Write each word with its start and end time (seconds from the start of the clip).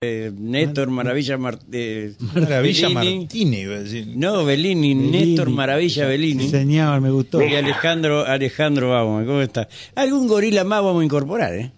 Eh, 0.00 0.30
Néstor 0.32 0.90
Maravilla 0.90 1.36
Mar- 1.38 1.58
eh, 1.72 2.12
Maravilla. 2.32 2.88
Martínez, 2.88 3.60
iba 3.62 3.74
a 3.74 3.80
decir. 3.82 4.06
No, 4.14 4.44
Bellini, 4.44 4.94
Néstor 4.94 5.50
Maravilla 5.50 6.06
Bellini. 6.06 6.48
Señor, 6.48 7.00
me 7.00 7.10
gustó. 7.10 7.42
Y 7.42 7.52
Alejandro, 7.56 8.24
Alejandro 8.24 8.90
Bauman, 8.90 9.26
¿cómo 9.26 9.42
está? 9.42 9.68
Algún 9.96 10.28
gorila 10.28 10.62
más 10.62 10.84
vamos 10.84 11.02
a 11.02 11.04
incorporar, 11.04 11.52
¿eh? 11.52 11.72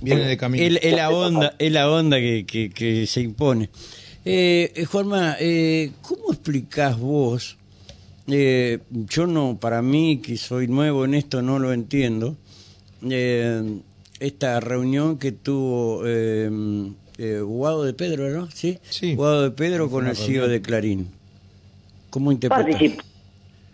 Viene 0.00 0.22
de 0.28 0.36
camino. 0.36 0.62
Es 0.64 0.78
es 0.80 0.94
la 0.94 1.10
onda, 1.10 1.56
es 1.58 1.72
la 1.72 1.90
onda 1.90 2.18
que, 2.20 2.44
que, 2.46 2.70
que 2.70 3.04
se 3.08 3.20
impone. 3.20 3.68
Eh, 4.24 4.70
eh, 4.76 4.84
Juanma, 4.84 5.34
eh, 5.40 5.90
¿cómo 6.02 6.30
explicás 6.32 7.00
vos? 7.00 7.56
Eh, 8.28 8.78
yo 8.92 9.26
no, 9.26 9.58
para 9.60 9.82
mí, 9.82 10.18
que 10.22 10.36
soy 10.36 10.68
nuevo 10.68 11.04
en 11.04 11.14
esto, 11.14 11.42
no 11.42 11.58
lo 11.58 11.72
entiendo. 11.72 12.36
Eh, 13.10 13.80
esta 14.22 14.60
reunión 14.60 15.18
que 15.18 15.32
tuvo 15.32 16.02
eh, 16.06 16.48
eh, 17.18 17.40
Guado 17.40 17.84
de 17.84 17.92
Pedro, 17.92 18.28
¿no? 18.30 18.50
Sí. 18.50 18.78
Sí. 18.88 19.14
Guado 19.16 19.42
de 19.42 19.50
Pedro 19.50 19.90
con 19.90 20.06
el 20.06 20.16
CEO 20.16 20.48
de 20.48 20.62
Clarín. 20.62 21.08
¿Cómo 22.10 22.30
interpretás? 22.30 22.66
Particip, 22.72 23.00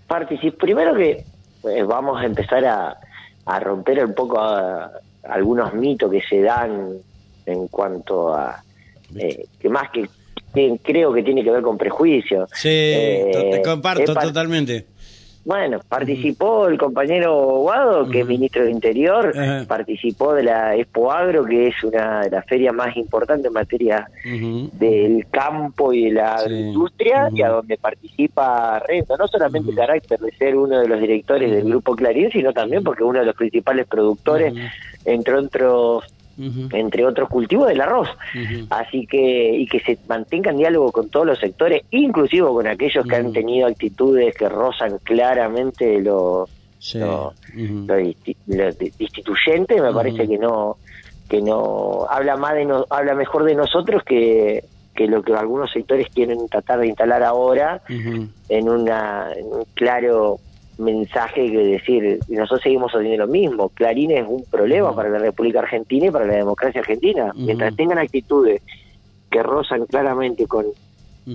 particip- 0.08 0.56
primero 0.58 0.94
que 0.94 1.24
eh, 1.64 1.82
vamos 1.82 2.20
a 2.20 2.24
empezar 2.24 2.64
a, 2.64 2.96
a 3.44 3.60
romper 3.60 4.04
un 4.04 4.14
poco 4.14 4.40
a- 4.40 4.90
algunos 5.24 5.74
mitos 5.74 6.10
que 6.10 6.22
se 6.22 6.40
dan 6.40 6.92
en 7.46 7.68
cuanto 7.68 8.34
a 8.34 8.62
eh, 9.16 9.46
que 9.58 9.68
más 9.68 9.90
que, 9.90 10.08
que 10.54 10.78
creo 10.82 11.12
que 11.12 11.22
tiene 11.22 11.42
que 11.44 11.50
ver 11.50 11.62
con 11.62 11.76
prejuicios. 11.76 12.48
Sí, 12.54 12.68
Eh, 12.70 13.50
te 13.52 13.62
comparto 13.62 14.02
es 14.02 14.10
par- 14.10 14.24
totalmente. 14.26 14.86
Bueno, 15.48 15.80
participó 15.88 16.68
el 16.68 16.76
compañero 16.76 17.34
Guado, 17.34 18.06
que 18.10 18.20
es 18.20 18.26
ministro 18.26 18.64
de 18.66 18.70
Interior, 18.70 19.32
participó 19.66 20.34
de 20.34 20.42
la 20.42 20.76
Expo 20.76 21.10
Agro, 21.10 21.42
que 21.46 21.68
es 21.68 21.82
una 21.82 22.20
de 22.20 22.30
las 22.30 22.44
ferias 22.44 22.74
más 22.74 22.94
importantes 22.98 23.46
en 23.46 23.54
materia 23.54 24.10
del 24.74 25.26
campo 25.30 25.90
y 25.94 26.04
de 26.04 26.10
la 26.12 26.38
Sí. 26.40 26.52
industria 26.52 27.30
y 27.32 27.40
a 27.40 27.48
donde 27.48 27.78
participa 27.78 28.78
Rento, 28.86 29.16
no 29.16 29.26
solamente 29.26 29.70
el 29.70 29.76
carácter 29.76 30.20
de 30.20 30.30
ser 30.32 30.54
uno 30.54 30.80
de 30.80 30.86
los 30.86 31.00
directores 31.00 31.50
del 31.50 31.64
grupo 31.64 31.96
Clarín, 31.96 32.30
sino 32.30 32.52
también 32.52 32.84
porque 32.84 33.02
uno 33.02 33.20
de 33.20 33.24
los 33.24 33.34
principales 33.34 33.86
productores, 33.86 34.52
entre 35.06 35.34
otros 35.34 36.04
Entre 36.72 37.04
otros 37.04 37.28
cultivos 37.28 37.66
del 37.68 37.80
arroz. 37.80 38.08
Así 38.70 39.06
que 39.06 39.50
y 39.56 39.66
que 39.66 39.80
se 39.80 39.98
mantenga 40.08 40.50
en 40.52 40.58
diálogo 40.58 40.92
con 40.92 41.08
todos 41.08 41.26
los 41.26 41.38
sectores, 41.38 41.82
inclusive 41.90 42.46
con 42.46 42.66
aquellos 42.68 43.04
que 43.06 43.16
han 43.16 43.32
tenido 43.32 43.66
actitudes 43.66 44.34
que 44.36 44.48
rozan 44.48 44.98
claramente 45.02 46.00
lo, 46.00 46.48
Sí. 46.78 47.00
lo, 47.00 47.32
Ujú. 47.54 47.86
lo 47.88 47.98
disti- 47.98 48.36
lo 48.46 48.70
di- 48.72 48.92
destituyente, 48.98 49.80
me 49.80 49.92
parece 49.92 50.28
que 50.28 50.38
no 50.38 50.76
que 51.28 51.42
no 51.42 52.06
habla 52.08 52.36
más 52.36 52.54
de 52.54 52.64
no, 52.64 52.86
habla 52.88 53.14
mejor 53.14 53.44
de 53.44 53.54
nosotros 53.54 54.02
que 54.04 54.62
que 54.94 55.06
lo 55.08 55.22
que 55.22 55.32
algunos 55.34 55.70
sectores 55.70 56.06
quieren 56.14 56.48
tratar 56.48 56.80
de 56.80 56.86
instalar 56.88 57.22
ahora 57.22 57.82
en 58.48 58.68
una 58.68 59.32
en 59.36 59.46
un 59.46 59.64
claro 59.74 60.38
mensaje 60.78 61.50
que 61.50 61.58
decir 61.58 62.20
y 62.28 62.34
nosotros 62.34 62.62
seguimos 62.62 62.92
haciendo 62.92 63.26
lo 63.26 63.32
mismo 63.32 63.68
Clarín 63.70 64.12
es 64.12 64.24
un 64.26 64.44
problema 64.44 64.94
para 64.94 65.08
la 65.08 65.18
República 65.18 65.58
Argentina 65.58 66.06
y 66.06 66.10
para 66.10 66.26
la 66.26 66.34
democracia 66.34 66.80
argentina. 66.80 67.32
Mientras 67.34 67.74
tengan 67.76 67.98
actitudes 67.98 68.62
que 69.30 69.42
rozan 69.42 69.86
claramente 69.86 70.46
con 70.46 70.66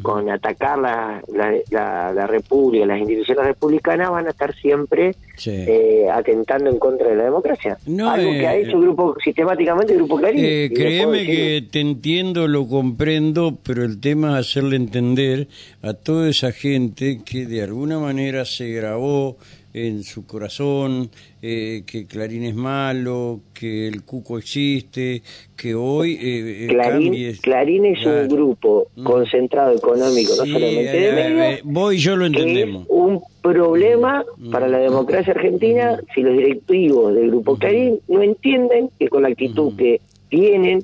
Con 0.02 0.30
atacar 0.30 0.80
la, 0.80 1.22
la, 1.32 1.54
la, 1.70 2.14
la 2.14 2.28
República, 2.28 2.86
las 2.86 3.00
instituciones 3.00 3.46
republicanas, 3.46 4.10
van 4.10 4.28
a 4.28 4.32
estar 4.32 4.56
siempre 4.56 5.16
Sí. 5.36 5.50
eh, 5.52 6.08
atentando 6.12 6.70
en 6.70 6.78
contra 6.80 7.08
de 7.10 7.16
la 7.16 7.24
democracia. 7.24 7.78
No, 7.88 8.10
Algo 8.10 8.30
eh, 8.32 8.40
que 8.40 8.48
ha 8.48 8.56
hecho 8.56 8.78
el 8.78 8.82
grupo 8.84 9.16
sistemáticamente 9.24 9.94
el 9.94 10.00
grupo 10.00 10.18
Clarín. 10.18 10.40
Eh, 10.44 10.72
créeme 10.74 11.26
que 11.26 11.64
te 11.72 11.80
entiendo, 11.80 12.48
lo 12.48 12.68
comprendo, 12.68 13.58
pero 13.64 13.84
el 13.84 14.00
tema 14.00 14.40
es 14.40 14.48
hacerle 14.48 14.76
entender 14.76 15.48
a 15.82 15.94
toda 15.94 16.30
esa 16.30 16.52
gente 16.52 17.22
que 17.26 17.46
de 17.46 17.64
alguna 17.64 18.00
manera 18.00 18.46
se 18.46 18.70
grabó 18.70 19.38
en 19.74 20.04
su 20.04 20.26
corazón 20.28 21.10
eh, 21.42 21.84
que 21.86 22.06
Clarín 22.06 22.44
es 22.44 22.56
malo, 22.56 23.40
que 23.54 23.88
el 23.88 24.04
cuco 24.04 24.38
existe, 24.38 25.24
que 25.56 25.74
hoy 25.76 26.14
eh, 26.14 26.66
eh, 26.66 26.68
Clarín, 26.70 27.08
cambies. 27.08 27.42
Clarín 27.42 27.86
es 27.86 28.00
Claro. 28.02 28.22
un 28.22 28.28
grupo 28.30 28.88
Mm. 28.96 29.04
concentrado 29.04 29.76
económico, 29.76 30.32
no 30.38 30.46
solamente 30.46 31.00
de 31.00 31.12
medios, 31.12 31.60
vos 31.64 31.94
y 31.94 31.98
yo 31.98 32.16
lo 32.16 32.30
que 32.30 32.38
es 32.38 32.38
entendemos. 32.44 32.86
un 32.90 33.22
problema 33.42 34.24
Mm. 34.38 34.52
para 34.52 34.68
la 34.68 34.78
democracia 34.78 35.34
argentina 35.34 36.00
si 36.14 36.22
los 36.22 36.38
directivos 36.38 37.14
del 37.16 37.30
grupo 37.32 37.58
Clarín 37.58 38.00
no 38.08 38.22
entienden 38.22 38.90
que 39.00 39.08
con 39.10 39.24
la 39.24 39.30
actitud 39.30 39.76
que 39.76 40.00
tienen 40.30 40.84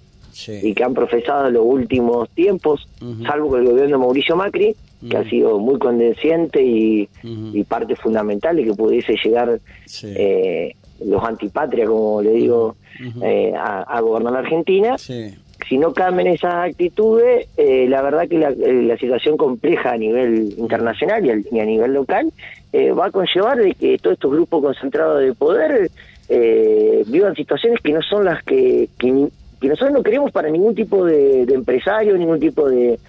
y 0.63 0.73
que 0.73 0.83
han 0.83 0.93
profesado 0.93 1.47
en 1.47 1.53
los 1.55 1.63
últimos 1.65 2.29
tiempos, 2.29 2.87
salvo 3.25 3.49
con 3.49 3.59
el 3.61 3.67
gobierno 3.67 3.97
de 3.97 4.03
Mauricio 4.03 4.35
Macri, 4.37 4.73
que 5.07 5.15
ha 5.17 5.23
sido 5.29 5.59
muy 5.59 5.77
condesciente 5.79 6.61
y, 6.63 7.07
Ujú. 7.23 7.51
y 7.57 7.63
parte 7.63 7.95
fundamental 7.95 8.55
de 8.57 8.65
que 8.65 8.73
pudiese 8.73 9.15
llegar 9.23 9.59
Sí. 9.85 10.07
eh, 10.15 10.75
los 11.05 11.23
antipatria, 11.23 11.85
como 11.85 12.21
le 12.21 12.31
digo, 12.31 12.75
eh, 13.23 13.53
a, 13.55 13.81
a 13.83 14.01
gobernar 14.01 14.33
la 14.33 14.39
Argentina. 14.39 14.97
Sí. 14.97 15.33
Si 15.67 15.77
no 15.77 15.93
cambian 15.93 16.27
esas 16.27 16.53
actitudes, 16.69 17.47
eh, 17.57 17.85
la 17.87 18.01
verdad 18.01 18.27
que 18.27 18.37
la, 18.37 18.49
eh, 18.49 18.81
la 18.83 18.97
situación 18.97 19.37
compleja 19.37 19.91
a 19.91 19.97
nivel 19.97 20.53
internacional 20.57 21.25
y, 21.25 21.29
al- 21.31 21.45
y 21.51 21.59
a 21.59 21.65
nivel 21.65 21.93
local 21.93 22.31
eh, 22.73 22.91
va 22.91 23.07
a 23.07 23.11
conllevar 23.11 23.57
de 23.57 23.73
que 23.75 23.97
todos 23.97 24.13
estos 24.15 24.31
grupos 24.31 24.61
concentrados 24.63 25.21
de 25.21 25.33
poder 25.33 25.89
eh, 26.29 27.03
vivan 27.07 27.35
situaciones 27.35 27.79
que 27.81 27.91
no 27.91 28.01
son 28.01 28.25
las 28.25 28.43
que, 28.43 28.87
que, 28.97 29.27
que 29.59 29.67
nosotros 29.67 29.91
no 29.93 30.03
queremos 30.03 30.31
para 30.31 30.49
ningún 30.49 30.75
tipo 30.75 31.03
de, 31.05 31.45
de 31.45 31.53
empresario, 31.55 32.17
ningún 32.17 32.39
tipo 32.39 32.69
de. 32.69 32.99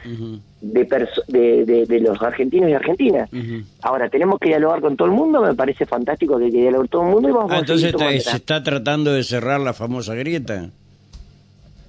De, 0.60 0.84
de, 1.28 1.64
de- 1.64 1.86
de 1.86 2.00
los 2.00 2.20
argentinos 2.22 2.68
y 2.68 2.74
argentinas. 2.74 3.30
Ahora, 3.82 4.08
tenemos 4.08 4.38
que 4.38 4.48
dialogar 4.48 4.80
con 4.80 4.96
todo 4.96 5.06
el 5.08 5.14
mundo, 5.14 5.40
me 5.42 5.54
parece 5.54 5.86
fantástico 5.86 6.38
que 6.38 6.44
hay 6.46 6.50
que 6.50 6.58
dialogar 6.58 6.80
con 6.82 6.88
todo 6.88 7.02
el 7.02 7.08
mundo 7.14 7.28
y 7.28 7.32
vamos 7.32 7.50
Ah, 7.52 7.56
a 7.56 7.58
entonces 7.60 7.88
está- 7.94 8.10
se 8.10 8.36
está 8.36 8.62
tratando 8.62 9.12
de 9.12 9.22
cerrar 9.24 9.60
la 9.60 9.72
famosa 9.72 10.14
grieta. 10.14 10.70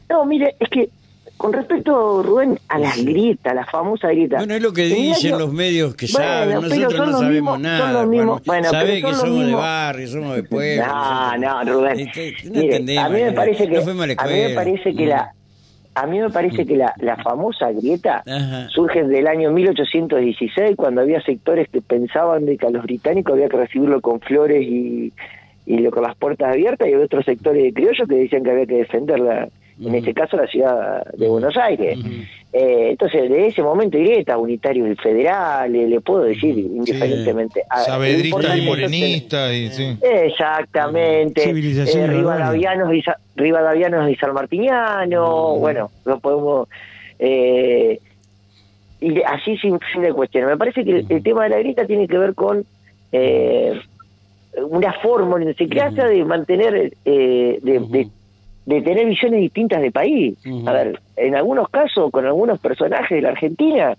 No, 0.09 0.25
mire, 0.25 0.55
es 0.59 0.69
que 0.69 0.89
con 1.37 1.53
respecto, 1.53 2.21
Rubén, 2.21 2.59
a 2.67 2.77
las 2.77 3.03
grietas, 3.03 3.55
la 3.55 3.65
famosa 3.65 4.09
grieta. 4.09 4.37
Bueno, 4.37 4.53
es 4.53 4.61
lo 4.61 4.71
que 4.73 4.83
dicen 4.83 5.39
los 5.39 5.51
medios 5.51 5.95
que 5.95 6.05
Bueno, 6.13 6.27
saben, 6.29 6.61
nosotros 6.61 7.07
no 7.11 7.17
sabemos 7.19 7.57
mismos- 7.57 7.59
nada. 7.61 8.05
bueno, 8.05 8.41
que 8.71 9.13
somos 9.15 9.45
de 9.47 9.53
barrio, 9.55 10.07
somos 10.07 10.35
de 10.35 10.43
pueblo. 10.49 10.85
No, 10.85 11.37
no, 11.37 11.63
Rubén. 11.73 11.99
Este, 12.01 12.35
Mire, 12.45 12.65
entendemos, 12.67 13.05
a 13.05 13.09
mí 13.09 13.21
me 13.23 13.31
parece 13.31 13.67
que 13.67 13.73
no 13.83 13.91
a 13.91 14.25
mí 14.27 14.33
me 14.33 14.49
parece 14.53 14.93
que 14.95 15.05
la 15.07 15.33
a 15.93 16.07
mí 16.07 16.19
me 16.19 16.29
parece 16.29 16.65
que 16.65 16.77
la, 16.77 16.93
la 16.97 17.17
famosa 17.17 17.71
grieta 17.71 18.23
Ajá. 18.25 18.69
surge 18.69 19.03
del 19.03 19.27
año 19.27 19.51
1816 19.51 20.75
cuando 20.77 21.01
había 21.01 21.21
sectores 21.21 21.67
que 21.69 21.81
pensaban 21.81 22.45
de 22.45 22.57
que 22.57 22.67
a 22.67 22.69
los 22.69 22.83
británicos 22.83 23.33
había 23.33 23.49
que 23.49 23.57
recibirlo 23.57 23.99
con 24.01 24.19
flores 24.21 24.61
y, 24.63 25.11
y 25.65 25.77
lo- 25.79 25.91
con 25.91 26.03
las 26.03 26.15
puertas 26.15 26.49
abiertas 26.53 26.87
y 26.87 26.93
había 26.93 27.05
otros 27.05 27.25
sectores 27.25 27.61
de 27.63 27.73
criollos 27.73 28.07
que 28.07 28.15
decían 28.15 28.43
que 28.43 28.51
había 28.51 28.65
que 28.65 28.75
defenderla 28.77 29.49
en 29.83 29.95
este 29.95 30.13
caso 30.13 30.37
la 30.37 30.47
ciudad 30.47 31.05
de 31.13 31.27
Buenos 31.27 31.55
Aires. 31.57 31.97
Eh, 32.53 32.89
entonces, 32.91 33.29
de 33.29 33.47
ese 33.47 33.63
momento 33.63 33.97
grieta, 33.97 34.37
unitarios 34.37 34.89
y 34.89 34.95
federales, 34.95 35.89
le 35.89 36.01
puedo 36.01 36.23
decir 36.23 36.57
indiferentemente. 36.57 37.63
a- 37.69 37.79
lo 37.79 37.85
Sabedrista 37.85 38.27
importante 38.27 38.57
y 38.59 38.65
morenista. 38.65 39.53
Y, 39.53 39.69
sí. 39.69 39.97
Exactamente. 40.01 41.41
Civilización 41.41 42.03
Eh, 42.03 42.13
y 42.13 42.17
Rivadavianos, 42.17 42.93
y, 42.93 43.03
Rivadavianos 43.35 44.09
y 44.11 44.15
bueno, 45.59 45.91
no 46.05 46.19
podemos... 46.19 46.67
Eh, 47.19 47.99
y 48.99 49.21
así 49.23 49.57
sin 49.57 49.79
fin 49.79 50.01
de 50.03 50.13
cuestiones. 50.13 50.49
Me 50.49 50.57
parece 50.57 50.83
que 50.83 50.91
el, 50.91 51.05
el 51.09 51.23
tema 51.23 51.43
de 51.45 51.49
la 51.49 51.57
grita 51.59 51.85
tiene 51.85 52.07
que 52.07 52.17
ver 52.17 52.35
con 52.35 52.63
eh, 53.11 53.79
una 54.69 54.93
fórmula, 55.01 55.45
se 55.55 55.63
de 56.05 56.23
mantener, 56.25 56.93
eh, 57.05 57.59
de, 57.63 57.79
de, 57.79 58.07
de 58.65 58.81
tener 58.81 59.07
visiones 59.07 59.41
distintas 59.41 59.81
de 59.81 59.91
país. 59.91 60.37
A 60.65 60.71
ver, 60.71 61.01
en 61.15 61.35
algunos 61.35 61.69
casos, 61.69 62.11
con 62.11 62.25
algunos 62.25 62.59
personajes 62.59 63.09
de 63.09 63.21
la 63.21 63.29
Argentina, 63.29 63.97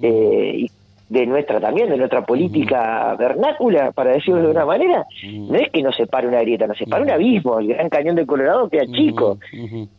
eh, 0.00 0.66
de 1.12 1.26
nuestra 1.26 1.60
también, 1.60 1.90
de 1.90 1.98
nuestra 1.98 2.24
política 2.24 3.14
vernácula, 3.18 3.92
para 3.92 4.12
decirlo 4.12 4.40
de 4.40 4.48
una 4.48 4.64
manera, 4.64 5.04
no 5.22 5.56
es 5.56 5.70
que 5.70 5.82
nos 5.82 5.94
separe 5.94 6.26
una 6.26 6.40
grieta, 6.40 6.66
nos 6.66 6.78
separa 6.78 7.02
un 7.02 7.10
abismo, 7.10 7.58
el 7.58 7.68
Gran 7.68 7.90
Cañón 7.90 8.16
del 8.16 8.26
Colorado 8.26 8.70
queda 8.70 8.86
chico. 8.86 9.38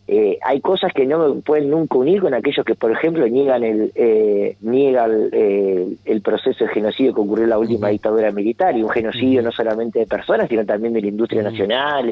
Eh, 0.08 0.40
hay 0.44 0.60
cosas 0.60 0.92
que 0.92 1.06
no 1.06 1.36
me 1.36 1.42
pueden 1.42 1.70
nunca 1.70 2.00
unir 2.00 2.20
con 2.20 2.34
aquellos 2.34 2.66
que, 2.66 2.74
por 2.74 2.92
ejemplo, 2.92 3.28
niegan 3.28 3.64
el 3.64 3.92
eh, 3.94 4.58
niegan 4.62 5.30
eh, 5.32 5.88
el 6.04 6.22
proceso 6.22 6.66
de 6.66 6.72
genocidio 6.72 7.14
que 7.14 7.22
ocurrió 7.22 7.44
en 7.44 7.52
la 7.52 7.60
última 7.60 7.90
dictadura 7.90 8.32
militar 8.32 8.76
y 8.76 8.82
un 8.82 8.90
genocidio 8.90 9.44
no 9.44 9.52
solamente 9.52 10.00
de 10.00 10.08
personas, 10.08 10.50
sino 10.50 10.66
también 10.66 10.94
de 10.94 11.02
la 11.02 11.08
industria 11.08 11.44
nacional 11.44 12.12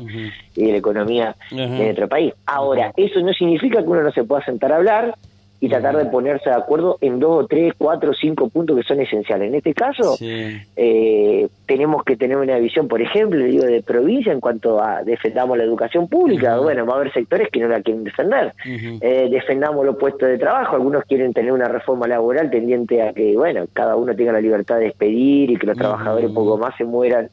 y 0.55 0.63
de 0.63 0.71
la 0.71 0.77
economía 0.77 1.35
de 1.49 1.67
nuestro 1.67 2.07
país. 2.07 2.33
Ahora, 2.45 2.93
eso 2.95 3.19
no 3.21 3.33
significa 3.33 3.81
que 3.81 3.89
uno 3.89 4.03
no 4.03 4.11
se 4.11 4.23
pueda 4.25 4.45
sentar 4.45 4.71
a 4.71 4.75
hablar 4.75 5.15
y 5.63 5.69
tratar 5.69 5.95
de 5.95 6.05
ponerse 6.05 6.49
de 6.49 6.55
acuerdo 6.55 6.97
en 7.01 7.19
dos 7.19 7.43
o 7.43 7.47
tres, 7.47 7.73
cuatro 7.77 8.09
o 8.09 8.13
cinco 8.15 8.49
puntos 8.49 8.75
que 8.75 8.81
son 8.83 8.99
esenciales. 8.99 9.47
En 9.49 9.53
este 9.55 9.75
caso, 9.75 10.17
Sí. 10.17 10.57
eh, 10.75 11.47
tenemos 11.67 12.03
que 12.03 12.17
tener 12.17 12.35
una 12.37 12.57
visión, 12.57 12.87
por 12.87 12.99
ejemplo, 12.99 13.45
digo, 13.45 13.63
de 13.63 13.83
provincia 13.83 14.33
en 14.33 14.39
cuanto 14.39 14.81
a 14.81 15.03
defendamos 15.03 15.55
la 15.59 15.63
educación 15.63 16.07
pública. 16.07 16.57
Bueno, 16.57 16.87
va 16.87 16.93
a 16.93 16.95
haber 16.97 17.13
sectores 17.13 17.49
que 17.51 17.59
no 17.59 17.67
la 17.67 17.79
quieren 17.81 18.03
defender. 18.03 18.53
Eh, 18.65 19.27
defendamos 19.29 19.85
los 19.85 19.97
puestos 19.97 20.27
de 20.29 20.39
trabajo. 20.39 20.75
Algunos 20.75 21.03
quieren 21.05 21.31
tener 21.31 21.51
una 21.51 21.67
reforma 21.67 22.07
laboral 22.07 22.49
tendiente 22.49 23.03
a 23.03 23.13
que, 23.13 23.37
bueno, 23.37 23.65
cada 23.71 23.95
uno 23.95 24.15
tenga 24.15 24.31
la 24.31 24.41
libertad 24.41 24.77
de 24.79 24.85
despedir 24.85 25.51
y 25.51 25.57
que 25.57 25.67
los 25.67 25.77
trabajadores 25.77 26.27
un 26.29 26.33
poco 26.33 26.57
más 26.57 26.75
se 26.75 26.85
mueran, 26.85 27.29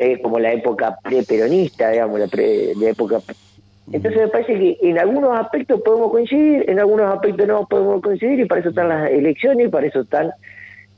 eh, 0.00 0.20
como 0.20 0.40
la 0.40 0.52
época 0.52 0.96
pre-peronista, 1.04 1.90
digamos, 1.90 2.18
la, 2.18 2.26
pre, 2.26 2.74
la 2.74 2.88
época. 2.88 3.20
Entonces 3.90 4.20
me 4.20 4.28
parece 4.28 4.54
que 4.58 4.78
en 4.82 4.98
algunos 4.98 5.38
aspectos 5.38 5.80
podemos 5.82 6.10
coincidir, 6.10 6.64
en 6.68 6.78
algunos 6.78 7.12
aspectos 7.14 7.46
no 7.48 7.66
podemos 7.66 8.00
coincidir 8.02 8.40
y 8.40 8.44
para 8.44 8.60
eso 8.60 8.68
están 8.70 8.88
las 8.88 9.10
elecciones 9.10 9.66
y 9.66 9.70
para 9.70 9.86
eso 9.86 10.00
están 10.02 10.30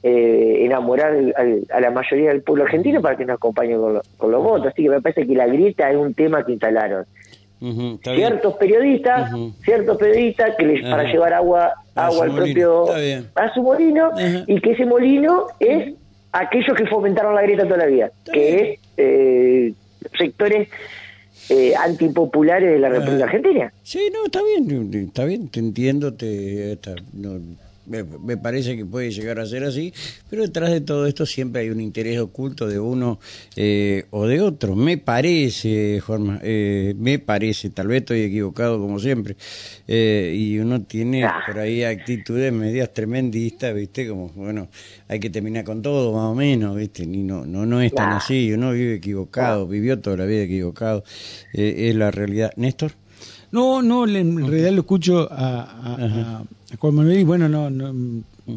eh, 0.03 0.59
enamorar 0.67 1.13
al- 1.37 1.65
a 1.73 1.81
la 1.81 1.91
mayoría 1.91 2.29
del 2.29 2.43
pueblo 2.43 2.65
argentino 2.65 3.01
para 3.01 3.17
que 3.17 3.25
nos 3.25 3.37
acompañen 3.37 3.81
con, 3.81 3.95
lo- 3.95 4.03
con 4.19 4.31
los 4.31 4.43
votos. 4.43 4.67
Así 4.67 4.83
que 4.83 4.91
me 4.91 5.01
parece 5.01 5.27
que 5.27 5.35
la 5.35 5.47
grieta 5.47 5.91
es 5.91 5.97
un 5.97 6.13
tema 6.13 6.45
que 6.45 6.53
instalaron. 6.53 7.07
Ciertos 8.17 8.55
periodistas, 8.57 9.31
ciertos 9.65 9.97
periodistas 9.97 10.55
que 10.57 10.67
les, 10.67 10.83
para 10.91 11.05
llevar 11.11 11.33
agua, 11.33 11.73
agua 11.95 12.25
al 12.25 12.31
propio 12.37 12.85
a 13.35 13.55
su 13.55 13.63
molino 13.63 14.11
y 14.47 14.61
que 14.61 14.73
ese 14.73 14.85
molino 14.85 15.47
es 15.59 15.95
aquellos 16.33 16.77
que 16.77 16.87
fomentaron 16.87 17.35
la 17.35 17.41
grieta 17.43 17.65
toda 17.65 17.79
la 17.79 17.87
vida, 17.87 18.11
que 18.31 18.57
es 18.73 18.81
eh, 18.99 19.73
sectores 20.19 20.69
eh, 21.49 21.75
antipopulares 21.77 22.71
de 22.71 22.79
la 22.79 22.89
República 22.89 23.25
Ah. 23.25 23.27
Argentina. 23.27 23.73
Sí, 23.83 23.99
no, 24.13 24.25
está 24.27 24.41
bien, 24.43 24.93
está 25.09 25.25
bien, 25.25 25.49
te 25.49 25.61
entiendo, 25.61 26.15
te, 26.15 26.73
está- 26.73 26.95
no, 27.13 27.39
me, 27.87 28.03
me 28.05 28.37
parece 28.37 28.77
que 28.77 28.85
puede 28.87 29.11
llegar 29.11 29.39
a 29.41 29.47
ser 29.47 29.65
así, 29.65 29.93
pero 30.31 30.43
detrás 30.43 30.71
de 30.71 30.81
todo 30.81 31.07
esto 31.07 31.27
siempre 31.27 31.63
hay 31.63 31.71
un 31.71 31.81
interés 31.81 32.19
oculto 32.19 32.67
de 32.67 32.79
uno 32.79 33.19
eh, 33.57 34.05
o 34.11 34.27
de 34.27 34.41
otro. 34.41 34.75
Me 34.77 34.99
parece, 34.99 36.01
Juanma, 36.01 36.41
eh, 36.43 36.95
me 36.99 37.19
parece, 37.19 37.71
tal 37.71 37.89
vez 37.89 38.01
estoy 38.03 38.23
equivocado 38.23 38.79
como 38.81 38.99
siempre, 38.99 39.37
eh, 39.87 40.35
y 40.37 40.59
uno 40.59 40.83
tiene 40.83 41.25
Ah. 41.25 41.43
por 41.47 41.59
ahí 41.59 41.83
actitudes 41.85 42.53
medias 42.53 42.93
tremendistas, 42.93 43.75
¿viste? 43.75 44.09
Como, 44.09 44.29
bueno, 44.31 44.69
hay 45.09 45.21
que 45.21 45.31
terminar 45.31 45.65
con 45.65 45.83
todo, 45.83 46.13
más 46.13 46.25
o 46.31 46.35
menos, 46.35 46.77
¿viste? 46.77 47.05
Y 47.05 47.07
no, 47.23 47.45
no, 47.47 47.67
no 47.67 47.81
es 47.81 47.93
tan 47.95 48.11
Ah. 48.13 48.17
así, 48.19 48.53
uno 48.53 48.73
vive 48.73 48.95
equivocado, 48.95 49.67
vivió 49.69 49.99
toda 49.99 50.17
la 50.17 50.25
vida 50.27 50.43
equivocado, 50.43 51.05
eh, 51.53 51.89
es 51.91 51.97
la 51.97 52.11
realidad. 52.11 52.53
Néstor. 52.57 52.93
No, 53.55 53.81
no, 53.83 54.05
en 54.07 54.37
realidad 54.47 54.73
lo 54.73 54.81
escucho 54.81 55.29
a, 55.33 55.63
a- 55.63 55.95
a- 55.95 56.39
a 56.73 56.77
Juan 56.79 56.95
Manuel 56.95 57.21
y 57.21 57.25
bueno, 57.25 57.49
no, 57.49 57.71
no, 57.71 57.95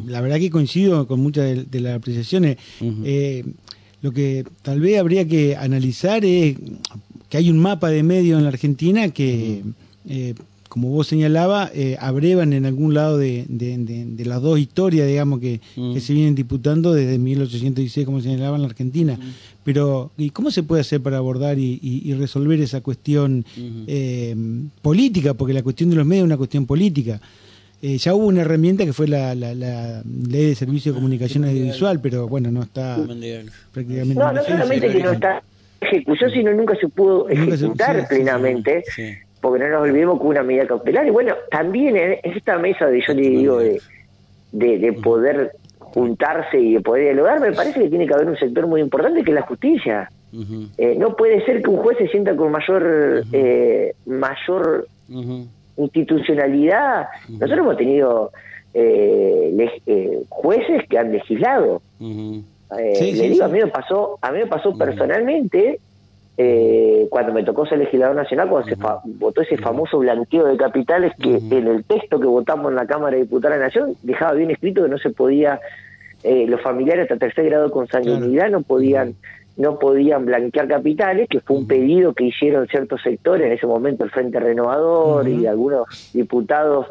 la 0.06 0.20
verdad 0.20 0.38
que 0.38 0.50
coincido 0.50 1.06
con 1.06 1.20
muchas 1.20 1.44
de, 1.44 1.64
de 1.64 1.80
las 1.80 1.96
apreciaciones. 1.96 2.56
Eh, 3.04 3.44
lo 4.02 4.10
que 4.12 4.44
tal 4.62 4.80
vez 4.80 4.98
habría 4.98 5.26
que 5.26 5.56
analizar 5.56 6.24
es 6.24 6.56
que 7.28 7.36
hay 7.36 7.50
un 7.50 7.58
mapa 7.58 7.88
de 7.90 8.02
medios 8.02 8.38
en 8.38 8.44
la 8.44 8.50
Argentina 8.50 9.08
que, 9.10 9.62
eh, 10.08 10.34
como 10.80 10.90
vos 10.94 11.08
señalaba, 11.08 11.70
eh, 11.74 11.96
abrevan 11.98 12.52
en 12.52 12.64
algún 12.64 12.94
lado 12.94 13.18
de, 13.18 13.44
de- 13.48 13.78
de- 13.78 14.04
de 14.06 14.24
las 14.24 14.40
dos 14.40 14.60
historias, 14.60 15.08
digamos, 15.08 15.40
que, 15.40 15.60
que 15.92 15.98
se 16.00 16.12
vienen 16.12 16.36
disputando 16.36 16.94
desde 16.94 17.18
1816, 17.18 18.06
como 18.06 18.20
señalaba 18.20 18.54
en 18.54 18.62
la 18.62 18.68
Argentina. 18.68 19.18
Pero, 19.64 20.12
¿y 20.16 20.30
cómo 20.30 20.52
se 20.52 20.62
puede 20.62 20.82
hacer 20.82 21.00
para 21.00 21.16
abordar 21.16 21.58
y, 21.58 21.80
y- 21.82 22.02
y 22.08 22.14
resolver 22.14 22.60
esa 22.60 22.80
cuestión 22.80 23.44
eh, 23.88 24.36
política? 24.80 25.34
Porque 25.34 25.52
la 25.52 25.64
cuestión 25.64 25.90
de 25.90 25.96
los 25.96 26.06
medios 26.06 26.22
es 26.22 26.26
una 26.26 26.36
cuestión 26.36 26.64
política. 26.64 27.20
Eh, 27.82 27.98
ya 27.98 28.14
hubo 28.14 28.26
una 28.26 28.42
herramienta 28.42 28.84
que 28.84 28.92
fue 28.92 29.08
la, 29.08 29.34
la- 29.34 29.54
la 29.56 30.02
ley 30.28 30.46
de 30.46 30.54
servicio 30.54 30.92
de 30.92 30.96
comunicación 30.98 31.44
audiovisual, 31.44 32.00
pero 32.00 32.28
bueno, 32.28 32.52
no 32.52 32.62
está 32.62 32.96
prácticamente. 33.72 34.14
No, 34.14 34.32
no 34.32 34.44
solamente 34.44 34.92
que 34.92 35.02
no 35.02 35.10
está 35.10 35.42
en 35.80 35.88
ejecución, 35.88 36.30
sino 36.30 36.54
nunca 36.54 36.76
se 36.80 36.86
pudo 36.88 37.28
ejecutar 37.28 37.96
sí, 37.96 38.02
sí, 38.02 38.14
plenamente, 38.14 38.84
sí. 38.94 39.02
Porque 39.48 39.64
no 39.64 39.70
nos 39.70 39.82
olvidemos 39.82 40.20
que 40.20 40.26
una 40.26 40.42
medida 40.42 40.66
cautelar. 40.66 41.06
Y 41.06 41.10
bueno, 41.10 41.34
también 41.50 41.96
en 41.96 42.18
esta 42.22 42.58
mesa 42.58 42.86
de, 42.86 43.00
yo 43.06 43.14
le 43.14 43.22
digo, 43.22 43.58
de, 43.58 43.80
de, 44.52 44.78
de 44.78 44.92
poder 44.94 45.52
juntarse 45.78 46.58
y 46.60 46.74
de 46.74 46.80
poder 46.80 47.04
dialogar, 47.04 47.40
me 47.40 47.52
parece 47.52 47.80
que 47.80 47.88
tiene 47.88 48.06
que 48.06 48.14
haber 48.14 48.28
un 48.28 48.36
sector 48.36 48.66
muy 48.66 48.80
importante 48.80 49.22
que 49.24 49.30
es 49.30 49.34
la 49.34 49.42
justicia. 49.42 50.10
Eh, 50.76 50.94
no 50.98 51.16
puede 51.16 51.42
ser 51.46 51.62
que 51.62 51.70
un 51.70 51.78
juez 51.78 51.96
se 51.98 52.08
sienta 52.08 52.36
con 52.36 52.50
mayor 52.52 53.24
eh, 53.32 53.94
mayor 54.04 54.86
institucionalidad. 55.76 57.06
Nosotros 57.28 57.58
hemos 57.58 57.76
tenido 57.76 58.30
eh, 58.74 59.50
leg- 59.54 59.82
eh, 59.86 60.22
jueces 60.28 60.86
que 60.88 60.98
han 60.98 61.12
legislado. 61.12 61.80
Eh, 62.00 62.42
Sí, 62.96 63.12
le 63.12 63.18
sí, 63.18 63.28
digo, 63.30 63.34
sí. 63.36 63.42
a 63.42 63.48
mí 63.48 63.58
me 63.60 63.68
pasó, 63.68 64.18
a 64.20 64.30
mí 64.30 64.40
me 64.40 64.46
pasó 64.46 64.76
personalmente 64.76 65.80
eh, 66.40 67.08
cuando 67.10 67.32
me 67.32 67.42
tocó 67.42 67.66
ser 67.66 67.78
legislador 67.78 68.14
nacional, 68.14 68.48
cuando 68.48 68.68
se 68.68 68.76
fa- 68.76 69.00
votó 69.04 69.42
ese 69.42 69.56
famoso 69.58 69.98
blanqueo 69.98 70.46
de 70.46 70.56
capitales 70.56 71.12
que 71.20 71.36
en 71.50 71.66
el 71.66 71.84
texto 71.84 72.20
que 72.20 72.26
votamos 72.28 72.70
en 72.70 72.76
la 72.76 72.86
Cámara 72.86 73.16
de 73.16 73.22
Diputados 73.24 73.54
de 73.56 73.58
la 73.60 73.66
Nación 73.66 73.94
dejaba 74.04 74.34
bien 74.34 74.52
escrito 74.52 74.84
que 74.84 74.88
no 74.88 74.98
se 74.98 75.10
podía, 75.10 75.60
eh, 76.22 76.46
los 76.46 76.60
familiares 76.62 77.02
hasta 77.02 77.16
tercer 77.16 77.46
grado 77.46 77.64
de 77.64 77.70
consanguinidad 77.72 78.50
no 78.50 78.62
podían 78.62 79.14
no 79.56 79.80
podían 79.80 80.24
blanquear 80.24 80.68
capitales, 80.68 81.28
que 81.28 81.40
fue 81.40 81.56
un 81.56 81.66
pedido 81.66 82.14
que 82.14 82.22
hicieron 82.26 82.68
ciertos 82.68 83.02
sectores, 83.02 83.44
en 83.44 83.52
ese 83.54 83.66
momento 83.66 84.04
el 84.04 84.10
Frente 84.10 84.38
Renovador 84.38 85.26
y 85.28 85.46
algunos 85.48 86.12
diputados 86.14 86.86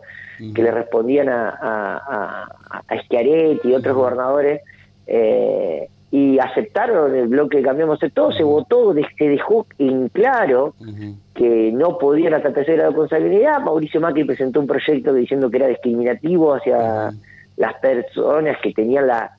que 0.54 0.62
le 0.64 0.72
respondían 0.72 1.30
a, 1.30 1.50
a, 1.50 2.48
a, 2.70 2.84
a 2.86 3.02
Schiaretti 3.04 3.70
y 3.70 3.74
otros 3.74 3.96
gobernadores, 3.96 4.62
eh, 5.08 5.88
y 6.10 6.40
aceptaron 6.40 7.14
el 7.16 7.28
bloque 7.28 7.58
de 7.58 7.64
Cambiamos 7.64 8.00
de 8.00 8.10
Todo, 8.10 8.32
se 8.32 8.44
votó, 8.44 8.94
de- 8.94 9.06
se 9.18 9.28
dejó 9.28 9.66
en 9.78 10.08
claro 10.10 10.74
que 11.36 11.72
no 11.74 11.98
podían 11.98 12.34
grado 12.76 12.92
de 12.92 12.96
consanguinidad. 12.96 13.60
Mauricio 13.60 14.00
Macri 14.00 14.24
presentó 14.24 14.60
un 14.62 14.68
proyecto 14.68 15.14
diciendo 15.14 15.50
que 15.50 15.58
era 15.58 15.68
discriminativo 15.68 16.54
hacia 16.54 17.12
las 17.58 17.74
personas 17.82 18.58
que 18.64 18.72
tenían 18.74 19.08
la, 19.08 19.32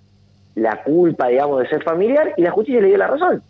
la 0.56 0.82
culpa, 0.82 1.28
digamos, 1.28 1.60
de 1.60 1.68
ser 1.68 1.82
familiar, 1.82 2.34
y 2.36 2.42
la 2.42 2.50
justicia 2.50 2.80
le 2.82 2.88
dio 2.88 2.98
la 2.98 3.06
razón. 3.06 3.42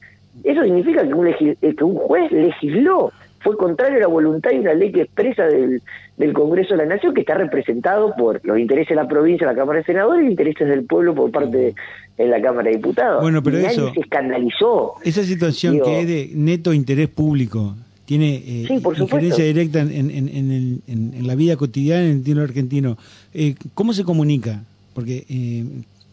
Eso 0.45 0.63
significa 0.63 1.03
que 1.07 1.15
un, 1.15 1.27
eh, 1.27 1.57
que 1.77 1.85
un 1.85 1.97
juez 1.97 2.31
legisló, 2.31 3.11
fue 3.41 3.57
contrario 3.57 3.97
a 3.99 4.01
la 4.01 4.07
voluntad 4.09 4.51
y 4.53 4.59
una 4.59 4.75
ley 4.75 4.91
que 4.93 5.03
expresa 5.03 5.45
del, 5.47 5.81
del 6.17 6.33
Congreso 6.33 6.75
de 6.75 6.79
la 6.79 6.87
Nación, 6.95 7.15
que 7.15 7.21
está 7.21 7.35
representado 7.35 8.15
por 8.17 8.41
los 8.45 8.59
intereses 8.59 8.91
de 8.91 8.97
la 8.97 9.07
provincia, 9.09 9.47
la 9.47 9.55
Cámara 9.55 9.79
de 9.79 9.85
Senadores, 9.85 10.25
y 10.27 10.31
intereses 10.31 10.67
del 10.69 10.85
pueblo 10.85 11.15
por 11.15 11.31
parte 11.31 11.57
de, 11.57 11.75
en 12.19 12.31
la 12.31 12.41
Cámara 12.43 12.69
de 12.71 12.77
Diputados. 12.77 13.23
Bueno, 13.23 13.43
pero 13.43 13.59
Y 13.59 13.63
nadie 13.63 13.77
eso- 13.77 13.93
se 13.95 14.01
escandalizó. 14.01 14.95
Esa 15.05 15.23
situación 15.23 15.75
Digo- 15.75 15.87
que 15.87 16.01
es 16.01 16.07
de 16.09 16.31
neto 16.35 16.73
interés 16.73 17.09
público 17.09 17.75
tiene 18.05 18.37
eh, 18.37 18.65
Sí, 18.67 18.75
injerencia 19.01 19.45
directa 19.45 19.81
en, 19.81 19.93
en- 19.93 20.11
en- 20.11 20.29
en 20.29 20.51
el- 20.51 20.81
en- 20.89 21.15
en 21.15 21.27
la 21.27 21.35
vida 21.35 21.57
cotidiana 21.57 22.05
en 22.05 22.11
el 22.13 22.17
estilo 22.19 22.43
argentino. 22.43 22.97
Eh, 23.35 23.55
¿Cómo 23.75 23.93
se 23.93 24.03
comunica? 24.03 24.63
Porque 24.95 25.25
eh, 25.29 25.65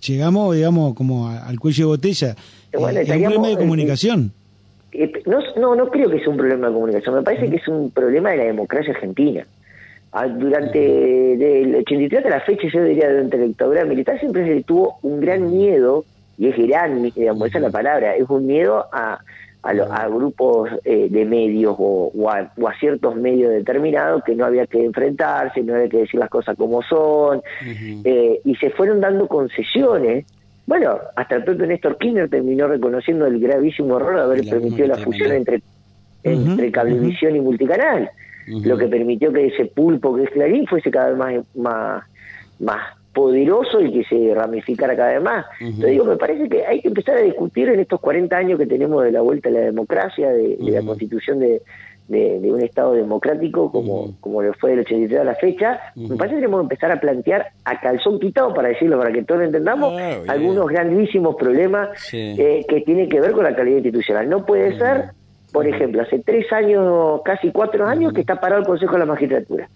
llegamos, 0.05 0.53
digamos, 0.55 0.94
como 0.94 1.27
a- 1.29 1.48
al 1.48 1.60
cuello 1.60 1.86
de 1.86 1.88
botella. 1.88 2.36
Bueno, 2.77 3.00
Eh, 3.00 3.03
es 3.03 3.10
un 3.10 3.22
problema 3.24 3.48
de 3.48 3.58
comunicación. 3.58 4.32
Eh, 4.97 5.11
no, 5.25 5.39
no, 5.57 5.75
no 5.75 5.89
creo 5.89 6.09
que 6.09 6.19
sea 6.19 6.29
un 6.29 6.37
problema 6.37 6.67
de 6.67 6.73
comunicación, 6.73 7.15
me 7.15 7.21
parece 7.21 7.49
que 7.49 7.57
es 7.57 7.67
un 7.67 7.91
problema 7.91 8.31
de 8.31 8.37
la 8.37 8.43
democracia 8.45 8.93
argentina. 8.93 9.45
Ah, 10.13 10.27
Durante 10.27 10.79
del 10.79 11.75
83 11.75 12.19
hasta 12.19 12.29
la 12.29 12.41
fecha, 12.41 12.67
yo 12.73 12.81
diría, 12.83 13.09
durante 13.11 13.37
la 13.37 13.43
dictadura 13.45 13.83
militar 13.85 14.17
siempre 14.19 14.45
se 14.47 14.63
tuvo 14.63 14.97
un 15.01 15.19
gran 15.19 15.51
miedo, 15.51 16.05
y 16.37 16.47
es 16.47 16.57
gran, 16.67 17.01
digamos, 17.11 17.47
esa 17.49 17.57
es 17.57 17.63
la 17.63 17.69
palabra, 17.71 18.15
es 18.15 18.29
un 18.29 18.45
miedo 18.45 18.85
a, 18.93 19.19
a, 19.63 19.73
lo- 19.73 19.91
a 19.91 20.07
grupos 20.07 20.69
eh, 20.85 21.07
de 21.09 21.25
medios 21.25 21.75
o, 21.77 22.11
o 22.17 22.29
a, 22.29 22.49
o 22.57 22.67
a 22.69 22.73
ciertos 22.79 23.15
medios 23.17 23.51
determinados 23.51 24.23
que 24.23 24.35
no 24.35 24.45
había 24.45 24.65
que 24.67 24.85
enfrentarse, 24.85 25.61
no 25.63 25.73
había 25.75 25.89
que 25.89 25.97
decir 25.97 26.19
las 26.19 26.29
cosas 26.29 26.55
como 26.55 26.81
son, 26.83 27.41
eh, 28.05 28.39
y 28.45 28.55
se 28.55 28.69
fueron 28.69 29.01
dando 29.01 29.27
concesiones. 29.27 30.25
Bueno, 30.67 30.98
hasta 31.15 31.36
el 31.36 31.43
propio 31.43 31.67
Néstor 31.67 31.98
Kirchner 31.98 32.29
terminó 32.29 32.67
reconociendo 32.67 33.27
el 33.27 33.39
gravísimo 33.39 33.98
error 33.98 34.15
de 34.15 34.22
haber 34.22 34.45
La 34.45 34.51
permitido 34.51 34.88
la 34.88 34.98
fusión 34.98 35.31
entre, 35.31 35.62
entre 36.24 36.65
Ujú, 36.65 36.72
Cablevisión 36.72 37.36
y 37.36 37.39
Multicanal, 37.39 38.10
lo 38.48 38.77
que 38.77 38.88
permitió 38.88 39.31
que 39.31 39.48
ese 39.48 39.65
pulpo 39.65 40.15
que 40.15 40.24
es 40.24 40.29
Clarín 40.31 40.65
fuese 40.65 40.89
cada 40.89 41.10
vez 41.10 41.17
más, 41.17 41.45
más, 41.55 42.03
más 42.60 42.81
poderoso 43.13 43.79
y 43.79 43.91
que 43.93 44.03
se 44.03 44.34
ramificara 44.34 44.95
cada 44.95 45.13
vez 45.13 45.22
más. 45.22 45.45
Te 45.79 45.88
digo, 45.88 46.03
me 46.03 46.17
parece 46.17 46.50
que 46.50 46.65
hay 46.65 46.81
que 46.81 46.89
empezar 46.89 47.17
a 47.17 47.22
discutir 47.22 47.69
en 47.69 47.79
estos 47.79 48.00
40 48.01 48.36
años 48.36 48.60
que 48.60 48.65
tenemos 48.65 49.03
de 49.03 49.12
la 49.12 49.22
vuelta 49.22 49.50
a 49.50 49.51
la 49.53 49.62
democracia, 49.62 50.29
de, 50.31 50.57
de 50.57 50.72
la 50.72 50.81
constitución 50.81 51.39
de, 51.39 51.62
de, 52.07 52.39
de 52.39 52.51
un 52.51 52.62
Estado 52.62 52.93
democrático 52.93 53.71
como, 53.71 54.12
como 54.21 54.41
lo 54.41 54.53
fue 54.53 54.71
del 54.71 54.79
83 54.81 55.21
a 55.21 55.24
la 55.24 55.35
fecha, 55.35 55.79
me 55.95 56.15
parece 56.15 56.35
que 56.35 56.41
tenemos 56.41 56.59
que 56.59 56.63
empezar 56.65 56.91
a 56.91 57.00
plantear 57.00 57.47
a 57.63 57.79
calzón 57.79 58.19
quitado, 58.19 58.53
para 58.53 58.67
decirlo, 58.69 59.00
para 59.00 59.12
que 59.12 59.24
todos 59.24 59.39
lo 59.41 59.45
entendamos, 59.47 59.93
Ah, 60.00 60.17
algunos 60.27 60.67
grandísimos 60.67 61.35
problemas 61.35 61.89
Sí. 62.00 62.35
eh, 62.38 62.65
que 62.69 62.81
tienen 62.81 63.09
que 63.09 63.19
ver 63.19 63.31
con 63.31 63.43
la 63.43 63.55
calidad 63.55 63.77
institucional. 63.77 64.29
No 64.29 64.45
puede 64.45 64.77
ser, 64.77 65.05
por 65.51 65.65
ejemplo, 65.67 66.01
hace 66.03 66.19
tres 66.19 66.51
años, 66.53 67.21
casi 67.25 67.51
cuatro 67.51 67.88
años, 67.88 68.13
que 68.13 68.21
está 68.21 68.39
parado 68.39 68.62
el 68.62 68.67
Consejo 68.67 68.93
de 68.93 69.00
la 69.00 69.05
Magistratura. 69.05 69.67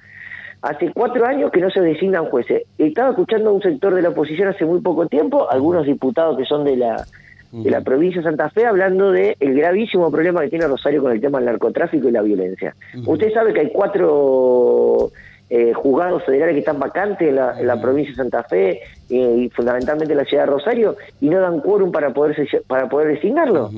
Hace 0.61 0.91
cuatro 0.93 1.25
años 1.25 1.51
que 1.51 1.61
no 1.61 1.69
se 1.71 1.79
designan 1.79 2.25
jueces. 2.25 2.63
Estaba 2.77 3.11
escuchando 3.11 3.49
a 3.49 3.53
un 3.53 3.61
sector 3.61 3.95
de 3.95 4.01
la 4.01 4.09
oposición 4.09 4.49
hace 4.49 4.65
muy 4.65 4.81
poco 4.81 5.07
tiempo, 5.07 5.49
algunos 5.49 5.85
diputados 5.85 6.37
que 6.37 6.43
son 6.45 6.65
de 6.65 6.75
la 6.75 7.05
de 7.51 7.71
la 7.71 7.81
provincia 7.81 8.21
de 8.21 8.27
Santa 8.27 8.49
Fe 8.49 8.65
hablando 8.65 9.11
de 9.11 9.35
el 9.39 9.55
gravísimo 9.55 10.11
problema 10.11 10.41
que 10.41 10.49
tiene 10.49 10.67
Rosario 10.67 11.01
con 11.01 11.11
el 11.11 11.21
tema 11.21 11.39
del 11.39 11.47
narcotráfico 11.47 12.07
y 12.07 12.11
la 12.11 12.21
violencia. 12.21 12.75
Usted 13.05 13.33
sabe 13.33 13.53
que 13.53 13.61
hay 13.61 13.71
cuatro 13.71 15.11
eh, 15.49 15.73
juzgados 15.73 16.23
federales 16.25 16.53
que 16.53 16.59
están 16.59 16.79
vacantes 16.79 17.27
en 17.27 17.35
la, 17.35 17.59
en 17.59 17.65
la 17.65 17.81
provincia 17.81 18.11
de 18.11 18.17
Santa 18.17 18.43
Fe 18.43 18.81
eh, 19.09 19.35
y 19.37 19.49
fundamentalmente 19.49 20.13
en 20.13 20.19
la 20.19 20.25
ciudad 20.25 20.43
de 20.43 20.51
Rosario 20.51 20.95
y 21.21 21.29
no 21.29 21.39
dan 21.39 21.59
quórum 21.61 21.91
para 21.91 22.13
poder 22.13 22.47
para 22.67 22.87
poder 22.87 23.15
designarlo. 23.15 23.71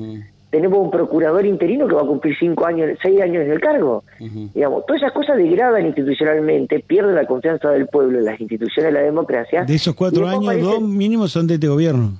Tenemos 0.50 0.80
un 0.80 0.90
procurador 0.90 1.46
interino 1.46 1.88
que 1.88 1.94
va 1.94 2.02
a 2.02 2.06
cumplir 2.06 2.36
cinco 2.38 2.66
años, 2.66 2.90
seis 3.00 3.22
años 3.22 3.42
en 3.42 3.52
el 3.52 3.58
cargo. 3.58 4.04
Digamos, 4.18 4.84
todas 4.84 5.00
esas 5.00 5.12
cosas 5.12 5.38
degradan 5.38 5.86
institucionalmente, 5.86 6.80
pierden 6.80 7.14
la 7.14 7.24
confianza 7.24 7.70
del 7.70 7.86
pueblo 7.86 8.18
en 8.18 8.26
las 8.26 8.38
instituciones 8.38 8.92
de 8.92 9.00
la 9.00 9.06
democracia. 9.06 9.64
De 9.64 9.74
esos 9.74 9.94
cuatro 9.94 10.28
años, 10.28 10.60
dos 10.60 10.82
mínimos 10.82 11.32
son 11.32 11.46
de 11.46 11.54
este 11.54 11.68
gobierno. 11.68 12.18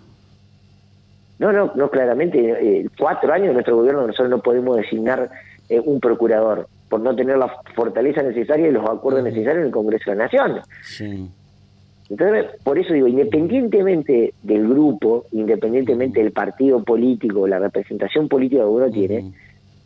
No, 1.42 1.50
no, 1.50 1.72
no, 1.74 1.90
claramente, 1.90 2.38
eh, 2.38 2.86
cuatro 2.96 3.32
años 3.32 3.48
de 3.48 3.54
nuestro 3.54 3.74
gobierno 3.74 4.06
nosotros 4.06 4.30
no 4.30 4.40
podemos 4.40 4.76
designar 4.76 5.28
eh, 5.68 5.80
un 5.84 5.98
procurador 5.98 6.68
por 6.88 7.00
no 7.00 7.16
tener 7.16 7.36
la 7.36 7.52
fortaleza 7.74 8.22
necesaria 8.22 8.68
y 8.68 8.70
los 8.70 8.88
acuerdos 8.88 9.24
necesarios 9.24 9.62
en 9.62 9.66
el 9.66 9.70
Congreso 9.72 10.08
de 10.08 10.16
la 10.16 10.24
Nación. 10.26 10.60
Entonces, 12.08 12.46
por 12.62 12.78
eso 12.78 12.94
digo, 12.94 13.08
independientemente 13.08 14.34
del 14.40 14.68
grupo, 14.68 15.24
independientemente 15.32 16.22
del 16.22 16.30
partido 16.30 16.80
político, 16.84 17.48
la 17.48 17.58
representación 17.58 18.28
política 18.28 18.62
que 18.62 18.68
uno 18.68 18.88
tiene, 18.88 19.32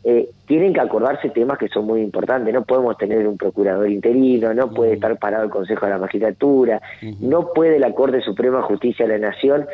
eh, 0.09 0.29
tienen 0.45 0.73
que 0.73 0.79
acordarse 0.79 1.29
temas 1.31 1.57
que 1.57 1.67
son 1.67 1.85
muy 1.85 1.99
importantes. 1.99 2.53
No 2.53 2.63
podemos 2.63 2.97
tener 2.97 3.27
un 3.27 3.35
procurador 3.37 3.89
interino, 3.89 4.53
no 4.53 4.69
puede 4.69 4.93
estar 4.93 5.19
parado 5.19 5.43
el 5.43 5.49
Consejo 5.49 5.85
de 5.85 5.91
la 5.91 5.97
Magistratura, 5.97 6.81
no 7.19 7.51
puede 7.53 7.77
la 7.77 7.91
Corte 7.91 8.21
Suprema 8.21 8.59
de 8.59 8.63
Justicia 8.63 9.05
de 9.05 9.19
la 9.19 9.27
Nación 9.27 9.65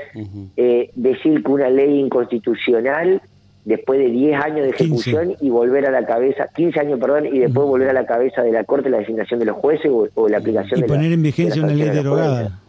eh, 0.57 0.89
decir 0.95 1.43
que 1.43 1.51
una 1.51 1.69
ley 1.69 1.99
inconstitucional 1.99 3.21
después 3.63 3.99
de 3.99 4.09
10 4.09 4.43
años 4.43 4.63
de 4.63 4.69
ejecución 4.71 5.35
y 5.39 5.51
volver 5.51 5.85
a 5.85 5.91
la 5.91 6.03
cabeza, 6.03 6.49
15 6.55 6.79
años, 6.79 6.99
perdón, 6.99 7.27
y 7.27 7.37
después 7.37 7.67
volver 7.67 7.89
a 7.89 7.93
la 7.93 8.07
cabeza 8.07 8.41
de 8.41 8.53
la 8.53 8.63
Corte 8.63 8.89
la 8.89 8.97
designación 8.97 9.39
de 9.39 9.45
los 9.45 9.57
jueces 9.57 9.91
o, 10.15 10.27
la 10.27 10.39
aplicación 10.39 10.81
de 10.81 10.87
poner 10.87 11.11
en 11.11 11.21
vigencia 11.21 11.61
una 11.61 11.75
ley 11.75 11.91
derogada. 11.91 12.59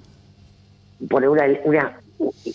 Poner 1.09 1.31
una, 1.31 1.45
una, 1.65 1.99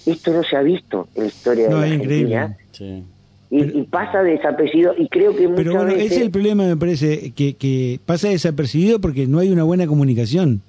esto 0.05 0.33
no 0.33 0.43
se 0.43 0.55
ha 0.55 0.61
visto 0.61 1.07
en 1.15 1.23
la 1.23 1.27
historia 1.29 1.67
de 1.67 1.73
la 1.73 1.81
Argentina. 1.81 2.57
Sí 2.73 3.03
y, 3.51 3.83
pasa 3.83 4.21
desapercibido 4.21 4.93
y 4.97 5.07
creo 5.07 5.35
que 5.35 5.47
muchas 5.47 5.65
pero 5.65 5.75
bueno, 5.75 5.91
ese 5.91 6.15
es 6.15 6.21
el 6.21 6.31
problema 6.31 6.67
me 6.67 6.77
parece 6.77 7.31
que, 7.31 7.55
que 7.55 7.99
pasa 8.05 8.29
desapercibido 8.29 9.01
porque 9.01 9.25
no 9.25 9.39
hay 9.39 9.51
una 9.51 9.63
buena 9.63 9.87
comunicación. 9.87 10.61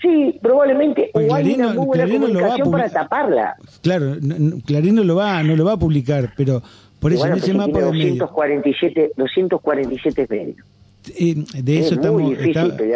Sí 0.00 0.38
probablemente 0.42 1.10
o 1.12 1.34
hay 1.34 1.54
una 1.54 1.74
muy 1.74 1.86
buena 1.86 2.08
comunicación 2.08 2.70
para 2.70 2.88
taparla. 2.88 3.56
Claro 3.82 4.16
Clarín 4.64 4.94
no 4.94 5.04
lo 5.04 5.16
va 5.16 5.42
no 5.42 5.56
lo 5.56 5.64
va 5.64 5.72
a 5.72 5.78
publicar 5.78 6.32
pero 6.36 6.62
por 7.00 7.12
eso 7.12 7.26
en 7.26 7.34
ese 7.34 7.52
mapa 7.52 7.80
247 7.80 9.12
247 9.16 10.26
medios. 10.30 10.56
eh, 11.18 11.34
de 11.62 11.78
eso 11.80 11.94
estamos 11.96 12.22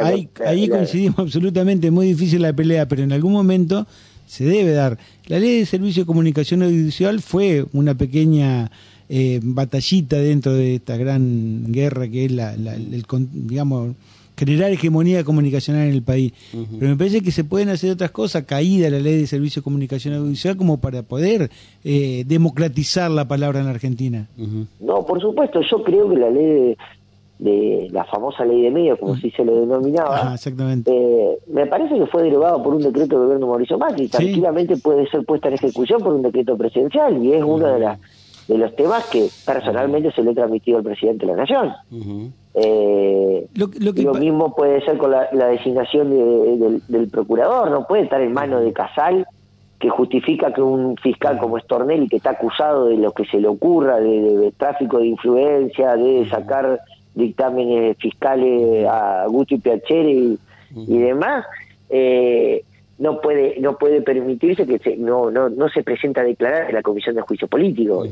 ahí, 0.02 0.30
ahí 0.46 0.68
coincidimos 0.68 1.18
absolutamente 1.18 1.90
muy 1.90 2.06
difícil 2.06 2.40
la 2.40 2.54
pelea 2.54 2.86
pero 2.86 3.02
en 3.02 3.12
algún 3.12 3.32
momento 3.32 3.86
se 4.28 4.44
debe 4.44 4.72
dar. 4.72 4.98
La 5.26 5.38
ley 5.40 5.58
de 5.58 5.66
servicio 5.66 6.02
de 6.02 6.06
comunicación 6.06 6.62
audiovisual 6.62 7.20
fue 7.20 7.64
una 7.72 7.94
pequeña 7.94 8.70
eh, 9.08 9.40
batallita 9.42 10.18
dentro 10.18 10.52
de 10.52 10.76
esta 10.76 10.96
gran 10.96 11.72
guerra 11.72 12.06
que 12.08 12.26
es 12.26 12.32
la, 12.32 12.52
el, 12.54 13.04
digamos, 13.32 13.96
generar 14.36 14.70
hegemonía 14.70 15.24
comunicacional 15.24 15.88
en 15.88 15.94
el 15.94 16.02
país. 16.02 16.32
Pero 16.52 16.90
me 16.90 16.96
parece 16.96 17.22
que 17.22 17.32
se 17.32 17.42
pueden 17.42 17.70
hacer 17.70 17.90
otras 17.90 18.10
cosas, 18.10 18.44
caída 18.44 18.88
la 18.90 19.00
ley 19.00 19.18
de 19.18 19.26
servicio 19.26 19.60
de 19.60 19.64
comunicación 19.64 20.14
audiovisual, 20.14 20.56
como 20.56 20.78
para 20.78 21.02
poder 21.02 21.50
eh, 21.82 22.24
democratizar 22.26 23.10
la 23.10 23.26
palabra 23.26 23.60
en 23.60 23.66
Argentina. 23.66 24.28
No, 24.78 25.04
por 25.04 25.20
supuesto, 25.20 25.60
yo 25.68 25.82
creo 25.82 26.08
que 26.10 26.16
la 26.16 26.30
ley 26.30 26.76
de 27.38 27.68
de 27.68 27.88
la 27.92 28.04
famosa 28.04 28.44
ley 28.44 28.62
de 28.62 28.70
medios, 28.70 28.98
como 28.98 29.14
mm. 29.14 29.20
si 29.20 29.30
se 29.30 29.44
lo 29.44 29.60
denominaba, 29.60 30.34
exactamente. 30.34 30.90
Eh, 30.92 31.38
me 31.46 31.66
parece 31.66 31.96
que 31.96 32.06
fue 32.06 32.24
derogado 32.24 32.62
por 32.62 32.74
un 32.74 32.82
decreto 32.82 33.16
del 33.16 33.26
gobierno 33.26 33.46
Mauricio 33.46 33.78
Macri, 33.78 34.08
tranquilamente 34.08 34.76
puede 34.76 35.08
ser 35.08 35.24
puesta 35.24 35.48
en 35.48 35.54
ejecución 35.54 36.02
por 36.02 36.14
un 36.14 36.22
decreto 36.22 36.56
presidencial 36.56 37.22
y 37.24 37.32
es 37.32 37.42
uno 37.42 37.66
de, 37.66 37.78
las 37.78 37.98
de 38.48 38.58
los 38.58 38.74
temas 38.74 39.04
que 39.06 39.28
personalmente 39.46 40.10
se 40.12 40.22
le 40.22 40.30
ha 40.30 40.34
transmitido 40.34 40.78
al 40.78 40.84
presidente 40.84 41.26
de 41.26 41.32
la 41.32 41.38
Nación. 41.38 41.72
eh, 42.54 43.46
lo, 43.54 44.14
mismo 44.14 44.54
puede 44.54 44.80
ser 44.84 44.98
con 44.98 45.12
la, 45.12 45.28
designación 45.30 46.82
del, 46.88 47.08
procurador, 47.08 47.70
no 47.70 47.86
puede 47.86 48.02
estar 48.02 48.20
en 48.20 48.32
manos 48.32 48.64
de 48.64 48.72
Casal 48.72 49.26
que 49.78 49.90
justifica 49.90 50.52
que 50.52 50.60
un 50.60 50.96
fiscal 50.96 51.38
como 51.38 51.56
Stornelli, 51.56 52.08
que 52.08 52.16
está 52.16 52.30
acusado 52.30 52.86
de 52.86 52.96
lo 52.96 53.12
que 53.12 53.24
se 53.26 53.38
le 53.38 53.46
ocurra, 53.46 54.00
de 54.00 54.52
tráfico 54.56 54.98
de 54.98 55.06
influencia, 55.06 55.94
de 55.94 56.28
sacar 56.28 56.80
dictámenes 57.18 57.96
fiscales 57.98 58.86
a 58.88 59.26
Guti 59.28 59.60
y 59.64 60.38
y, 60.86 60.98
demás, 60.98 61.46
eh, 61.88 62.62
no 62.98 63.20
puede 63.20 63.58
no 63.60 63.78
puede 63.78 64.02
permitirse 64.02 64.66
que 64.66 64.78
se, 64.78 64.96
no, 64.96 65.30
no 65.30 65.48
no 65.48 65.68
se 65.68 65.82
presenta 65.82 66.20
a 66.20 66.24
declarar 66.24 66.68
en 66.68 66.74
la 66.74 66.82
comisión 66.82 67.14
de 67.16 67.22
juicio 67.22 67.48
político. 67.48 68.04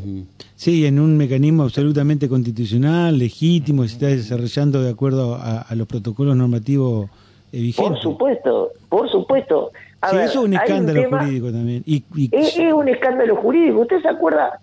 Sí, 0.54 0.86
en 0.86 0.98
un 0.98 1.16
mecanismo 1.16 1.64
absolutamente 1.64 2.28
constitucional, 2.28 3.18
legítimo, 3.18 3.82
se 3.84 3.94
está 3.94 4.06
desarrollando 4.06 4.82
de 4.82 4.90
acuerdo 4.90 5.36
a, 5.40 5.66
los 5.74 5.86
protocolos 5.86 6.36
normativos 6.36 7.10
eh, 7.52 7.60
vigentes. 7.60 7.92
Por 7.92 8.00
supuesto, 8.00 8.70
por 8.88 9.10
supuesto. 9.10 9.70
sí, 10.10 10.16
eso 10.16 10.24
es 10.24 10.36
un 10.36 10.54
escándalo 10.54 11.08
jurídico 11.10 11.52
también. 11.52 11.82
Y, 11.84 12.02
es, 12.32 12.58
un 12.58 12.88
escándalo 12.88 13.36
jurídico. 13.36 13.80
¿Usted 13.80 14.00
se 14.00 14.08
acuerda 14.08 14.60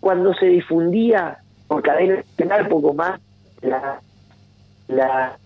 cuando 0.00 0.32
se 0.34 0.46
difundía 0.46 1.38
por 1.66 1.82
cadena 1.82 2.16
nacional 2.16 2.68
poco 2.68 2.94
más 2.94 3.20
la, 3.62 4.00
la 4.88 5.36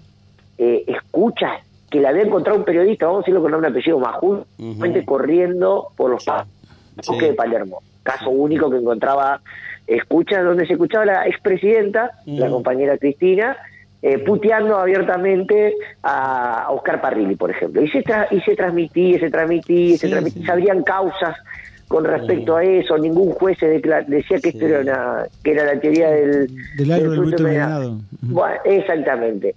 eh, 0.59 0.85
escucha 0.87 1.61
que 1.91 2.01
le 2.01 2.09
había 2.09 2.23
encontrado 2.23 2.59
un 2.59 2.65
periodista, 2.65 3.07
vamos 3.07 3.19
a 3.19 3.23
decirlo 3.23 3.43
con 3.43 3.53
y 3.53 3.67
apellido, 3.67 3.99
Majul, 3.99 4.45
corriendo 5.05 5.89
por 5.97 6.11
los 6.11 6.25
bosques 6.25 7.29
de 7.29 7.35
Palermo. 7.35 7.83
Caso 8.03 8.31
único 8.31 8.71
que 8.71 8.79
encontraba 8.79 9.41
escuchas 9.87 10.45
donde 10.45 10.67
se 10.67 10.73
escuchaba 10.73 11.05
la 11.05 11.27
expresidenta, 11.27 12.13
la 12.25 12.49
compañera 12.49 12.97
Cristina, 12.97 13.57
eh, 14.01 14.19
puteando 14.19 14.79
abiertamente 14.79 15.75
a 16.03 16.69
Oscar 16.71 17.01
Parrilli, 17.01 17.37
por 17.37 17.51
ejemplo. 17.51 17.83
Y 17.83 17.89
se, 17.91 18.03
y 18.31 18.41
se 18.41 18.57
transmitía, 18.57 19.21
se 19.21 19.31
transmitía, 19.31 19.97
se 19.99 20.09
transmitía, 20.09 20.47
se 20.47 20.53
abrían 20.53 20.83
causas 20.83 21.37
con 21.93 22.05
respecto 22.05 22.57
a 22.57 22.65
eso, 22.65 22.97
ningún 22.97 23.33
juez 23.33 23.59
decía 23.61 24.39
que 24.41 24.49
esto 24.49 24.65
era 24.65 24.81
una, 24.81 25.27
que 25.45 25.53
era 25.53 25.75
la 25.75 25.79
teoría 25.79 26.11
del, 26.11 26.47
del, 26.79 26.89
del 26.89 27.99
Bueno, 28.23 28.57
exactamente. 28.65 29.55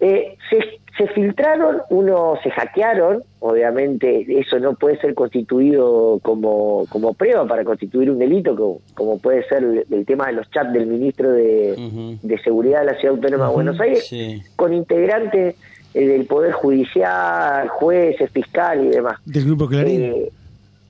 Eh, 0.00 0.36
se, 0.50 0.58
se 0.98 1.06
filtraron, 1.14 1.82
uno 1.90 2.34
se 2.42 2.50
hackearon, 2.50 3.22
obviamente 3.38 4.26
eso 4.36 4.58
no 4.58 4.74
puede 4.74 4.98
ser 4.98 5.14
constituido 5.14 6.18
como, 6.24 6.86
como 6.88 7.14
prueba 7.14 7.46
para 7.46 7.62
constituir 7.62 8.10
un 8.10 8.18
delito, 8.18 8.56
como, 8.56 8.80
como 8.94 9.18
puede 9.18 9.44
ser 9.44 9.86
el, 9.88 10.06
tema 10.06 10.26
de 10.26 10.32
los 10.32 10.50
chats 10.50 10.72
del 10.72 10.88
ministro 10.88 11.30
de, 11.30 12.18
de 12.20 12.38
Seguridad 12.42 12.80
de 12.80 12.86
la 12.86 12.98
Ciudad 12.98 13.14
Autónoma 13.14 13.46
de 13.46 13.54
Buenos 13.54 13.80
Aires, 13.80 14.12
con 14.56 14.74
integrantes 14.74 15.54
eh, 15.94 16.06
del 16.08 16.26
Poder 16.26 16.50
Judicial, 16.50 17.68
jueces, 17.68 18.28
fiscal 18.32 18.86
y 18.86 18.88
demás. 18.88 19.20
Del 19.24 19.44
Grupo 19.44 19.68
Clarín. 19.68 20.02
Eh, 20.02 20.32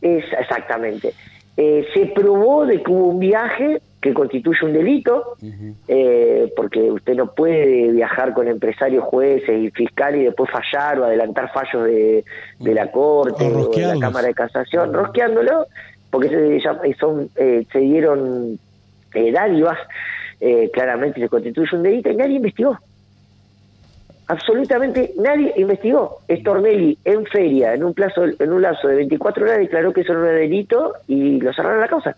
es, 0.00 0.25
exactamente. 0.38 1.12
Eh, 1.57 1.87
se 1.95 2.07
probó 2.07 2.67
de 2.67 2.83
que 2.83 2.91
hubo 2.91 3.09
un 3.09 3.19
viaje 3.19 3.81
que 4.00 4.12
constituye 4.12 4.65
un 4.65 4.73
delito, 4.75 5.37
eh, 5.88 6.53
porque 6.55 6.91
usted 6.91 7.15
no 7.15 7.33
puede 7.35 7.91
viajar 7.91 8.35
con 8.35 8.47
empresarios, 8.47 9.03
jueces 9.05 9.65
y 9.65 9.71
fiscales 9.71 10.21
y 10.21 10.25
después 10.25 10.50
fallar 10.50 11.00
o 11.00 11.05
adelantar 11.07 11.50
fallos 11.53 11.85
de, 11.85 12.25
de 12.61 12.75
la 12.75 12.91
Corte 12.93 13.47
o, 13.47 13.69
de 13.71 13.95
la 13.95 13.99
Cámara 13.99 14.29
de 14.29 14.35
Casación, 14.35 14.93
rosqueándolo, 14.93 15.67
porque 16.11 16.29
se, 16.29 16.95
son, 17.00 17.31
eh, 17.37 17.67
se 17.73 17.79
dieron 17.79 18.59
dádivas, 19.33 19.79
claramente 20.73 21.21
se 21.21 21.29
constituye 21.31 21.75
un 21.75 21.83
delito 21.83 22.11
y 22.11 22.17
nadie 22.17 22.37
investigó 22.37 22.79
absolutamente 24.28 25.14
nadie 25.18 25.52
investigó. 25.56 26.21
Stornelli 26.28 26.99
en 27.04 27.25
feria, 27.26 27.75
en 27.75 27.85
un 27.85 27.95
plazo, 27.95 28.25
en 28.25 28.52
un 28.52 28.62
lazo 28.62 28.88
de 28.88 28.97
24 28.97 29.45
horas, 29.45 29.59
declaró 29.59 29.92
que 29.92 30.00
eso 30.02 30.14
no 30.14 30.25
era 30.25 30.38
delito 30.38 30.95
y 31.06 31.40
lo 31.40 31.52
cerraron 31.52 31.80
la 31.80 31.88
causa. 31.88 32.16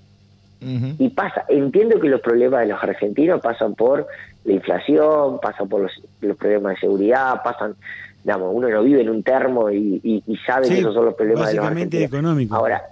Y 0.60 1.10
pasa, 1.10 1.44
entiendo 1.48 2.00
que 2.00 2.08
los 2.08 2.20
problemas 2.20 2.62
de 2.62 2.66
los 2.66 2.82
argentinos 2.82 3.40
pasan 3.40 3.76
por 3.76 4.08
la 4.44 4.52
inflación, 4.52 5.38
pasan 5.40 5.68
por 5.68 5.82
los, 5.82 6.36
problemas 6.36 6.74
de 6.74 6.80
seguridad, 6.80 7.42
pasan, 7.44 7.76
digamos, 8.24 8.52
uno 8.52 8.68
no 8.68 8.82
vive 8.82 9.02
en 9.02 9.08
un 9.08 9.22
termo 9.22 9.70
y, 9.70 10.20
sabe 10.44 10.68
que 10.68 10.80
esos 10.80 10.94
son 10.94 11.04
los 11.04 11.14
problemas 11.14 11.50
de 11.50 11.54
los 11.54 11.64
argentinos. 11.64 12.06
económicos. 12.06 12.58
Ahora, 12.58 12.82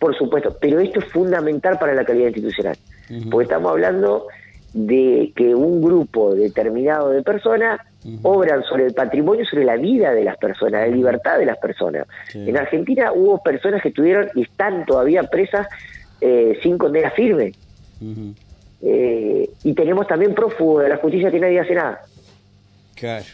por 0.00 0.16
supuesto, 0.16 0.56
pero 0.60 0.80
esto 0.80 0.98
es 0.98 1.06
fundamental 1.06 1.78
para 1.78 1.94
la 1.94 2.04
calidad 2.04 2.28
institucional, 2.28 2.76
porque 3.30 3.44
estamos 3.44 3.70
hablando 3.70 4.26
de 4.72 5.32
que 5.36 5.54
un 5.54 5.80
grupo 5.80 6.34
determinado 6.34 7.10
de 7.10 7.22
personas 7.22 7.80
obran 8.22 8.62
sobre 8.64 8.86
el 8.86 8.94
patrimonio, 8.94 9.44
sobre 9.44 9.64
la 9.64 9.76
vida 9.76 10.12
de 10.12 10.24
las 10.24 10.36
personas, 10.36 10.88
la 10.88 10.94
libertad 10.94 11.38
de 11.38 11.46
las 11.46 11.58
personas. 11.58 12.06
Sí. 12.30 12.48
En 12.48 12.56
Argentina 12.56 13.12
hubo 13.12 13.42
personas 13.42 13.82
que 13.82 13.88
estuvieron 13.88 14.28
y 14.34 14.42
están 14.42 14.86
todavía 14.86 15.24
presas 15.24 15.66
eh, 16.20 16.58
sin 16.62 16.78
condena 16.78 17.10
firme. 17.10 17.52
Eh, 18.80 19.50
y 19.64 19.72
tenemos 19.74 20.06
también 20.06 20.34
prófugos 20.34 20.84
de 20.84 20.88
la 20.88 20.96
justicia 20.96 21.30
que 21.30 21.40
nadie 21.40 21.60
hace 21.60 21.74
nada. 21.74 22.00
Claro. 22.94 23.26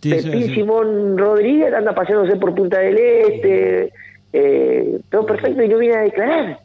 Pepín. 0.00 0.54
Simón 0.54 1.18
Rodríguez 1.18 1.72
anda 1.74 1.94
paseándose 1.94 2.36
por 2.36 2.54
Punta 2.54 2.78
del 2.78 2.98
Este, 2.98 3.92
eh, 4.32 5.00
todo 5.10 5.26
perfecto 5.26 5.62
y 5.62 5.68
no 5.68 5.78
viene 5.78 5.96
a 5.96 6.02
declarar. 6.02 6.60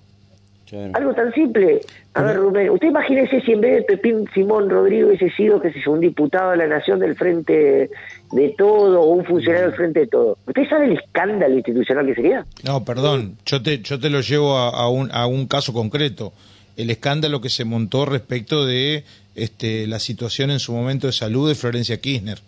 Claro. 0.73 0.91
Algo 0.95 1.13
tan 1.13 1.31
simple. 1.33 1.81
A 2.15 2.23
ver, 2.23 2.37
Rubén, 2.37 2.69
usted 2.69 2.87
imagínese 2.87 3.41
si 3.41 3.51
en 3.53 3.61
vez 3.61 3.75
de 3.77 3.81
Pepín 3.83 4.27
Simón 4.33 4.69
Rodríguez 4.69 5.07
hubiese 5.07 5.29
sido, 5.35 5.61
que 5.61 5.71
sé 5.71 5.79
yo, 5.85 5.91
un 5.91 5.99
diputado 5.99 6.51
de 6.51 6.57
la 6.57 6.67
Nación 6.67 6.99
del 6.99 7.15
Frente 7.15 7.89
de 8.31 8.49
Todo 8.57 9.01
o 9.01 9.05
un 9.13 9.23
funcionario 9.25 9.67
del 9.67 9.75
Frente 9.77 10.01
de 10.01 10.07
Todo. 10.07 10.37
¿Usted 10.47 10.67
sabe 10.69 10.85
el 10.85 10.93
escándalo 10.93 11.55
institucional 11.55 12.05
que 12.05 12.15
sería? 12.15 12.45
No, 12.63 12.83
perdón, 12.83 13.37
yo 13.45 13.61
te, 13.61 13.79
yo 13.79 13.99
te 13.99 14.09
lo 14.09 14.21
llevo 14.21 14.57
a, 14.57 14.69
a 14.69 14.89
un, 14.89 15.09
a 15.11 15.25
un 15.27 15.47
caso 15.47 15.73
concreto. 15.73 16.33
El 16.75 16.89
escándalo 16.89 17.39
que 17.41 17.49
se 17.49 17.65
montó 17.65 18.05
respecto 18.05 18.65
de 18.65 19.03
este, 19.35 19.85
la 19.87 19.99
situación 19.99 20.49
en 20.51 20.59
su 20.59 20.73
momento 20.73 21.07
de 21.07 21.13
salud 21.13 21.47
de 21.47 21.55
Florencia 21.55 21.99
Kirchner. 22.01 22.39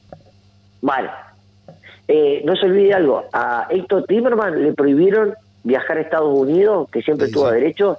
Vale. 0.82 1.10
Eh, 2.08 2.42
no 2.46 2.56
se 2.56 2.66
olvide 2.66 2.94
algo. 2.94 3.26
A 3.34 3.68
Héctor 3.70 4.06
Timerman 4.08 4.62
le 4.64 4.74
prohibieron 4.74 5.34
viajar 5.64 5.98
a 5.98 6.02
Estados 6.02 6.38
Unidos, 6.38 6.88
que 6.92 7.02
siempre 7.02 7.28
Sí, 7.28 7.34
tuvo 7.34 7.50
sí. 7.50 7.56
derecho, 7.56 7.98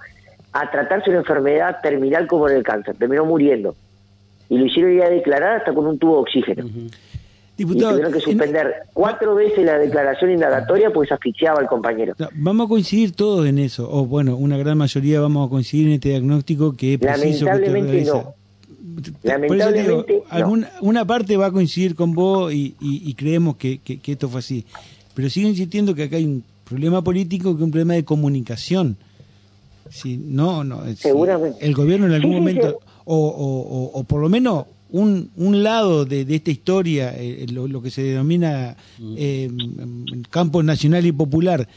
a 0.61 0.71
tratarse 0.71 1.11
una 1.11 1.19
enfermedad 1.21 1.79
terminal 1.83 2.27
como 2.27 2.49
en 2.49 2.57
el 2.57 2.63
cáncer. 2.63 2.97
Terminó 2.97 3.25
muriendo. 3.25 3.75
Y 4.49 4.59
lo 4.59 4.67
hicieron 4.67 4.93
ir 4.93 5.03
a 5.03 5.09
declarar 5.11 5.59
hasta 5.59 5.75
con 5.75 5.87
un 5.87 5.99
tubo 5.99 6.15
de 6.17 6.21
oxígeno. 6.23 6.67
Y 7.59 7.65
Diputado, 7.65 7.93
tuvieron 7.93 8.13
que 8.13 8.19
en- 8.19 8.25
suspender 8.25 8.75
cuatro 8.93 9.35
veces 9.35 9.65
la 9.65 9.79
declaración 9.79 10.31
indagatoria 10.33 10.91
porque 10.91 11.09
se 11.09 11.15
asfixiaba 11.15 11.59
al 11.59 11.67
compañero. 11.67 12.15
Vamos 12.35 12.67
a 12.67 12.69
coincidir 12.69 13.13
todos 13.13 13.47
en 13.47 13.59
eso, 13.59 13.89
o 13.91 14.05
bueno, 14.07 14.37
una 14.37 14.57
gran 14.59 14.77
mayoría 14.79 15.21
vamos 15.21 15.47
a 15.47 15.51
coincidir 15.51 15.87
en 15.89 15.95
este 15.95 16.11
diagnóstico 16.11 16.77
que 16.77 16.95
es 16.95 17.01
preciso 17.01 17.47
que 17.47 17.53
usted 17.53 17.67
Lamentablemente 17.73 18.05
no. 18.05 18.35
Por 18.97 19.03
eso 19.03 19.13
digo, 19.13 19.19
Lamentablemente, 19.25 20.15
no. 20.17 20.23
alguna, 20.31 20.71
una 20.83 21.05
parte 21.07 21.37
va 21.37 21.47
a 21.47 21.51
coincidir 21.53 21.95
con 21.95 22.15
vos 22.15 22.53
y, 22.53 22.75
y- 22.81 23.03
y 23.11 23.15
creemos 23.15 23.57
que, 23.57 23.79
que- 23.79 23.99
que 23.99 24.13
esto 24.13 24.29
fue 24.29 24.41
así, 24.41 24.65
pero 25.15 25.29
sigo 25.31 25.49
insistiendo 25.49 25.95
que 25.95 26.05
acá 26.05 26.17
hay 26.17 26.25
un 26.25 26.45
problema 26.69 27.03
político 27.03 27.53
que 27.55 27.61
es 27.61 27.65
un 27.65 27.71
problema 27.71 27.95
de 27.95 28.05
comunicación. 28.05 28.97
Si 29.91 30.17
no, 30.17 30.65
no, 30.65 30.85
si 30.87 30.97
Seguramente. 30.97 31.65
el 31.65 31.75
gobierno 31.75 32.07
en 32.07 32.13
algún 32.13 32.31
Sí, 32.31 32.35
sí, 32.37 32.41
momento, 32.41 32.71
sí. 32.71 32.77
o, 33.05 33.17
o- 33.17 33.61
o- 33.61 34.01
o 34.01 34.05
por 34.05 34.21
lo 34.21 34.29
menos 34.29 34.65
un, 34.91 35.31
un 35.37 35.63
lado 35.63 36.05
de, 36.05 36.25
de 36.25 36.37
esta 36.37 36.51
historia, 36.51 37.13
eh, 37.17 37.47
lo, 37.53 37.67
lo 37.69 37.83
que 37.83 37.91
se 37.91 38.03
denomina 38.03 38.77
eh, 39.17 39.51
campo 40.31 40.63
nacional 40.63 41.05
y 41.07 41.13
popular, 41.13 41.69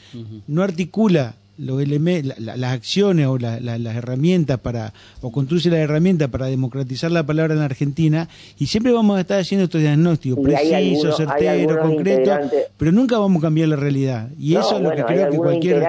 no 0.48 0.62
articula 0.64 1.36
los 1.58 1.86
la- 1.86 2.36
la- 2.38 2.56
las 2.56 2.72
acciones 2.72 3.28
o 3.28 3.38
la- 3.38 3.60
la- 3.60 3.78
las 3.78 3.96
herramientas 3.98 4.60
para, 4.60 4.94
o 5.22 5.30
construye 5.32 5.70
las 5.70 5.80
herramientas 5.80 6.30
para 6.30 6.46
democratizar 6.46 7.12
la 7.12 7.26
palabra 7.26 7.54
en 7.54 7.60
la 7.60 7.66
Argentina, 7.66 8.30
y 8.58 8.68
siempre 8.68 8.94
vamos 8.94 9.18
a 9.18 9.22
estar 9.22 9.40
haciendo 9.42 9.66
estos 9.66 9.82
diagnósticos 9.82 10.40
precisos, 10.42 11.18
certeros, 11.18 11.78
concretos, 11.80 12.38
pero 12.78 12.92
nunca 12.94 13.18
vamos 13.18 13.40
a 13.40 13.48
cambiar 13.48 13.68
la 13.70 13.76
realidad. 13.76 14.30
Y 14.40 14.54
No, 14.54 14.62
eso 14.62 14.76
es 14.78 14.82
lo 14.84 14.90
bueno, 14.90 15.06
que 15.06 15.14
creo 15.14 15.30
que 15.32 15.38
cualquier... 15.38 15.84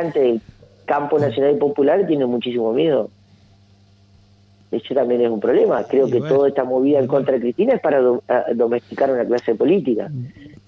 campo 0.90 1.18
nacional 1.18 1.54
y 1.54 1.59
popular 1.59 2.04
tienen 2.06 2.28
muchísimo 2.28 2.73
miedo. 2.73 3.11
Eso 4.73 4.94
también 4.94 5.20
es 5.23 5.30
un 5.30 5.40
problema. 5.40 5.82
Creo 5.85 6.06
Y 6.06 6.12
que 6.12 6.18
bueno. 6.20 6.35
toda 6.37 6.49
esta 6.49 6.62
movida 6.64 7.00
en 7.00 7.06
contra 7.09 7.35
de 7.35 7.40
Cristina 7.40 7.75
es 7.75 7.80
para 7.80 7.99
do- 8.00 8.23
domesticar 8.54 9.11
una 9.11 9.25
clase 9.25 9.54
política. 9.56 10.09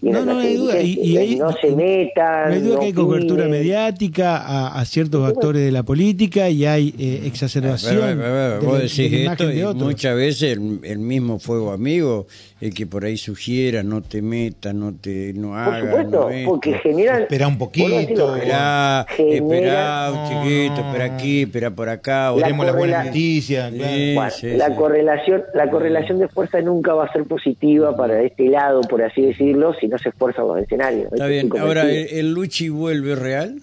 Y 0.01 0.11
No, 0.11 0.25
no 0.25 0.39
hay 0.39 0.57
duda. 0.57 0.81
Y, 0.83 1.17
hay- 1.17 1.37
no 1.37 1.53
se 1.53 1.71
metan. 1.71 2.49
no 2.49 2.55
hay 2.55 2.61
duda 2.63 2.79
que 2.81 2.87
hay 2.87 2.93
cobertura 2.93 3.47
mediática 3.47 4.39
a, 4.39 4.81
a 4.81 4.85
ciertos 4.87 5.25
actores 5.29 5.63
de 5.65 5.71
la 5.71 5.85
política 5.85 6.51
y 6.51 6.65
hay 6.67 6.93
eh, 6.99 7.23
exacerbación 7.27 7.95
Pero, 7.95 8.07
pero, 8.07 8.19
pero, 8.19 8.61
de 8.61 8.67
vos 8.67 8.79
decís 8.81 9.11
de 9.13 9.25
esto 9.27 9.47
de 9.47 9.59
y 9.61 9.75
muchas 9.75 10.17
veces 10.17 10.57
el, 10.59 10.81
el 10.83 10.99
mismo 10.99 11.39
fuego 11.39 11.71
amigo, 11.71 12.27
el 12.63 12.73
que 12.73 12.87
por 12.87 13.05
ahí 13.05 13.17
sugiera, 13.17 13.83
no 13.83 14.03
te 14.03 14.23
metas, 14.23 14.73
no 14.73 14.93
te 14.95 15.33
no 15.35 15.49
Por 15.49 15.59
hagas, 15.59 15.81
supuesto, 15.81 16.21
no 16.21 16.31
esto. 16.31 16.51
porque 16.51 16.73
generan. 16.75 17.23
Espera 17.23 17.49
un 17.49 17.59
poquito. 17.59 17.89
vuelvo 17.89 17.99
a 17.99 18.01
decirlo, 18.03 18.37
Esperá, 18.37 19.07
genera- 19.17 19.35
esperá, 19.35 20.11
No, 20.11 20.29
chiquito, 20.29 20.81
espera 20.87 21.05
aquí, 21.05 21.43
espera 21.43 21.71
por 21.73 21.89
acá. 21.89 22.33
o 22.33 22.39
La 22.39 22.47
Tenemos 22.47 22.67
las 22.67 22.77
buenas 22.77 23.07
noticias. 23.07 23.71
Sí, 23.73 23.79
claro. 23.79 23.93
Bueno, 24.15 24.31
sí, 24.31 24.47
la 24.57 24.67
sí. 24.69 24.73
correlación 24.77 25.43
la 25.55 25.71
correlación 25.71 26.19
de 26.21 26.29
fuerza 26.29 26.61
nunca 26.61 26.95
va 26.95 27.05
a 27.07 27.13
ser 27.13 27.25
positiva 27.25 27.97
para 27.97 28.23
este 28.23 28.49
lado, 28.49 28.81
por 28.83 29.03
así 29.03 29.23
decirlo, 29.23 29.75
si 29.81 29.89
no 29.89 29.99
se 29.99 30.11
esfuerzan 30.11 30.47
los 30.47 30.59
escenarios. 30.59 31.05
Está 31.13 31.17
Estoy 31.29 31.31
bien, 31.33 31.51
ahora, 31.61 31.83
¿el, 31.83 32.09
el 32.13 32.33
Luchi 32.33 32.69
vuelve 32.69 33.17
real? 33.17 33.57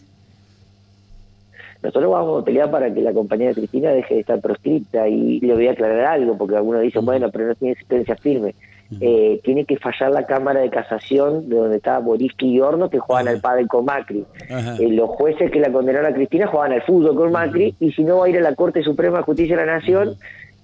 Nosotros 1.82 2.12
vamos 2.12 2.42
a 2.42 2.46
pelear 2.46 2.70
para 2.70 2.94
que 2.94 3.00
la 3.00 3.14
compañía 3.14 3.48
de 3.48 3.54
Cristina 3.54 3.92
deje 3.92 4.16
de 4.16 4.20
estar 4.20 4.42
proscripta 4.42 5.08
y 5.08 5.40
le 5.40 5.54
voy 5.54 5.68
a 5.68 5.72
aclarar 5.72 6.02
algo, 6.08 6.38
porque 6.38 6.58
algunos 6.58 6.82
dicen, 6.82 7.06
bueno, 7.06 7.32
pero 7.32 7.48
no 7.48 7.56
tiene 7.56 7.76
sentencia 7.76 8.18
firme. 8.18 8.54
Eh, 9.00 9.40
tiene 9.44 9.66
que 9.66 9.78
fallar 9.78 10.10
la 10.12 10.26
Cámara 10.26 10.62
de 10.62 10.72
Casación 10.72 11.48
de 11.48 11.56
donde 11.56 11.78
estaba 11.78 12.00
Boriski 12.00 12.48
y 12.48 12.60
Horno, 12.60 12.90
que 12.90 12.98
juegan 12.98 13.28
al 13.28 13.40
pádel 13.40 13.68
con 13.68 13.86
Macri. 13.86 14.26
Ajá. 14.50 14.78
Eh, 14.80 14.90
los 14.90 15.10
jueces 15.12 15.52
que 15.52 15.60
la 15.60 15.72
condenaron 15.72 16.12
a 16.12 16.16
Cristina 16.16 16.48
juegan 16.48 16.74
al 16.74 16.82
fútbol 16.82 17.16
con 17.16 17.32
Macri, 17.32 17.76
y 17.80 17.92
si 17.92 18.04
no 18.04 18.18
va 18.18 18.26
a 18.26 18.30
ir 18.30 18.38
a 18.38 18.42
la 18.42 18.56
Corte 18.56 18.82
Suprema 18.82 19.18
de 19.18 19.24
Justicia 19.24 19.56
de 19.56 19.66
la 19.66 19.74
Nación, 19.74 20.16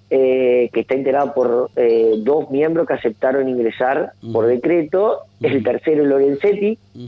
eh, 0.10 0.70
que 0.72 0.82
está 0.82 0.96
integrado 0.96 1.34
por 1.34 1.72
eh, 1.76 2.14
dos 2.20 2.52
miembros 2.52 2.88
que 2.88 2.94
aceptaron 2.94 3.50
ingresar 3.50 4.14
por 4.32 4.46
decreto, 4.46 5.22
el 5.42 5.64
tercero 5.64 6.06
Lorenzetti, 6.06 6.78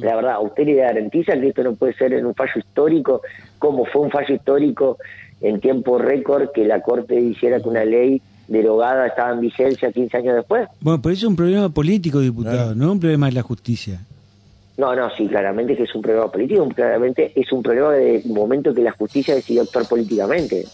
la 0.00 0.16
verdad, 0.16 0.34
¿a 0.34 0.40
usted 0.40 0.64
le 0.64 0.74
garantiza 0.74 1.38
que 1.40 1.48
esto 1.48 1.62
no 1.62 1.74
puede 1.74 1.94
ser 1.94 2.12
en 2.12 2.26
un 2.26 2.34
fallo 2.34 2.52
histórico, 2.56 3.22
como 3.58 3.84
fue 3.84 4.02
un 4.02 4.10
fallo 4.10 4.34
histórico 4.34 4.98
en 5.40 5.60
tiempo 5.60 5.98
récord 5.98 6.50
que 6.52 6.64
la 6.64 6.82
Corte 6.82 7.14
hiciera 7.14 7.60
que 7.60 7.68
una 7.68 7.84
ley 7.84 8.20
derogada 8.50 9.06
estaba 9.06 9.32
en 9.32 9.40
vigencia 9.40 9.90
15 9.92 10.16
años 10.18 10.34
después? 10.36 10.68
Bueno, 10.80 11.00
pero 11.00 11.12
eso 11.14 11.26
es 11.26 11.30
un 11.30 11.36
problema 11.36 11.68
político, 11.70 12.20
diputado, 12.20 12.56
Claro. 12.56 12.74
no 12.74 12.92
un 12.92 13.00
problema 13.00 13.26
de 13.26 13.32
la 13.32 13.42
justicia. 13.42 14.00
No, 14.76 14.94
no, 14.96 15.08
sí, 15.16 15.26
claramente 15.28 15.76
que 15.76 15.84
es 15.84 15.94
un 15.94 16.02
problema 16.02 16.30
político, 16.30 16.68
claramente 16.68 17.32
es 17.34 17.50
un 17.52 17.62
problema 17.62 17.92
de 17.92 18.22
momento 18.26 18.74
que 18.74 18.82
la 18.82 18.92
justicia 18.92 19.34
decidió 19.34 19.62
actuar 19.62 19.86
políticamente. 19.86 20.66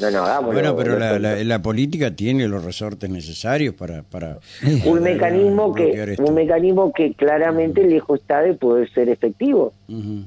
No, 0.00 0.10
no, 0.12 0.22
hagamos. 0.22 0.54
Bueno, 0.54 0.76
pero 0.76 0.96
la, 0.96 1.18
la- 1.18 1.42
la 1.42 1.60
política 1.60 2.12
tiene 2.12 2.46
los 2.46 2.64
resortes 2.64 3.10
necesarios 3.10 3.74
para... 3.74 4.02
para 4.04 4.38
un 4.62 4.80
para 4.80 5.00
mecanismo 5.00 5.74
que 5.74 5.90
esto. 6.12 6.22
un 6.22 6.34
mecanismo 6.34 6.92
que 6.92 7.14
claramente 7.14 7.82
lejos 7.84 8.20
está 8.20 8.40
de 8.42 8.54
poder 8.54 8.88
ser 8.92 9.08
efectivo. 9.08 9.72
Ujú. 9.88 10.22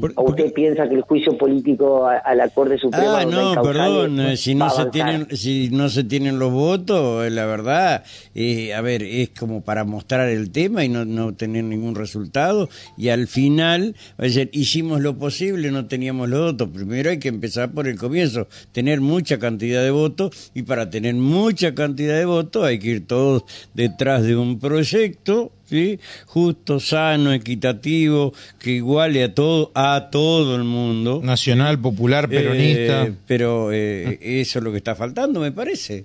Por- 0.00 0.12
¿O 0.16 0.22
usted 0.22 0.44
porque- 0.44 0.50
piensa 0.54 0.88
que 0.88 0.94
el 0.94 1.02
juicio 1.02 1.36
político 1.36 2.06
a, 2.06 2.18
a 2.18 2.34
la 2.34 2.48
Corte 2.48 2.78
Suprema 2.78 3.20
Ah, 3.20 3.24
no, 3.24 3.60
perdón, 3.62 4.36
si 4.36 4.54
no 4.54 4.70
se 4.70 4.86
tienen 4.86 5.26
si 5.36 5.70
no 5.70 5.88
se 5.88 6.04
tienen 6.04 6.38
los 6.38 6.52
votos, 6.52 7.30
la 7.32 7.46
verdad, 7.46 8.04
eh, 8.34 8.74
a 8.74 8.80
ver, 8.80 9.02
es 9.02 9.30
como 9.30 9.62
para 9.62 9.84
mostrar 9.84 10.28
el 10.28 10.50
tema 10.52 10.84
y 10.84 10.88
no, 10.88 11.04
no 11.04 11.34
tener 11.34 11.64
ningún 11.64 11.94
resultado. 11.96 12.68
Y 12.96 13.08
al 13.08 13.26
final, 13.26 13.96
va 14.12 14.24
a 14.24 14.26
decir, 14.28 14.50
hicimos 14.52 15.00
lo 15.00 15.18
posible, 15.18 15.70
no 15.72 15.86
teníamos 15.86 16.28
los 16.28 16.52
votos. 16.52 16.68
Primero 16.72 17.10
hay 17.10 17.18
que 17.18 17.28
empezar 17.28 17.72
por 17.72 17.88
el 17.88 17.98
comienzo, 17.98 18.46
tener 18.72 19.00
mucha 19.00 19.38
cantidad 19.38 19.82
de 19.82 19.90
votos. 19.90 20.50
Y 20.54 20.62
para 20.62 20.90
tener 20.90 21.14
mucha 21.16 21.74
cantidad 21.74 22.16
de 22.16 22.24
votos 22.24 22.64
hay 22.64 22.78
que 22.78 22.88
ir 22.88 23.06
todos 23.06 23.44
detrás 23.74 24.22
de 24.22 24.36
un 24.36 24.58
proyecto 24.60 25.50
¿sí? 25.72 25.98
justo, 26.26 26.78
sano, 26.78 27.32
equitativo, 27.32 28.34
que 28.58 28.72
iguale 28.72 29.24
a 29.24 29.34
todo, 29.34 29.70
a 29.74 30.10
todo 30.10 30.54
el 30.56 30.64
mundo. 30.64 31.20
Nacional, 31.22 31.78
popular, 31.78 32.28
peronista. 32.28 33.04
Eh, 33.04 33.14
pero 33.26 33.72
eh, 33.72 34.18
eso 34.20 34.58
es 34.58 34.64
lo 34.64 34.70
que 34.70 34.76
está 34.76 34.94
faltando, 34.94 35.40
me 35.40 35.50
parece. 35.50 36.04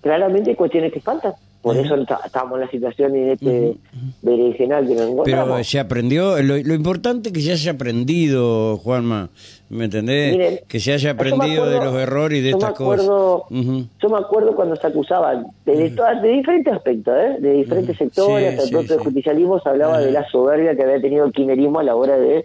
Claramente 0.00 0.50
hay 0.50 0.56
cuestiones 0.56 0.92
que 0.92 1.00
faltan. 1.00 1.34
Por 1.74 1.84
eso 1.84 1.94
esta- 1.96 2.20
estamos 2.24 2.54
en 2.54 2.60
la 2.60 2.70
situación 2.70 3.14
en 3.16 3.28
este 3.30 3.76
direccional 4.22 4.86
que 4.86 4.94
nos 4.94 5.10
encontramos. 5.10 5.48
Pero 5.54 5.64
se 5.64 5.78
aprendió, 5.80 6.42
lo, 6.42 6.56
lo 6.56 6.74
importante 6.74 7.28
es 7.28 7.32
que 7.34 7.40
se 7.40 7.52
haya 7.52 7.72
aprendido, 7.72 8.76
Juanma, 8.78 9.30
¿me 9.70 9.84
entendés? 9.86 10.32
Miren, 10.32 10.60
que 10.66 10.80
se 10.80 10.92
haya 10.92 11.10
aprendido 11.12 11.66
de 11.68 11.76
acuerdo- 11.76 11.92
los 11.92 12.02
errores 12.02 12.38
y 12.38 12.42
de 12.42 12.50
estas 12.50 12.72
cosas. 12.72 13.04
acuerdo- 13.06 13.44
Ujú. 13.50 13.84
Yo 14.02 14.08
me 14.08 14.18
acuerdo 14.18 14.54
cuando 14.56 14.76
se 14.76 14.86
acusaban 14.86 15.46
de, 15.64 15.76
de, 15.76 15.90
todas- 15.90 16.20
de 16.22 16.28
diferentes 16.28 16.72
aspectos, 16.74 17.14
¿eh? 17.16 17.36
de 17.40 17.52
diferentes 17.52 17.96
sectores, 17.96 18.38
Sí, 18.38 18.44
hasta 18.46 18.62
el 18.62 18.68
sí, 18.68 18.72
propio 18.74 18.98
sí. 18.98 19.04
justicialismo 19.04 19.60
se 19.60 19.68
hablaba 19.68 19.98
de 20.00 20.10
la 20.12 20.28
soberbia 20.28 20.74
que 20.76 20.82
había 20.82 21.00
tenido 21.00 21.24
el 21.26 21.32
kirchnerismo 21.32 21.80
a 21.80 21.82
la 21.84 21.94
hora 21.96 22.18
de, 22.18 22.44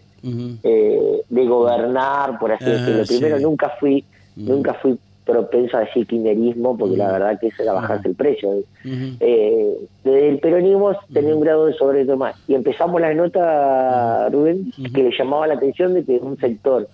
eh, 0.64 1.22
de 1.30 1.46
gobernar, 1.48 2.40
por 2.40 2.52
así 2.52 2.66
Ajá, 2.66 2.74
decirlo. 2.74 3.04
Primero, 3.08 3.38
sí. 3.38 3.44
nunca 3.44 3.72
fui 3.80 4.04
nunca 4.36 4.74
fui 4.76 4.98
propenso 5.26 5.78
a 5.78 5.82
decir 5.82 6.06
kirchnerismo, 6.08 6.78
porque 6.78 6.98
la 6.98 7.12
verdad 7.12 7.40
que 7.40 7.48
eso 7.48 7.64
era 7.64 7.74
bajarse 7.74 8.08
el 8.10 8.16
precio. 8.16 8.50
Eh, 8.86 9.78
desde 10.04 10.30
el 10.30 10.40
peronismo 10.40 10.92
tenía 11.14 11.36
un 11.36 11.42
grado 11.42 11.66
de 11.68 11.74
sobretoma. 11.74 12.34
Y 12.48 12.56
empezamos 12.56 13.00
la 13.02 13.14
nota, 13.14 14.30
Rubén, 14.30 14.72
que 14.94 15.04
le 15.04 15.12
llamaba 15.18 15.48
la 15.48 15.54
atención 15.56 15.94
de 15.94 16.04
que 16.04 16.18
un 16.18 16.38
sector 16.40 16.88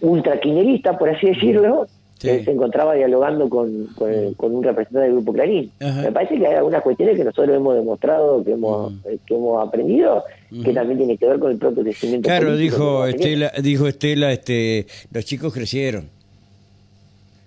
ultraquinerista, 0.00 0.98
por 0.98 1.08
así 1.10 1.26
decirlo, 1.28 1.86
Sí. 2.18 2.30
eh, 2.30 2.42
se 2.46 2.50
encontraba 2.50 2.94
dialogando 2.94 3.46
con, 3.50 3.88
con, 3.94 4.32
con 4.38 4.54
un 4.54 4.62
representante 4.62 5.04
del 5.06 5.16
Grupo 5.16 5.34
Clarín. 5.34 5.70
Ajá. 5.80 6.00
Me 6.00 6.12
parece 6.12 6.38
que 6.38 6.46
hay 6.46 6.54
algunas 6.54 6.80
cuestiones 6.82 7.14
que 7.14 7.24
nosotros 7.24 7.54
hemos 7.54 7.74
demostrado, 7.74 8.42
que 8.42 8.52
hemos, 8.52 8.94
eh, 9.04 9.18
que 9.26 9.34
hemos 9.34 9.66
aprendido, 9.68 10.24
que 10.64 10.72
también 10.72 10.96
tiene 10.96 11.18
que 11.18 11.26
ver 11.26 11.38
con 11.38 11.50
el 11.50 11.58
propio 11.58 11.82
crecimiento 11.82 12.26
Claro, 12.26 12.46
político 12.46 13.04
dijo. 13.04 13.06
Estela, 13.06 13.52
dijo 13.62 13.86
Estela, 13.86 14.32
este, 14.32 14.86
los 15.12 15.26
chicos 15.26 15.52
crecieron. 15.52 16.08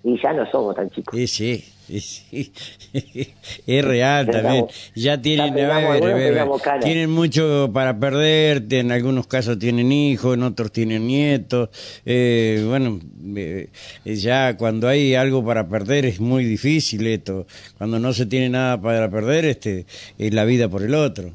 Y 0.04 0.22
ya 0.22 0.32
no 0.32 0.50
somos 0.50 0.76
tan 0.76 0.90
chicos. 0.90 1.14
Sí, 1.14 1.28
sí, 1.28 2.00
sí, 2.00 2.54
es 3.68 3.84
real 3.86 4.28
también. 4.28 4.66
estamos- 4.66 4.92
Ya 4.96 5.22
tienen, 5.22 5.48
ya 5.48 5.54
pegamos 5.56 6.62
tienen 6.86 7.10
mucho 7.10 7.70
para 7.74 8.00
perder, 8.00 8.66
en 8.72 8.92
algunos 8.94 9.28
casos 9.28 9.60
tienen 9.60 9.92
hijos, 9.92 10.36
en 10.38 10.44
otros 10.44 10.72
tienen 10.72 11.06
nietos. 11.06 11.70
Eh, 12.06 12.64
bueno, 12.68 13.00
eh, 13.36 13.70
ya 14.06 14.56
cuando 14.56 14.88
hay 14.88 15.16
algo 15.16 15.44
para 15.44 15.68
perder 15.68 16.06
es 16.06 16.22
muy 16.22 16.46
difícil 16.46 17.06
esto. 17.06 17.46
Cuando 17.78 18.00
no 18.00 18.14
se 18.14 18.26
tiene 18.26 18.48
nada 18.50 18.80
para 18.82 19.10
perder, 19.10 19.44
este, 19.46 19.86
es 20.18 20.34
la 20.34 20.46
vida 20.46 20.70
por 20.70 20.84
el 20.84 20.96
otro. 20.96 21.34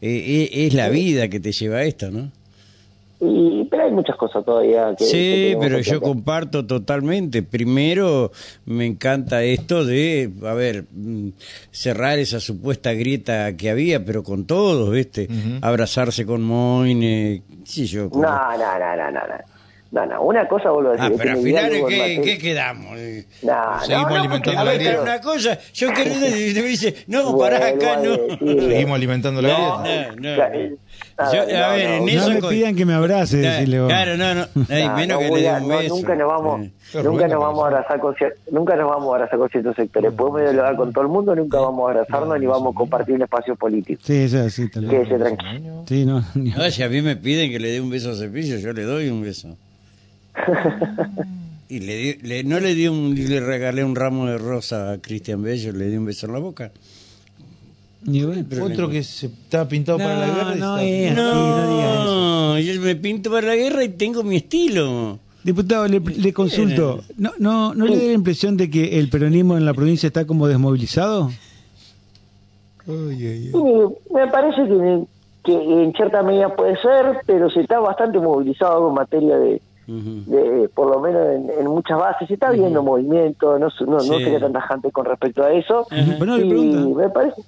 Eh, 0.00 0.48
eh, 0.52 0.66
es 0.66 0.74
la 0.74 0.88
vida 0.88 1.28
que 1.28 1.40
te 1.40 1.52
lleva 1.52 1.76
a 1.78 1.84
esto, 1.84 2.10
¿no? 2.10 2.32
Y, 3.24 3.68
pero 3.70 3.84
hay 3.84 3.92
muchas 3.92 4.16
cosas 4.16 4.44
todavía 4.44 4.96
que... 4.98 5.04
Sí, 5.04 5.54
pero 5.60 5.78
yo 5.78 6.00
comparto 6.00 6.66
totalmente. 6.66 7.44
Primero, 7.44 8.32
me 8.66 8.84
encanta 8.84 9.44
esto 9.44 9.84
de, 9.84 10.28
a 10.44 10.54
ver, 10.54 10.86
mm, 10.90 11.28
cerrar 11.70 12.18
esa 12.18 12.40
supuesta 12.40 12.92
grieta 12.94 13.56
que 13.56 13.70
había, 13.70 14.04
pero 14.04 14.24
con 14.24 14.44
todos, 14.44 14.90
¿viste? 14.90 15.28
Abrazarse 15.60 16.26
con 16.26 16.42
Moine, 16.42 17.44
sí, 17.64 17.86
yo. 17.86 18.10
con- 18.10 18.22
No, 18.22 18.28
no, 18.58 18.78
no, 18.80 18.96
no, 18.96 19.10
no, 19.12 19.20
no. 19.92 20.06
No, 20.06 20.22
una 20.22 20.48
cosa 20.48 20.70
vuelvo 20.70 20.90
a 20.90 20.92
decir. 20.92 21.04
Ah, 21.06 21.14
es 21.14 21.18
pero 21.18 21.32
que 21.34 21.38
al 21.38 21.44
final, 21.44 21.86
¿qué, 21.88 22.20
¿qué 22.24 22.38
quedamos? 22.38 22.96
Eh, 22.98 23.26
No, 23.42 23.80
Seguimos 23.80 24.02
no, 24.04 24.08
no, 24.08 24.16
alimentando 24.20 24.52
la 24.52 24.60
a 24.60 24.64
ver, 24.72 24.78
grieta. 24.82 25.02
Una 25.02 25.20
cosa, 25.20 25.58
yo 25.74 25.92
quiero 25.92 26.10
y 26.14 26.54
me 26.54 26.62
dice, 26.62 26.94
no, 27.08 27.36
pará 27.38 27.58
Vuelvo 27.58 27.76
acá, 27.76 27.96
no. 28.02 28.10
decir, 28.16 28.70
Seguimos 28.70 28.96
alimentando 28.96 29.42
la 29.42 29.48
No, 29.48 29.82
grieta. 29.82 30.12
No, 30.16 30.20
no, 30.22 30.36
no. 30.36 30.76
a 31.18 31.32
Yo- 31.32 31.46
ver, 31.46 31.56
a 31.56 31.72
ver, 31.72 31.88
no, 31.88 31.94
en 31.96 32.08
eso 32.08 32.30
me 32.30 32.40
pidan 32.42 32.74
que 32.74 32.86
me 32.86 32.94
abrace, 32.94 33.36
decirle 33.36 33.80
vos. 33.80 33.88
Claro, 33.88 34.16
no, 34.16 34.34
no, 34.34 34.46
ay, 34.70 34.84
No, 34.88 34.96
menos 34.96 35.08
no 35.08 35.18
que 35.18 35.34
le 35.36 35.42
dé 35.42 35.52
un 35.60 35.68
no, 35.68 35.78
beso. 35.78 35.94
nunca 35.96 36.14
nos 36.16 36.28
vamos, 36.28 36.60
Eh. 36.66 36.70
Nunca 37.02 37.26
nos 37.28 37.40
vamos 37.40 37.64
a 37.64 37.66
abrazar 37.68 38.00
con 38.00 38.14
nunca 38.50 38.76
nos 38.76 38.90
vamos 38.90 39.12
a 39.12 39.16
abrazar 39.16 39.38
con 39.38 39.48
ciertos 39.48 39.76
sectores. 39.76 40.12
Podemos 40.12 40.40
dialogar 40.42 40.76
con 40.76 40.92
todo 40.92 41.02
el 41.04 41.08
mundo, 41.10 41.34
nunca 41.34 41.58
vamos 41.58 41.86
a 41.88 41.92
abrazarnos 41.92 42.38
ni 42.40 42.46
vamos 42.46 42.74
a 42.74 42.78
compartir 42.78 43.14
un 43.14 43.22
espacio 43.22 43.56
político. 43.56 44.00
Sí, 44.04 44.14
eso 44.24 44.38
es 44.40 44.46
así, 44.46 44.70
tal 44.70 44.86
vez. 44.86 44.90
Quédese 45.08 45.18
tranquilo. 45.18 45.84
Sí, 45.86 46.04
no. 46.06 46.22
No, 46.34 46.70
si 46.70 46.82
a 46.82 46.88
mí 46.88 47.00
me 47.02 47.16
piden 47.16 47.50
que 47.50 47.58
le 47.58 47.68
dé 47.72 47.80
un 47.80 47.88
beso 47.90 48.10
a 48.10 48.14
Cepillo, 48.14 48.56
yo 48.58 48.72
le 48.72 48.82
doy 48.82 49.08
un 49.08 49.22
beso. 49.22 49.56
Y 51.68 51.78
le, 51.80 51.96
di- 51.96 52.18
le- 52.22 52.44
no 52.44 52.60
le 52.60 52.74
di 52.74 52.86
un, 52.88 53.14
le 53.14 53.40
regalé 53.40 53.84
un 53.84 53.94
ramo 53.94 54.26
de 54.26 54.38
rosa 54.38 54.92
a 54.92 54.98
Cristian 54.98 55.42
Bello, 55.42 55.72
le 55.72 55.88
di 55.88 55.96
un 55.96 56.04
beso 56.04 56.26
en 56.26 56.32
la 56.32 56.38
boca. 56.38 56.70
ni 58.04 58.24
bueno. 58.24 58.44
Otro 58.62 58.88
que 58.88 59.02
se 59.02 59.26
está 59.26 59.66
pintado 59.68 59.98
para 59.98 60.18
la 60.18 60.26
No, 60.26 60.34
guerra. 60.36 60.56
y 60.56 60.58
no 60.60 60.78
está- 60.78 60.84
es. 60.84 61.08
Sí, 61.10 61.14
no 61.16 61.76
diga 61.76 62.04
No, 62.04 62.58
yo 62.58 62.80
me 62.80 62.96
pinto 62.96 63.30
para 63.30 63.46
la 63.48 63.56
guerra 63.56 63.84
y 63.84 63.88
tengo 63.90 64.22
mi 64.22 64.36
estilo. 64.36 65.18
Diputado, 65.44 65.88
le, 65.88 65.98
le 65.98 66.32
consulto. 66.32 67.02
¿No, 67.16 67.32
no, 67.38 67.74
¿No 67.74 67.84
le 67.86 67.96
da 67.96 68.04
la 68.04 68.12
impresión 68.12 68.56
de 68.56 68.70
que 68.70 68.98
el 69.00 69.08
peronismo 69.08 69.56
en 69.56 69.64
la 69.64 69.74
provincia 69.74 70.06
está 70.06 70.24
como 70.24 70.46
desmovilizado? 70.46 71.30
Y 72.86 72.90
me 74.12 74.26
parece 74.30 74.62
que, 74.66 75.04
que 75.44 75.52
en 75.84 75.92
cierta 75.94 76.22
medida 76.22 76.54
puede 76.54 76.76
ser, 76.80 77.20
pero 77.26 77.48
se 77.50 77.60
está 77.60 77.78
bastante 77.80 78.18
movilizado 78.18 78.88
en 78.88 78.94
materia 78.94 79.36
de, 79.36 79.60
De 79.86 80.68
por 80.74 80.90
lo 80.90 81.00
menos 81.00 81.22
en, 81.34 81.50
en 81.60 81.66
muchas 81.66 81.98
bases. 81.98 82.28
Se 82.28 82.34
está 82.34 82.50
viendo 82.50 82.82
movimiento, 82.82 83.58
no, 83.58 83.68
no, 83.80 83.86
no 83.86 84.00
sería 84.00 84.40
tan 84.40 84.52
tajante 84.52 84.90
con 84.90 85.04
respecto 85.04 85.42
a 85.42 85.52
eso. 85.52 85.86
Y 86.38 86.94
me 86.94 87.08
parece, 87.10 87.42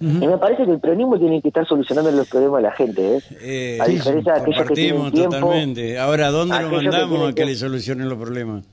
y 0.00 0.26
me 0.26 0.38
parece 0.38 0.64
que 0.64 0.72
el 0.72 0.80
peronismo 0.80 1.18
tiene 1.18 1.42
que 1.42 1.48
estar 1.48 1.66
solucionando 1.66 2.10
los 2.10 2.28
problemas 2.28 2.56
de 2.58 2.62
la 2.62 2.72
gente. 2.72 3.16
¿eh? 3.16 3.20
Eh, 3.42 3.78
A 3.80 3.86
diferencia 3.86 4.34
de 4.34 4.40
aquellos 4.40 4.66
que 4.66 4.74
tienen 4.74 5.12
tiempo, 5.12 5.36
totalmente. 5.36 5.98
Ahora, 5.98 6.30
¿dónde 6.30 6.60
lo 6.62 6.70
que 6.70 6.76
mandamos 6.76 7.30
a 7.30 7.34
que 7.34 7.44
le 7.44 7.54
solucionen 7.54 8.08
los 8.08 8.18
problemas? 8.18 8.64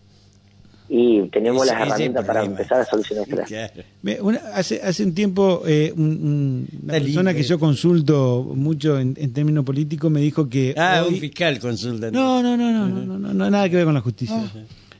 Y 0.89 1.21
tenemos 1.29 1.63
Ese- 1.65 1.73
las 1.75 1.87
herramientas 1.87 2.25
para 2.25 2.43
empezar 2.45 2.81
a 2.81 2.85
solucionar 2.85 3.25
esto. 3.27 3.43
Claro. 3.45 4.23
Una- 4.23 4.39
hace, 4.53 4.81
hace 4.81 5.03
un 5.03 5.13
tiempo, 5.13 5.63
eh, 5.67 5.93
un- 5.95 6.03
un- 6.03 6.67
una 6.83 6.93
persona 6.93 7.33
que 7.33 7.43
yo 7.43 7.59
consulto 7.59 8.51
mucho 8.55 8.99
en, 8.99 9.15
en 9.19 9.33
términos 9.33 9.65
políticos 9.65 10.09
me 10.11 10.21
dijo 10.21 10.47
que. 10.49 10.73
Ah, 10.77 11.03
hoy- 11.05 11.15
un 11.15 11.19
fiscal 11.19 11.59
consulta. 11.59 12.09
No, 12.11 12.41
no, 12.41 12.55
no, 12.55 12.71
no, 12.71 12.87
no, 12.87 13.05
no, 13.05 13.19
no, 13.19 13.33
no, 13.33 13.49
nada 13.49 13.69
que 13.69 13.75
ver 13.75 13.85
con 13.85 13.93
la 13.93 14.01
justicia. 14.01 14.51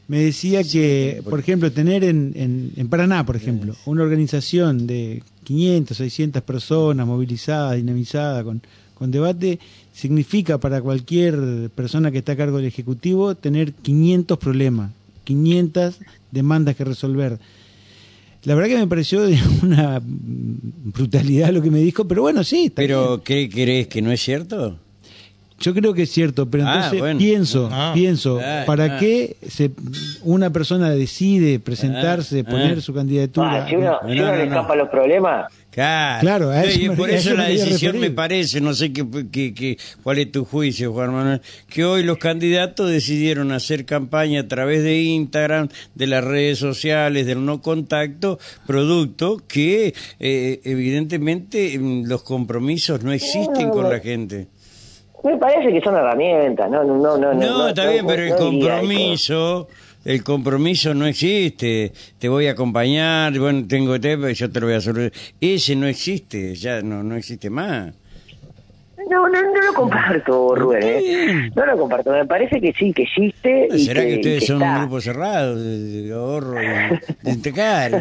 Me 0.10 0.20
decía 0.24 0.64
que, 0.64 1.22
por 1.30 1.38
ejemplo, 1.40 1.70
tener 1.72 2.06
en, 2.06 2.32
en, 2.36 2.72
en 2.78 2.88
Paraná, 2.88 3.26
por 3.26 3.36
ejemplo, 3.36 3.76
una 3.86 4.04
organización 4.04 4.88
de 4.88 5.22
500, 5.44 5.98
600 5.98 6.42
personas 6.44 7.06
movilizadas, 7.06 7.76
dinamizadas, 7.76 8.44
con, 8.46 8.62
con 8.94 9.12
debate, 9.12 9.60
significa 9.94 10.60
para 10.60 10.82
cualquier 10.82 11.70
persona 11.76 12.10
que 12.12 12.20
está 12.20 12.34
a 12.34 12.36
cargo 12.38 12.58
del 12.58 12.68
Ejecutivo 12.68 13.36
tener 13.36 13.74
500 13.74 14.38
problemas, 14.38 14.92
500 15.28 16.00
demandas 16.32 16.76
que 16.78 16.86
resolver. 16.86 17.38
La 18.44 18.56
verdad 18.56 18.70
que 18.70 18.78
me 18.78 18.88
pareció 18.88 19.22
de 19.26 19.38
una 19.62 20.00
brutalidad 20.02 21.50
lo 21.52 21.62
que 21.62 21.70
me 21.70 21.80
dijo, 21.80 22.08
pero 22.08 22.22
bueno, 22.22 22.44
sí, 22.44 22.66
está 22.68 22.82
bien. 22.82 22.90
Pero, 22.90 23.22
¿qué 23.24 23.50
crees 23.50 23.88
que 23.88 24.02
no 24.02 24.12
es 24.12 24.22
cierto? 24.22 24.80
Yo 25.60 25.74
creo 25.74 25.94
que 25.94 26.04
es 26.04 26.12
cierto, 26.12 26.50
pero 26.50 26.66
Ah, 26.68 26.76
entonces 26.76 27.00
bueno. 27.00 27.18
pienso, 27.18 27.68
Ah. 27.72 27.92
pienso, 27.94 28.40
Ah, 28.42 28.64
¿para 28.68 28.96
ah. 28.96 29.00
qué 29.00 29.36
se, 29.50 29.72
una 30.24 30.52
persona 30.52 30.92
decide 30.92 31.60
presentarse, 31.60 32.46
Ah, 32.48 32.50
poner 32.50 32.78
ah. 32.78 32.82
su 32.82 32.94
candidatura? 32.94 33.64
Ah, 33.66 33.68
si 33.68 33.76
uno, 33.76 33.86
No, 34.04 34.10
si 34.10 34.16
no, 34.16 34.24
uno 34.24 34.32
no, 34.32 34.38
le 34.38 34.46
no. 34.46 34.56
escapa 34.56 34.76
los 34.76 34.88
problemas, 34.90 35.52
Claro, 35.82 36.22
Claro, 36.22 36.50
a 36.50 36.64
eso 36.64 36.80
y 36.80 36.90
me- 36.90 36.96
por 36.96 37.08
a 37.08 37.14
eso 37.14 37.36
la 37.36 37.44
decisión 37.50 37.92
referir. 37.94 38.10
me 38.10 38.16
parece, 38.16 38.62
no 38.62 38.74
sé 38.74 38.92
qué, 38.92 39.06
qué- 39.32 39.54
qué- 39.54 39.78
cuál 40.02 40.18
es 40.18 40.32
tu 40.32 40.44
juicio, 40.44 40.92
Juan 40.92 41.14
Manuel, 41.14 41.42
que 41.70 41.86
hoy 41.86 42.02
los 42.02 42.18
candidatos 42.18 42.90
decidieron 42.90 43.52
hacer 43.52 43.86
campaña 43.86 44.40
a 44.42 44.48
través 44.48 44.82
de 44.82 45.00
Instagram, 45.04 45.70
de 45.94 46.08
las 46.08 46.24
redes 46.24 46.58
sociales, 46.58 47.28
del 47.28 47.46
no 47.46 47.62
contacto, 47.62 48.40
producto 48.66 49.40
que 49.48 49.94
eh, 50.20 50.62
evidentemente 50.64 51.78
mm, 51.78 52.06
los 52.08 52.24
compromisos 52.24 53.04
no 53.04 53.12
existen 53.14 53.70
con 53.70 53.88
la 53.88 54.00
gente. 54.00 54.48
me 55.24 55.38
parece 55.38 55.72
que 55.74 55.82
son 55.82 55.96
herramientas. 55.96 56.72
No, 56.72 56.84
no, 56.84 56.98
no. 56.98 57.18
No, 57.18 57.34
No, 57.36 57.68
está 57.68 57.88
bien, 57.92 58.08
pero 58.08 58.24
el 58.24 58.30
no 58.30 58.36
eso. 59.14 59.68
El 60.06 60.24
compromiso 60.24 60.94
no 60.94 61.06
existe. 61.06 61.92
Te 62.18 62.30
voy 62.30 62.48
a 62.48 62.52
acompañar, 62.52 63.38
bueno, 63.38 63.66
tengo 63.68 64.00
te, 64.00 64.18
yo 64.34 64.50
te 64.50 64.60
lo 64.60 64.68
voy 64.68 64.76
a 64.76 64.78
hacer. 64.78 65.12
Ese 65.40 65.76
no 65.76 65.88
existe, 65.88 66.56
ya 66.56 66.82
no, 66.82 67.04
no 67.04 67.16
existe 67.16 67.50
más. 67.50 67.94
No, 69.10 69.28
no, 69.30 69.42
no 69.42 69.62
lo 69.62 69.74
comparto, 69.74 70.56
Rubén. 70.56 70.84
¿eh? 70.84 71.50
No 71.56 71.66
lo 71.66 71.78
comparto. 71.78 72.12
Me 72.12 72.26
parece 72.26 72.60
que 72.60 72.74
sí, 72.74 72.92
que 72.94 73.04
existe. 73.04 73.68
y 73.72 73.86
¿Será 73.86 74.02
que, 74.02 74.16
ustedes 74.16 74.46
son 74.46 74.58
está. 74.62 74.74
un 74.74 74.80
grupo 74.82 75.02
cerrado 75.02 75.56
de, 75.56 76.12
ahorro 76.14 76.52
de? 76.52 77.00
Claro, 77.54 78.00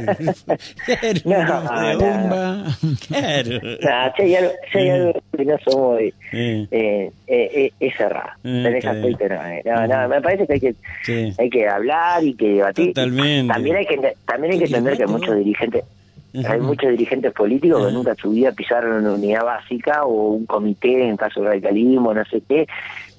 No, 1.25 1.45
no. 1.45 1.99
bomba. 1.99 2.65
Claro. 3.07 3.61
Nah, 3.83 4.13
si 4.17 4.23
hay 4.23 4.35
algo, 4.37 4.53
si 4.73 4.79
hay 4.79 4.91
algo 4.91 5.13
que 5.37 5.45
no 5.45 5.57
somos, 5.65 6.01
eh, 6.01 6.13
Eh, 6.33 7.11
eh, 7.29 7.73
es 7.81 7.97
cerrado. 7.97 8.31
En 8.45 8.67
ese 8.67 8.89
aspecto 8.89 9.25
no, 9.29 9.37
no, 9.65 9.87
no, 9.87 10.09
me 10.09 10.21
parece 10.21 10.47
que 10.47 10.53
hay 10.55 10.61
que 10.61 10.75
Sí. 11.05 11.33
hay 11.39 11.51
que 11.51 11.69
hablar 11.69 12.23
y 12.25 12.35
que 12.35 12.49
debatir. 12.49 12.89
Totalmente. 12.89 13.53
También 13.53 13.77
hay 13.77 13.87
que 13.87 14.15
también 14.27 14.53
hay 14.53 14.59
que 14.59 14.65
entender 14.67 14.97
que 14.97 15.07
muchos 15.07 15.37
dirigentes 15.37 15.85
hay 16.45 16.61
muchos 16.61 16.91
dirigentes 16.91 17.33
políticos 17.33 17.87
que 17.87 17.93
nunca 17.93 18.11
en 18.13 18.17
su 18.17 18.31
vida 18.31 18.53
pisaron 18.53 18.97
una 19.05 19.13
unidad 19.15 19.45
básica 19.45 20.05
o 20.05 20.31
un 20.33 20.47
comité 20.47 21.09
en 21.09 21.17
caso 21.17 21.41
de 21.41 21.49
radicalismo, 21.49 22.13
no 22.15 22.25
sé 22.25 22.43
qué. 22.49 22.67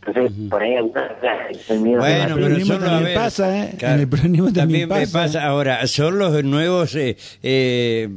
Entonces, 0.05 0.31
por 0.49 0.61
ahí 0.63 0.75
el 0.75 1.79
miedo 1.81 1.99
Bueno, 1.99 2.15
el 2.15 2.23
pero 2.23 2.35
peronismo 2.35 2.73
son 2.75 2.81
los- 2.83 2.89
también 2.91 2.95
a 2.95 3.07
ver, 3.09 3.15
pasa, 3.15 3.57
¿eh? 3.63 3.73
claro, 3.77 3.95
En 3.95 3.99
el 4.01 4.07
peronismo 4.09 4.53
también, 4.53 4.87
me 4.89 4.95
pasa. 5.01 5.11
pasa. 5.19 5.45
Ahora, 5.45 5.85
son 5.87 6.17
los 6.17 6.43
nuevos 6.45 6.95
eh, 6.95 7.17
eh, 7.43 8.07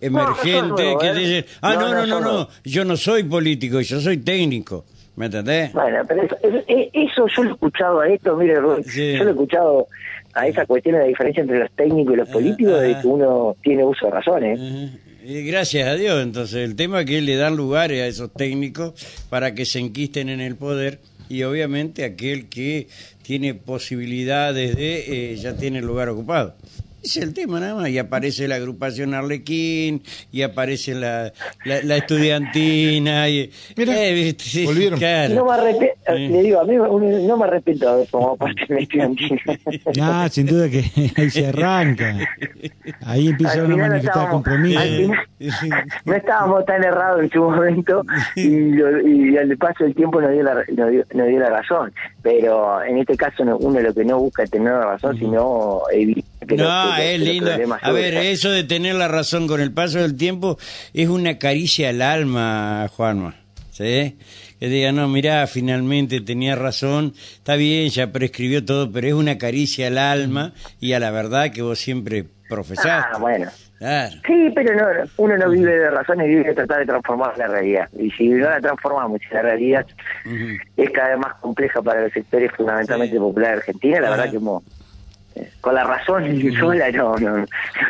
emergentes 0.00 0.64
nuevos, 0.68 1.02
que 1.02 1.08
¿eh? 1.10 1.14
dicen, 1.14 1.44
ah, 1.60 1.74
No, 1.74 1.80
no, 1.80 1.88
no 1.94 2.06
no, 2.06 2.20
no, 2.20 2.32
no, 2.32 2.48
yo 2.64 2.84
no 2.84 2.96
soy 2.96 3.24
político, 3.24 3.80
yo 3.80 4.00
soy 4.00 4.18
técnico. 4.18 4.84
¿Me 5.16 5.26
entendés? 5.26 5.72
Bueno, 5.72 5.98
pero 6.06 6.22
eso, 6.22 6.36
eso- 6.42 6.62
eh, 6.68 6.90
eso 6.92 7.26
yo 7.34 7.42
lo 7.44 7.50
he 7.50 7.52
escuchado 7.54 8.00
a 8.00 8.08
esto, 8.08 8.36
mire, 8.36 8.56
Sí. 8.84 9.14
yo 9.16 9.24
lo 9.24 9.30
he 9.30 9.32
escuchado 9.32 9.88
a 10.36 10.46
esa 10.46 10.66
cuestión 10.66 10.94
de 10.96 11.00
la 11.00 11.06
diferencia 11.06 11.40
entre 11.40 11.58
los 11.58 11.70
técnicos 11.72 12.12
y 12.12 12.16
los 12.18 12.28
Ah, 12.28 12.32
políticos, 12.32 12.80
de 12.80 12.94
ah. 12.94 13.00
que 13.00 13.08
uno 13.08 13.56
tiene 13.62 13.84
uso 13.84 14.06
de 14.06 14.12
razones. 14.12 14.60
Gracias 15.24 15.88
a 15.88 15.94
Dios, 15.94 16.22
entonces 16.22 16.58
el 16.58 16.76
tema 16.76 17.00
es 17.00 17.06
que 17.06 17.20
le 17.20 17.36
dan 17.36 17.56
lugares 17.56 18.02
a 18.02 18.06
esos 18.06 18.32
técnicos 18.32 18.94
para 19.30 19.54
que 19.54 19.64
se 19.64 19.80
enquisten 19.80 20.28
en 20.28 20.40
el 20.40 20.54
poder 20.54 21.00
y 21.28 21.42
obviamente 21.42 22.04
aquel 22.04 22.48
que 22.48 22.86
tiene 23.22 23.54
posibilidades 23.54 24.76
de 24.76 25.32
eh, 25.32 25.36
ya 25.36 25.56
tiene 25.56 25.78
el 25.78 25.86
lugar 25.86 26.10
ocupado. 26.10 26.54
Es 27.06 27.16
el 27.18 27.32
tema 27.34 27.60
nada 27.60 27.74
más. 27.76 27.88
Y 27.88 27.98
aparece 27.98 28.48
la 28.48 28.56
agrupación 28.56 29.14
Arlequín, 29.14 30.02
y 30.32 30.42
aparece 30.42 30.94
la, 30.94 31.32
la, 31.64 31.82
la 31.82 31.96
estudiantina. 31.96 33.28
Y, 33.28 33.50
Mira, 33.76 33.92
eh, 33.96 34.36
volvieron. 34.64 34.98
claro. 34.98 35.34
No 35.34 35.44
me 35.44 35.52
arrepiento, 35.52 35.96
Sí. 36.16 36.28
le 36.28 36.42
digo, 36.42 36.60
a 36.60 36.64
mí 36.64 36.76
uno- 36.78 37.18
no 37.28 37.36
me 37.36 37.44
arrepiento 37.44 37.86
de 37.86 37.92
haber 37.92 38.06
formado 38.08 38.36
parte 38.36 38.60
de 38.68 38.74
la 38.74 38.80
estudiantina. 38.82 39.40
Ah, 40.00 40.28
sin 40.30 40.46
duda 40.46 40.68
que 40.68 40.84
ahí 41.16 41.30
se 41.30 41.46
arranca. 41.46 42.16
Ahí 43.04 43.28
empieza 43.28 43.62
una 43.62 43.76
manifestada 43.76 44.24
estábamos- 44.24 44.30
compromiso. 44.32 44.80
al 44.80 44.86
final- 45.60 45.84
no 46.04 46.14
estábamos 46.14 46.64
tan 46.66 46.82
errados 46.84 47.22
en 47.22 47.30
su 47.30 47.40
momento 47.42 48.02
y, 48.34 48.48
lo- 48.72 49.00
y 49.08 49.36
al 49.36 49.56
paso 49.58 49.84
del 49.84 49.94
tiempo 49.94 50.20
nos 50.20 50.32
dio, 50.32 50.42
la, 50.42 50.54
nos, 50.74 50.90
dio, 50.90 51.04
nos 51.14 51.26
dio 51.28 51.38
la 51.38 51.50
razón. 51.50 51.92
Pero 52.22 52.82
en 52.82 52.98
este 52.98 53.16
caso 53.16 53.44
no- 53.44 53.56
uno 53.58 53.80
lo 53.80 53.94
que 53.94 54.04
no 54.04 54.18
busca 54.18 54.42
es 54.42 54.50
tener 54.50 54.72
la 54.72 54.84
razón, 54.92 55.16
sino 55.18 55.82
evitar 55.92 56.24
que 56.46 56.56
No, 56.56 56.64
los- 56.86 56.98
es 57.00 57.18
los 57.20 57.28
lindo. 57.28 57.50
A 57.82 57.92
ver, 57.92 58.14
eso 58.14 58.50
de 58.50 58.64
tener 58.64 58.94
la 58.94 59.08
razón 59.08 59.46
con 59.46 59.60
el 59.60 59.72
paso 59.72 59.98
del 60.00 60.16
tiempo 60.16 60.58
es 60.94 61.08
una 61.08 61.38
caricia 61.38 61.90
al 61.90 62.02
alma, 62.02 62.86
Juanma. 62.94 63.34
¿Sí? 63.70 64.16
Que 64.58 64.68
diga, 64.68 64.90
no, 64.90 65.06
mirá, 65.06 65.46
finalmente 65.46 66.22
tenía 66.22 66.56
razón, 66.56 67.12
está 67.34 67.56
bien, 67.56 67.90
ya 67.90 68.10
prescribió 68.10 68.64
todo, 68.64 68.90
pero 68.90 69.06
es 69.06 69.12
una 69.12 69.36
caricia 69.36 69.88
al 69.88 69.98
alma 69.98 70.54
y 70.80 70.94
a 70.94 70.98
la 71.00 71.10
verdad 71.10 71.50
que 71.52 71.60
vos 71.60 71.78
siempre 71.78 72.24
profesaste. 72.48 72.90
Ah, 73.14 73.18
bueno. 73.18 73.50
Claro. 73.78 74.16
Sí, 74.26 74.50
pero 74.54 74.74
no, 74.74 75.10
uno 75.18 75.36
no 75.36 75.50
vive 75.50 75.76
de 75.78 75.90
razones, 75.90 76.26
vive 76.26 76.44
de 76.44 76.54
tratar 76.54 76.78
de 76.78 76.86
transformar 76.86 77.36
la 77.36 77.48
realidad. 77.48 77.86
Y 77.98 78.10
si 78.12 78.28
no 78.30 78.48
la 78.48 78.58
transformamos, 78.58 79.20
si 79.28 79.34
la 79.34 79.42
realidad 79.42 79.84
es 80.78 80.90
cada 80.92 81.10
vez 81.10 81.18
más 81.18 81.34
compleja 81.42 81.82
para 81.82 82.00
los 82.04 82.12
sectores 82.14 82.50
fundamentalmente 82.56 83.12
Sí. 83.16 83.20
populares 83.20 83.56
de 83.56 83.60
Argentina, 83.60 84.00
la 84.00 84.08
verdad 84.10 84.30
que 84.30 84.36
hemos, 84.38 84.62
con 85.60 85.74
la 85.74 85.84
razón 85.84 86.24
sola 86.58 86.90
no, 86.92 87.16
no, 87.16 87.44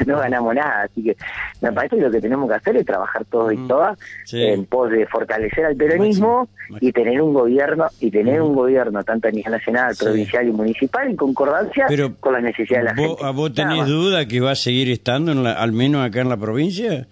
no 0.06 0.18
ganamos 0.18 0.54
nada. 0.54 0.82
Así 0.82 1.02
que 1.02 1.16
me 1.60 1.72
parece 1.72 1.96
que 1.96 2.02
lo 2.02 2.10
que 2.10 2.20
tenemos 2.20 2.48
que 2.48 2.54
hacer 2.56 2.76
es 2.76 2.84
trabajar 2.86 3.24
todos 3.26 3.52
y 3.52 3.56
todas 3.68 3.98
Sí. 4.24 4.42
en 4.42 4.64
pos 4.66 4.90
de 4.90 5.06
fortalecer 5.06 5.64
al 5.66 5.76
peronismo 5.76 6.48
Máximo, 6.70 6.78
y 6.80 6.92
tener 6.92 7.20
un 7.22 7.32
gobierno, 7.34 7.86
y 8.00 8.10
tener 8.10 8.40
un 8.42 8.54
gobierno 8.54 9.02
tanto 9.04 9.28
a 9.28 9.30
nivel 9.30 9.52
nacional, 9.52 9.94
Sí. 9.94 10.04
provincial 10.04 10.48
y 10.48 10.52
municipal 10.52 11.08
en 11.08 11.16
concordancia 11.16 11.86
Pero, 11.88 12.14
con 12.16 12.32
las 12.32 12.42
necesidades 12.42 12.86
de 12.86 12.90
la 12.94 12.96
¿Vos, 12.96 13.08
gente. 13.16 13.24
¿A 13.24 13.30
vos 13.30 13.54
tenés 13.54 13.86
duda 13.86 14.26
que 14.26 14.40
va 14.40 14.52
a 14.52 14.56
seguir 14.56 14.90
estando, 14.90 15.32
en 15.32 15.42
la, 15.44 15.52
al 15.52 15.72
menos 15.72 16.04
acá 16.06 16.20
en 16.20 16.28
la 16.28 16.36
provincia? 16.36 17.06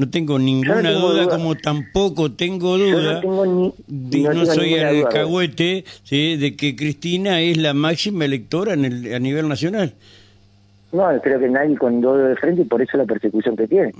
No 0.00 0.08
tengo 0.08 0.38
ninguna 0.38 0.80
tengo 0.80 1.10
duda, 1.10 1.24
duda. 1.24 1.36
como 1.36 1.54
tampoco 1.56 2.32
tengo 2.32 2.78
duda. 2.78 3.12
no 3.14 3.20
tengo 3.20 3.44
ni, 3.44 3.74
de- 3.86 4.18
no 4.22 4.32
no, 4.32 4.40
tengo 4.44 4.54
soy 4.54 4.74
alcahuete 4.78 5.84
¿sí? 6.04 6.36
de 6.38 6.56
que 6.56 6.74
Cristina 6.74 7.42
es 7.42 7.58
la 7.58 7.74
máxima 7.74 8.24
electora 8.24 8.72
en 8.72 8.86
el, 8.86 9.12
a 9.12 9.18
nivel 9.18 9.46
nacional. 9.46 9.92
No, 10.90 11.06
creo 11.22 11.38
que 11.38 11.50
nadie 11.50 11.76
con 11.76 12.00
doble 12.00 12.30
de 12.30 12.36
frente 12.36 12.62
y 12.62 12.64
por 12.64 12.80
eso 12.80 12.96
la 12.96 13.04
persecución 13.04 13.54
que 13.58 13.68
tiene. 13.68 13.92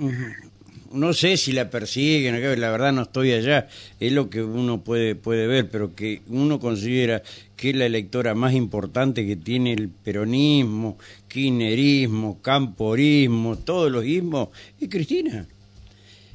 No 0.91 1.13
sé 1.13 1.37
si 1.37 1.51
la 1.51 1.69
persiguen, 1.69 2.41
la 2.59 2.71
verdad 2.71 2.91
no 2.91 3.03
estoy 3.03 3.31
allá, 3.33 3.67
es 3.99 4.11
lo 4.11 4.31
que 4.31 4.41
uno 4.41 4.81
puede, 4.81 5.13
puede 5.13 5.45
ver, 5.45 5.69
pero 5.69 5.93
que 5.95 6.21
uno 6.29 6.59
considera 6.59 7.21
que 7.55 7.69
es 7.69 7.75
la 7.75 7.85
electora 7.85 8.33
más 8.33 8.53
importante 8.55 9.25
que 9.27 9.35
tiene 9.35 9.71
el 9.71 9.87
peronismo, 9.87 10.97
kirchnerismo, 11.27 12.41
camporismo, 12.41 13.55
todos 13.55 13.91
los 13.91 14.03
ismos, 14.03 14.49
es 14.79 14.89
Cristina. 14.89 15.45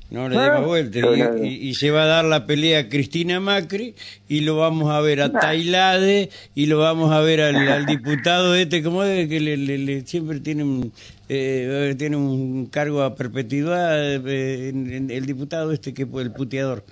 No 0.09 0.29
le 0.29 0.37
Ah, 0.37 0.45
demos 0.55 0.67
vuelta. 0.67 1.01
yo 1.01 1.17
Y, 1.17 1.19
no- 1.21 1.45
y- 1.45 1.69
y 1.69 1.75
se 1.75 1.91
va 1.91 2.05
a 2.05 2.07
dar 2.07 2.25
la 2.25 2.47
pelea 2.47 2.89
Cristina 2.89 3.41
Macri 3.41 3.95
y 4.29 4.41
lo 4.41 4.57
vamos 4.57 4.91
a 4.93 5.01
ver 5.01 5.21
a 5.21 5.33
Tailade 5.33 6.31
y 6.55 6.67
lo 6.67 6.79
vamos 6.79 7.11
a 7.13 7.21
ver 7.21 7.41
al, 7.41 7.57
al 7.57 7.87
diputado 7.87 8.55
este, 8.55 8.83
como 8.85 9.03
es 9.03 9.29
que 9.29 9.41
le, 9.41 9.57
le- 9.57 9.79
le- 9.79 10.07
siempre 10.07 10.39
tiene 10.39 10.63
un, 10.63 10.93
eh, 11.29 11.95
tiene 11.99 12.17
un 12.17 12.67
cargo 12.67 13.03
a 13.03 13.17
perpetuidad, 13.17 14.15
eh, 14.29 14.69
en- 14.69 14.93
en- 14.93 15.11
el 15.11 15.27
diputado 15.27 15.73
este 15.73 15.93
que 15.93 16.03
el 16.03 16.31
puteador. 16.31 16.85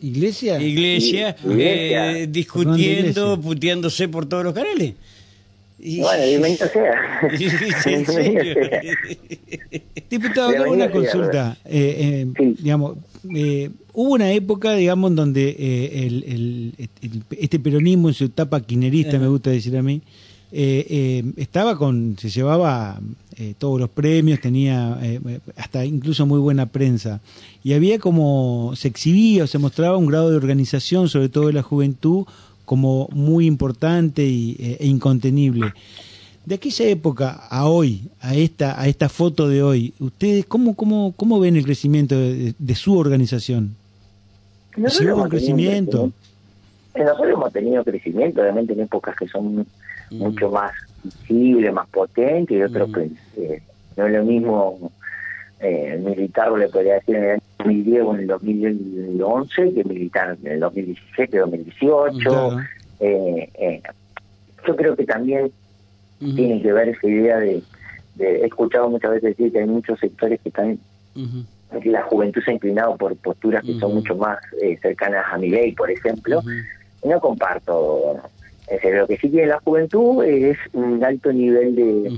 Iglesia. 0.00 0.60
Iglesia, 0.62 1.36
Iglesia. 1.44 2.12
eh, 2.20 2.26
discutiendo, 2.28 2.78
Iglesia. 3.34 3.36
puteándose 3.42 4.08
por 4.08 4.26
todos 4.28 4.44
los 4.44 4.54
canales. 4.54 4.94
Y- 5.82 6.00
Bueno, 6.00 6.24
bienvenido 6.26 6.66
sea. 6.68 7.20
Bienvenido. 7.86 8.42
Diputado, 10.10 10.70
una 10.70 10.84
sea, 10.86 10.90
consulta. 10.92 11.58
Eh, 11.64 12.26
eh, 12.26 12.32
Sí. 12.36 12.56
Digamos, 12.62 12.96
eh, 13.34 13.70
hubo 13.94 14.12
una 14.14 14.32
época, 14.32 14.74
digamos, 14.74 15.10
en 15.10 15.16
donde 15.16 15.56
eh, 15.58 16.06
el, 16.06 16.24
el- 16.24 16.74
el- 17.02 17.22
este 17.38 17.58
peronismo 17.58 18.08
en 18.08 18.14
su 18.14 18.24
etapa 18.24 18.60
quinerista, 18.60 19.18
me 19.18 19.28
gusta 19.28 19.50
decir 19.50 19.76
a 19.76 19.82
mí, 19.82 20.00
eh, 20.52 20.86
eh, 20.90 21.24
estaba 21.36 21.78
con, 21.78 22.16
se 22.18 22.28
llevaba 22.28 23.00
eh, 23.36 23.54
todos 23.56 23.78
los 23.78 23.88
premios, 23.88 24.40
tenía 24.40 24.98
eh, 25.00 25.20
hasta 25.56 25.84
incluso 25.84 26.26
muy 26.26 26.40
buena 26.40 26.66
prensa. 26.66 27.20
Y 27.62 27.72
había 27.74 27.98
como, 28.00 28.72
se 28.74 28.88
exhibía 28.88 29.44
o 29.44 29.46
se 29.46 29.58
mostraba 29.58 29.96
un 29.96 30.06
grado 30.06 30.30
de 30.30 30.36
organización, 30.36 31.08
sobre 31.08 31.28
todo 31.28 31.46
de 31.46 31.52
la 31.52 31.62
juventud, 31.62 32.24
como 32.70 33.08
muy 33.10 33.46
importante 33.46 34.22
y, 34.22 34.56
eh, 34.60 34.76
e 34.78 34.86
incontenible. 34.86 35.72
De 36.46 36.54
aquella 36.54 36.84
época 36.86 37.30
a 37.50 37.66
hoy, 37.66 38.02
a 38.20 38.36
esta, 38.36 38.80
a 38.80 38.86
esta 38.86 39.08
foto 39.08 39.48
de 39.48 39.60
hoy, 39.60 39.92
¿ustedes 39.98 40.46
cómo, 40.46 40.76
cómo, 40.76 41.12
cómo 41.16 41.40
ven 41.40 41.56
el 41.56 41.64
crecimiento 41.64 42.14
de, 42.14 42.54
de 42.56 42.74
su 42.76 42.96
organización? 42.96 43.74
Nosotros 44.76 44.94
¿Sí 44.98 45.12
hubo 45.12 45.24
un 45.24 45.28
crecimiento? 45.28 46.12
Eh, 46.94 47.02
Nosotros 47.02 47.32
hemos 47.32 47.52
tenido 47.52 47.82
crecimiento, 47.82 48.40
obviamente 48.40 48.72
en 48.74 48.82
épocas 48.82 49.16
que 49.16 49.26
son 49.26 49.66
mucho 50.12 50.48
más 50.52 50.70
visibles, 51.02 51.72
más 51.72 51.88
potentes, 51.88 52.56
y 52.56 52.62
otros 52.62 52.88
Mm. 52.88 52.92
que 52.94 53.02
eh, 53.36 53.62
no 53.96 54.06
es 54.06 54.12
lo 54.12 54.24
mismo 54.24 54.92
eh, 55.58 56.00
militar, 56.00 56.52
le 56.52 56.68
podría 56.68 56.94
decir, 56.94 57.16
en 57.16 57.24
el 57.24 57.30
año 57.32 57.40
2010 57.64 58.02
o 58.02 58.14
en 58.14 58.20
el 58.20 58.26
2011 58.26 59.74
que 59.74 59.84
militar 59.84 60.36
en 60.42 60.52
el 60.52 60.60
2017, 60.60 61.38
2018. 61.38 62.18
Claro. 62.20 62.56
Eh, 63.00 63.50
eh, 63.54 63.82
yo 64.66 64.76
creo 64.76 64.96
que 64.96 65.04
también 65.04 65.52
Ujú, 66.20 66.34
tiene 66.36 66.60
que 66.62 66.72
ver 66.72 66.88
esa 66.90 67.06
idea 67.08 67.38
de, 67.38 67.62
de- 68.14 68.40
he 68.42 68.44
escuchado 68.46 68.90
muchas 68.90 69.12
veces 69.12 69.36
decir 69.36 69.52
que 69.52 69.60
hay 69.60 69.66
muchos 69.66 69.98
sectores 69.98 70.38
que 70.42 70.48
están 70.50 70.78
que 71.82 71.90
la 71.90 72.02
juventud 72.02 72.42
se 72.44 72.50
ha 72.50 72.54
inclinado 72.54 72.96
por 72.96 73.16
posturas 73.16 73.64
que 73.64 73.78
son 73.78 73.94
mucho 73.94 74.16
más 74.16 74.38
eh, 74.60 74.76
cercanas 74.82 75.24
a 75.30 75.38
mi 75.38 75.48
ley, 75.50 75.72
por 75.72 75.90
ejemplo, 75.90 76.42
no 77.04 77.20
comparto. 77.20 78.16
Es 78.66 78.82
decir, 78.82 78.94
lo 78.98 79.06
que 79.06 79.16
sí 79.16 79.28
tiene 79.30 79.46
la 79.46 79.60
juventud 79.60 80.22
es 80.24 80.58
un 80.72 81.02
alto 81.04 81.32
nivel 81.32 81.74
de. 81.76 82.08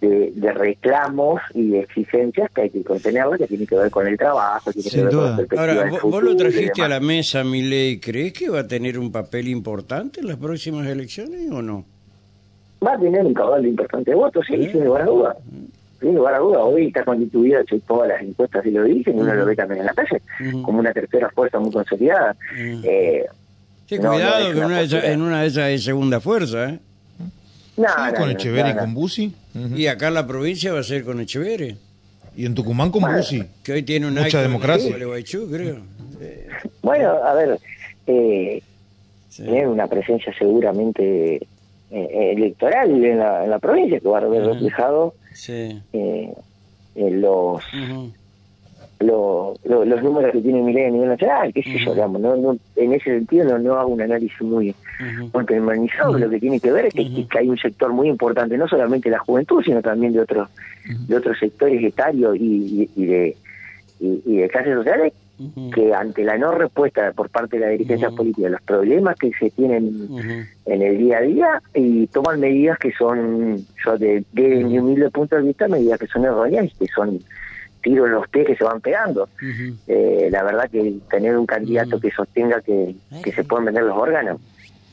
De, 0.00 0.32
de 0.34 0.52
reclamos 0.52 1.40
y 1.54 1.68
de 1.70 1.80
exigencias 1.80 2.50
que 2.54 2.62
hay 2.62 2.70
que 2.70 2.82
contenerlas, 2.84 3.38
que 3.38 3.46
tiene 3.46 3.66
que 3.66 3.76
ver 3.76 3.90
con 3.90 4.06
el 4.06 4.16
trabajo, 4.18 4.70
tiene 4.72 4.90
Sin 4.90 5.00
que 5.00 5.04
ver 5.06 5.14
con 5.14 5.24
la 5.24 5.36
perspectiva 5.36 5.60
Ahora, 5.62 5.74
del 5.82 5.90
vos, 5.90 6.00
futuro 6.00 6.22
vos 6.22 6.32
lo 6.32 6.36
trajiste 6.36 6.82
a 6.82 6.88
la 6.88 7.00
mesa, 7.00 7.44
Milei. 7.44 7.98
¿Crees 8.00 8.32
que 8.32 8.48
va 8.50 8.60
a 8.60 8.66
tener 8.66 8.98
un 8.98 9.10
papel 9.10 9.48
importante 9.48 10.20
en 10.20 10.26
las 10.28 10.36
próximas 10.36 10.86
elecciones 10.86 11.50
o 11.50 11.62
no? 11.62 11.84
Va 12.86 12.92
a 12.92 12.98
tener 12.98 13.24
un 13.24 13.32
caudal 13.34 13.66
importante 13.66 14.10
de 14.10 14.16
votos, 14.16 14.44
sí, 14.46 14.54
¿Eh? 14.54 14.68
sin 14.72 14.84
lugar 14.84 15.02
a 15.02 15.06
duda. 15.06 15.36
Sin 15.98 16.14
lugar 16.14 16.34
a 16.34 16.38
duda, 16.40 16.58
hoy 16.62 16.88
está 16.88 17.04
constituida, 17.04 17.60
todas 17.86 18.08
las 18.08 18.20
encuestas 18.20 18.66
y 18.66 18.70
lo 18.70 18.82
dicen, 18.84 19.16
y 19.16 19.20
uno 19.20 19.34
lo 19.34 19.46
ve 19.46 19.56
también 19.56 19.80
en 19.80 19.86
la 19.86 19.94
calle, 19.94 20.20
como 20.62 20.80
una 20.80 20.92
tercera 20.92 21.30
fuerza 21.30 21.58
muy 21.58 21.72
consolidada. 21.72 22.36
Ujú. 22.52 22.80
Eh, 22.84 23.24
Sí, 23.88 23.96
no, 23.98 24.02
no 24.04 24.10
cuidado, 24.14 24.50
que 24.52 24.56
una 24.58 24.66
una 24.66 24.78
de 24.78 24.84
esas- 24.84 24.92
postura. 24.94 25.12
en 25.14 25.22
una 25.22 25.40
de 25.42 25.46
esas 25.46 25.68
es 25.70 25.84
segunda 25.84 26.20
fuerza, 26.20 26.70
¿eh? 26.70 26.78
no, 27.76 27.86
con 28.16 28.26
no, 28.26 28.30
Echeverri 28.32 28.70
no, 28.70 28.76
y 28.76 28.78
con 28.80 28.94
Bussi. 28.94 29.32
Y 29.74 29.86
acá 29.86 30.08
en 30.08 30.14
la 30.14 30.26
provincia 30.26 30.72
va 30.72 30.80
a 30.80 30.82
ser 30.82 31.04
con 31.04 31.20
Echeverri, 31.20 31.76
Y 32.36 32.44
en 32.46 32.54
Tucumán 32.54 32.90
con 32.90 33.00
Bueno. 33.02 33.16
Bussi. 33.18 33.42
que 33.62 33.72
hoy 33.72 33.82
tiene 33.82 34.06
un 34.06 34.14
Mucha 34.14 34.42
democracia. 34.42 34.94
Creo. 34.94 35.80
Eh, 36.20 36.48
Bueno, 36.82 37.10
a 37.24 37.34
ver, 37.34 37.58
eh, 38.06 38.62
sí. 39.30 39.42
tienen 39.42 39.68
una 39.68 39.86
presencia 39.86 40.32
seguramente 40.38 41.36
eh, 41.90 42.32
electoral 42.36 42.90
en 43.04 43.18
la, 43.18 43.44
en 43.44 43.50
la 43.50 43.58
provincia 43.58 44.00
que 44.00 44.08
va 44.08 44.18
a 44.18 44.20
Ajá. 44.22 44.28
reflejado 44.52 45.14
Sí. 45.32 45.80
eh, 45.92 46.32
en 46.94 47.20
los. 47.20 47.62
Lo- 49.00 49.54
lo- 49.64 49.84
los 49.84 50.02
números 50.02 50.32
que 50.32 50.40
tiene 50.40 50.62
Milei 50.62 50.86
a 50.86 50.90
nivel 50.90 51.08
nacional, 51.10 51.52
qué 51.52 51.62
sé 51.62 51.78
yo, 51.78 51.90
Ujú. 51.90 51.94
digamos, 51.94 52.20
no, 52.22 52.36
no- 52.36 52.58
en 52.76 52.92
ese 52.94 53.10
sentido 53.10 53.44
no, 53.44 53.58
no 53.58 53.74
hago 53.74 53.88
un 53.90 54.00
análisis 54.00 54.40
muy 54.40 54.70
Ujú. 55.00 55.30
muy 55.34 55.44
permanizado, 55.44 56.18
lo 56.18 56.30
que 56.30 56.40
tiene 56.40 56.60
que 56.60 56.72
ver 56.72 56.86
es 56.86 56.94
que, 56.94 57.26
hay 57.38 57.48
un 57.48 57.58
sector 57.58 57.92
muy 57.92 58.08
importante, 58.08 58.56
no 58.56 58.66
solamente 58.66 59.10
de 59.10 59.16
la 59.16 59.22
juventud, 59.22 59.62
sino 59.64 59.82
también 59.82 60.12
de 60.14 60.20
otros 60.20 60.48
de 61.08 61.16
otros 61.16 61.38
sectores 61.38 61.82
etarios 61.84 62.36
y, 62.36 62.40
y- 62.40 62.90
y 63.02 63.06
de 63.06 63.36
y, 64.00 64.22
y 64.24 64.36
de 64.38 64.48
clases 64.48 64.74
sociales 64.74 65.12
que 65.74 65.92
ante 65.92 66.24
la 66.24 66.38
no 66.38 66.52
respuesta 66.52 67.12
por 67.12 67.28
parte 67.28 67.58
de 67.58 67.66
la 67.66 67.70
dirigencia 67.72 68.08
política, 68.16 68.48
los 68.48 68.62
problemas 68.62 69.16
que 69.18 69.30
se 69.38 69.50
tienen 69.50 70.08
en 70.64 70.82
el 70.82 70.96
día 70.96 71.18
a 71.18 71.20
día 71.20 71.62
y 71.74 72.06
toman 72.06 72.40
medidas 72.40 72.78
que 72.78 72.90
son, 72.92 73.66
yo 73.84 73.98
de, 73.98 74.24
de 74.32 74.64
mi 74.64 74.78
humilde 74.78 75.10
punto 75.10 75.36
de 75.36 75.42
vista, 75.42 75.68
medidas 75.68 75.98
que 75.98 76.06
son 76.06 76.24
erróneas 76.24 76.64
y 76.64 76.70
que 76.78 76.86
son 76.94 77.20
tiros 77.86 78.06
en 78.06 78.12
los 78.14 78.28
pies 78.28 78.46
que 78.48 78.56
se 78.56 78.64
van 78.64 78.80
pegando. 78.80 79.28
Eh, 79.86 80.28
la 80.30 80.42
verdad 80.42 80.68
que 80.68 80.94
tener 81.08 81.36
un 81.38 81.46
candidato 81.46 81.96
Ujú. 81.96 82.00
que 82.00 82.10
sostenga 82.10 82.60
que, 82.60 82.96
que 83.22 83.32
se 83.32 83.44
pueden 83.44 83.66
vender 83.66 83.84
los 83.84 83.96
órganos 83.96 84.40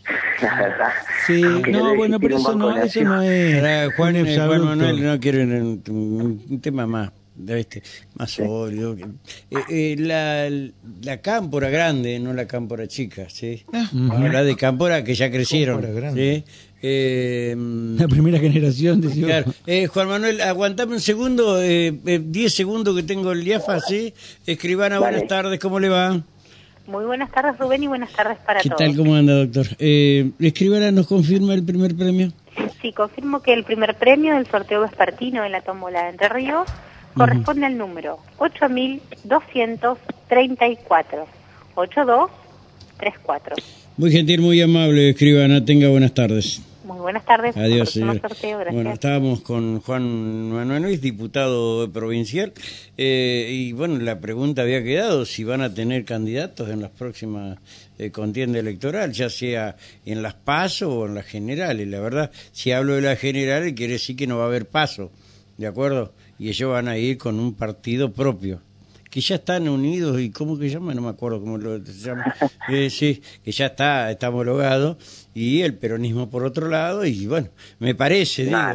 la 0.41 0.59
verdad. 0.59 0.89
Sí, 1.25 1.41
no, 1.71 1.95
bueno, 1.95 2.19
pero 2.19 2.37
eso 2.37 2.55
no, 2.55 2.75
eso 2.77 3.01
no 3.03 3.21
es. 3.23 3.55
Ahora, 3.57 3.89
Juan, 3.95 4.15
eh, 4.15 4.19
Juan 4.19 4.27
exabrupto. 4.27 4.65
Manuel, 4.65 5.03
no 5.03 5.19
quiero 5.19 5.41
un, 5.41 6.41
un 6.49 6.61
tema 6.61 6.85
más, 6.85 7.11
¿viste? 7.35 7.81
más 8.15 8.29
sólido. 8.29 8.95
que- 8.95 9.05
Eh, 9.49 9.63
eh, 9.69 9.95
la, 9.97 10.49
la 11.03 11.17
cámpora 11.21 11.69
grande, 11.69 12.19
no 12.19 12.33
la 12.33 12.45
cámpora 12.47 12.85
chica, 12.87 13.27
¿sí? 13.29 13.63
Habla 14.11 14.43
de 14.43 14.55
cámpora 14.55 15.03
que 15.03 15.15
ya 15.15 15.31
crecieron. 15.31 15.81
¿sí? 16.13 16.43
Eh, 16.85 17.55
La 17.97 18.09
primera 18.09 18.37
generación, 18.39 18.99
decía. 18.99 19.25
Claro. 19.25 19.53
Eh, 19.65 19.87
Juan 19.87 20.09
Manuel, 20.09 20.41
aguantame 20.41 20.95
un 20.95 20.99
segundo, 20.99 21.61
eh, 21.61 21.93
eh, 22.05 22.19
diez 22.21 22.53
segundos 22.53 22.93
que 22.93 23.03
tengo 23.03 23.31
el 23.31 23.41
IAFA, 23.47 23.79
¿sí? 23.79 24.13
Escribana, 24.45 24.99
buenas 24.99 25.25
tardes, 25.27 25.61
¿cómo 25.61 25.79
le 25.79 25.87
va? 25.87 26.19
Muy 26.85 27.05
buenas 27.05 27.31
tardes, 27.31 27.57
Rubén, 27.57 27.83
y 27.83 27.87
buenas 27.87 28.11
tardes 28.11 28.37
para 28.45 28.59
¿Qué 28.59 28.67
todos. 28.67 28.79
tal, 28.79 28.97
cómo 28.97 29.15
anda, 29.15 29.33
doctor? 29.33 29.65
Eh, 29.79 30.31
Escribana, 30.39 30.91
¿nos 30.91 31.07
confirma 31.07 31.53
el 31.53 31.63
primer 31.63 31.95
premio? 31.95 32.33
Sí, 32.81 32.91
confirmo 32.91 33.41
que 33.41 33.53
el 33.53 33.63
primer 33.63 33.95
premio 33.95 34.35
del 34.35 34.45
sorteo 34.47 34.81
vespertino 34.81 35.45
en 35.45 35.53
la 35.53 35.61
tómbola 35.61 36.03
de 36.03 36.09
Entre 36.09 36.27
Ríos 36.27 36.67
corresponde 37.15 37.65
al 37.65 37.77
número 37.77 38.19
8234. 38.39 41.25
8234. 41.75 43.55
Muy 43.95 44.11
gentil, 44.11 44.41
muy 44.41 44.59
amable, 44.61 45.11
Escribana, 45.11 45.63
tenga 45.63 45.87
buenas 45.87 46.13
tardes. 46.13 46.61
Muy 46.93 47.01
buenas 47.01 47.25
tardes. 47.25 47.57
Adiós, 47.57 47.89
señor. 47.89 48.21
sorteo. 48.21 48.59
Bueno, 48.71 48.91
estábamos 48.91 49.41
con 49.41 49.81
Juan 49.81 50.51
Manuel 50.51 50.83
Luis, 50.83 51.01
diputado 51.01 51.91
provincial, 51.91 52.53
eh, 52.97 53.49
y 53.51 53.73
bueno, 53.73 53.97
la 53.97 54.19
pregunta 54.19 54.61
había 54.61 54.83
quedado 54.83 55.25
si 55.25 55.43
van 55.43 55.61
a 55.61 55.73
tener 55.73 56.05
candidatos 56.05 56.69
en 56.69 56.81
las 56.83 56.91
próximas 56.91 57.57
eh, 57.97 58.11
contiendas 58.11 58.59
electorales, 58.59 59.17
ya 59.17 59.31
sea 59.31 59.75
en 60.05 60.21
las 60.21 60.35
PASO 60.35 60.99
o 60.99 61.07
en 61.07 61.15
las 61.15 61.25
generales. 61.25 61.87
La 61.87 61.99
verdad, 61.99 62.31
si 62.51 62.71
hablo 62.71 62.93
de 62.93 63.01
las 63.01 63.17
generales, 63.17 63.73
quiere 63.73 63.93
decir 63.93 64.15
que 64.15 64.27
no 64.27 64.37
va 64.37 64.43
a 64.43 64.47
haber 64.47 64.67
PASO, 64.67 65.11
¿de 65.57 65.65
acuerdo? 65.65 66.13
Y 66.37 66.49
ellos 66.49 66.71
van 66.71 66.87
a 66.89 66.97
ir 66.99 67.17
con 67.17 67.39
un 67.39 67.55
partido 67.55 68.13
propio 68.13 68.61
que 69.13 69.21
ya 69.21 69.35
están 69.35 69.69
unidos 69.69 70.19
y 70.19 70.31
cómo 70.31 70.57
que 70.57 70.67
se 70.67 70.73
llama, 70.73 70.91
no 70.95 71.03
me 71.03 71.09
acuerdo 71.09 71.39
cómo 71.39 71.59
lo 71.59 71.85
se 71.85 71.93
llama, 71.93 72.33
Eh, 72.67 72.89
sí, 72.89 73.21
que 73.45 73.51
ya 73.51 73.67
está, 73.67 74.09
está 74.09 74.29
homologado 74.29 74.97
y 75.33 75.61
el 75.61 75.75
peronismo 75.75 76.29
por 76.29 76.43
otro 76.43 76.67
lado 76.67 77.05
y 77.05 77.25
bueno, 77.27 77.47
me 77.79 77.95
parece, 77.95 78.45
digo. 78.45 78.57
No. 78.57 78.73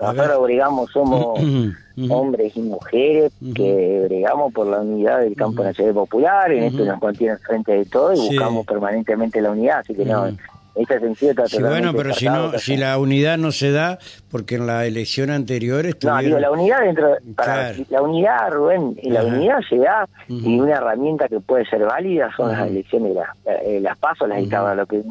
Nosotros 0.00 0.42
bregamos, 0.42 0.90
somos 0.90 1.38
hombres 2.10 2.56
y 2.56 2.60
mujeres 2.60 3.32
que 3.54 4.02
bregamos 4.08 4.52
por 4.52 4.66
la 4.66 4.80
unidad 4.80 5.20
del 5.20 5.36
campo 5.36 5.62
nacional 5.62 5.94
popular, 5.94 6.50
en 6.52 6.64
esto 6.64 6.84
nos 6.84 6.98
contiene 6.98 7.36
frente 7.36 7.72
de 7.72 7.84
todo 7.84 8.12
y 8.12 8.16
Sí. 8.16 8.28
buscamos 8.30 8.66
permanentemente 8.66 9.40
la 9.40 9.52
unidad, 9.52 9.78
así 9.80 9.94
que 9.94 10.04
no, 10.04 10.26
Sentido 10.74 11.30
está 11.32 11.46
Sí, 11.48 11.62
bueno, 11.62 11.92
pero 11.94 12.14
si 12.14 12.26
no, 12.26 12.58
si 12.58 12.76
la 12.76 12.98
unidad 12.98 13.36
no 13.36 13.52
se 13.52 13.70
da, 13.72 13.98
porque 14.30 14.54
en 14.54 14.66
la 14.66 14.86
elección 14.86 15.30
anterior 15.30 15.84
No, 15.84 15.90
estuvieron... 15.90 16.24
digo, 16.24 16.38
la 16.38 16.50
unidad 16.50 16.80
dentro, 16.80 17.16
para 17.36 17.72
Claro. 17.72 17.84
la 17.90 18.02
unidad, 18.02 18.50
Rubén, 18.50 18.98
y 19.02 19.10
la 19.10 19.22
unidad 19.24 19.58
se 19.68 19.76
da 19.76 20.06
Ujú. 20.28 20.48
y 20.48 20.60
una 20.60 20.76
herramienta 20.76 21.28
que 21.28 21.40
puede 21.40 21.66
ser 21.66 21.84
válida 21.84 22.30
son 22.36 22.48
las 22.50 22.60
Ujú. 22.60 22.68
elecciones, 22.70 23.14
las, 23.14 23.28
eh, 23.64 23.80
las 23.80 23.98
pasos, 23.98 24.28
las 24.28 24.38
dictadas, 24.38 24.76
lo 24.76 24.86
que 24.86 25.02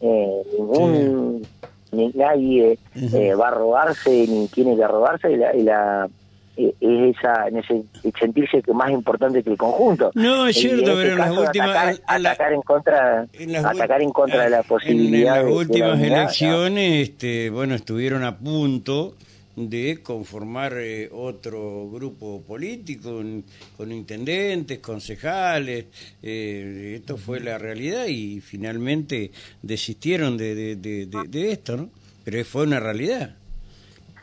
eh, 0.00 0.42
ningún 0.58 1.48
ni 1.90 2.08
nadie 2.14 2.78
eh, 2.94 3.34
va 3.34 3.48
a 3.48 3.50
robarse 3.50 4.10
ni 4.28 4.48
tiene 4.48 4.76
que 4.76 4.86
robarse 4.86 5.30
y 5.32 5.36
la, 5.36 5.54
y 5.54 5.62
la- 5.62 6.08
es 6.56 6.74
esa 6.80 7.48
en 7.48 7.56
ese 7.58 7.82
sentirse 8.20 8.62
que 8.62 8.72
más 8.72 8.90
importante 8.90 9.42
que 9.42 9.50
el 9.50 9.56
conjunto 9.56 10.10
No, 10.14 10.46
es 10.46 10.56
cierto, 10.56 10.90
en 10.92 10.96
pero 10.96 11.00
este 11.00 11.12
en 11.12 11.18
las 11.18 11.30
últimas- 11.38 11.70
atacar, 11.70 11.88
en 12.16 12.22
la- 12.22 12.30
atacar 12.30 12.52
en 12.52 12.62
contra 12.62 13.26
En 13.32 13.52
las 13.52 13.64
atacar 13.64 14.02
en 14.02 14.10
contra 14.10 14.44
de 14.44 14.50
la 14.50 14.58
en- 14.58 14.64
posibilidad 14.64 15.10
En, 15.10 15.12
de- 15.12 15.18
de 15.18 15.24
las 15.24 15.44
la 15.44 15.50
últimas 15.58 15.94
unidad, 15.94 16.18
elecciones, 16.22 17.08
este, 17.08 17.50
bueno, 17.50 17.74
estuvieron 17.74 18.22
a 18.24 18.38
punto 18.38 19.16
de 19.56 20.00
conformar 20.02 20.72
eh, 20.78 21.10
otro 21.12 21.90
grupo 21.90 22.40
político 22.42 23.10
con, 23.16 23.44
con 23.76 23.92
intendentes, 23.92 24.78
concejales. 24.78 25.86
eh, 26.22 26.94
esto 26.96 27.16
fue 27.18 27.38
la 27.40 27.58
realidad 27.58 28.06
y 28.06 28.40
finalmente 28.40 29.30
desistieron 29.60 30.36
de, 30.38 30.54
de, 30.54 30.76
de, 30.76 31.06
de- 31.06 31.28
de 31.28 31.52
esto, 31.52 31.76
¿no? 31.76 31.90
Pero 32.24 32.44
fue 32.44 32.62
una 32.64 32.80
realidad. 32.80 33.34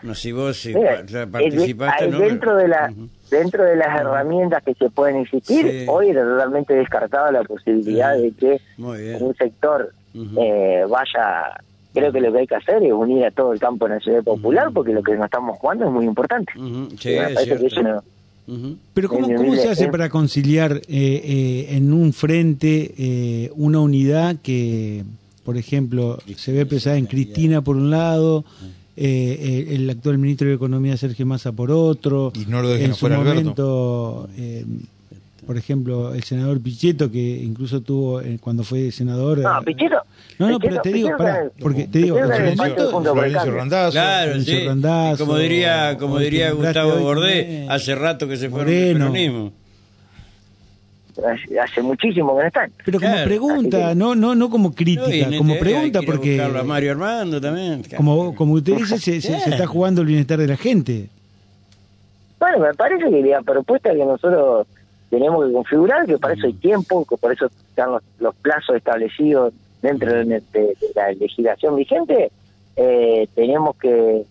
No 0.02 0.16
sé 0.16 0.22
si 0.22 0.32
vos 0.32 0.66
Mira, 0.66 1.28
participaste, 1.28 2.08
¿no? 2.08 2.20
dentro 2.20 2.56
de 2.56 2.68
la 2.68 2.94
dentro 3.30 3.64
de 3.64 3.76
las 3.76 4.00
herramientas 4.00 4.64
que 4.64 4.74
se 4.74 4.90
pueden 4.90 5.18
existir 5.18 5.70
Sí. 5.70 5.86
hoy 5.88 6.10
era 6.10 6.24
totalmente 6.24 6.74
descartada 6.74 7.32
la 7.32 7.44
posibilidad 7.44 8.18
de 8.18 8.32
que 8.32 8.62
un 8.78 9.36
sector 9.36 9.94
eh, 10.16 10.84
vaya 10.90 11.62
creo 11.94 12.12
que 12.12 12.22
lo 12.22 12.32
que 12.32 12.40
hay 12.40 12.48
que 12.48 12.56
hacer 12.56 12.84
es 12.84 12.94
unir 12.94 13.26
a 13.26 13.32
todo 13.32 13.54
el 13.54 13.60
campo 13.60 13.88
nacional 13.88 14.24
popular 14.24 14.70
porque 14.74 14.94
lo 14.94 15.04
que 15.04 15.16
nos 15.16 15.26
estamos 15.26 15.58
jugando 15.58 15.86
es 15.86 15.92
muy 15.92 16.06
importante. 16.06 16.52
Sí, 16.98 17.14
es. 17.14 17.74
Pero 18.94 19.10
¿cómo, 19.10 19.56
se 19.56 19.70
hace 19.70 19.86
eh. 19.86 19.92
para 19.92 20.10
conciliar 20.10 20.78
eh, 20.78 20.82
eh, 20.88 21.68
en 21.76 21.94
un 21.94 22.14
frente 22.14 22.94
eh, 22.98 23.52
una 23.56 23.80
unidad 23.80 24.38
que, 24.42 25.04
por 25.44 25.58
ejemplo, 25.58 26.18
se 26.36 26.52
ve 26.52 26.66
pesada 26.66 26.98
en 26.98 27.06
Cristina 27.06 27.62
por 27.62 27.76
un 27.76 27.92
lado, 27.92 28.44
eh, 29.02 29.68
el 29.70 29.90
actual 29.90 30.18
ministro 30.18 30.50
de 30.50 30.56
Economía 30.56 30.98
Sergio 30.98 31.26
Massa 31.26 31.54
por 31.54 31.72
otro, 31.72 32.34
Y 32.36 32.46
no 32.50 32.62
lo 32.62 32.68
dejen 32.68 32.88
en 32.88 32.96
su 32.96 33.08
momento, 33.08 34.28
eh, 34.38 34.66
por 35.48 35.58
ejemplo, 35.58 36.14
el 36.14 36.24
senador 36.24 36.60
Pichetto, 36.60 37.10
que 37.10 37.42
incluso 37.42 37.80
tuvo, 37.80 38.20
eh, 38.20 38.38
cuando 38.42 38.64
fue 38.64 38.92
senador... 38.92 39.40
no 39.40 39.60
eh, 39.60 39.64
Pichetto 39.66 40.04
no, 40.38 40.50
no, 40.50 40.60
Pichetto- 40.60 40.70
pero 40.70 40.82
te 40.82 40.92
digo, 40.94 41.18
pará, 41.18 41.50
porque 41.60 41.88
te 41.88 42.00
digo, 42.00 42.18
en 42.18 42.26
Florencio. 42.26 43.52
Randazzo. 43.52 43.92
Claro, 43.92 44.42
sí. 44.42 44.66
Randazzo, 44.66 45.26
como 45.26 45.38
diría, 45.38 45.98
como 45.98 46.20
diría 46.20 46.52
Gustavo 46.52 47.00
Bordé, 47.00 47.68
hace 47.70 47.96
rato 47.96 48.28
que 48.28 48.36
se 48.36 48.50
fueron 48.50 48.68
Moreno. 48.68 48.86
del 48.88 48.98
peronismo. 48.98 49.54
Hace, 51.28 51.60
hace 51.60 51.82
muchísimo 51.82 52.36
que 52.36 52.42
no 52.42 52.48
están 52.48 52.72
Pero 52.86 53.00
como 53.00 53.12
Claro. 53.12 53.28
pregunta, 53.28 53.90
que- 53.90 53.96
no, 53.96 54.16
no, 54.16 54.36
no 54.36 54.50
como 54.50 54.74
crítica, 54.74 55.28
como 55.38 55.58
pregunta, 55.58 56.02
porque 56.06 56.42
a 56.42 56.64
Mario 56.64 56.92
Armando 56.92 57.40
también. 57.42 57.84
como, 57.98 58.36
como 58.36 58.54
usted 58.54 58.76
dice, 58.76 58.98
se, 58.98 59.20
se- 59.20 59.22
se 59.22 59.36
Claro. 59.38 59.52
está 59.52 59.68
jugando 59.68 60.02
el 60.02 60.08
bienestar 60.08 60.38
de 60.40 60.48
la 60.48 60.58
gente. 60.58 61.10
Bueno, 62.40 62.60
me 62.60 62.74
parece 62.74 63.10
que 63.10 63.22
la 63.22 63.42
propuesta 63.42 63.92
que 63.92 64.06
nosotros 64.06 64.66
tenemos 65.10 65.46
que 65.48 65.54
configurar, 65.54 66.06
que 66.06 66.18
para 66.18 66.34
eso 66.36 66.46
hay 66.48 66.54
tiempo, 66.54 67.06
que 67.06 67.18
por 67.18 67.34
eso 67.34 67.48
están 67.70 67.92
los, 67.92 68.04
los 68.20 68.36
plazos 68.36 68.76
establecidos 68.78 69.54
dentro 69.82 70.12
de, 70.14 70.24
de- 70.26 70.42
de 70.54 70.76
la 70.96 71.12
legislación 71.14 71.76
vigente, 71.76 72.32
eh, 72.76 73.28
tenemos 73.36 73.76
que, 73.78 74.24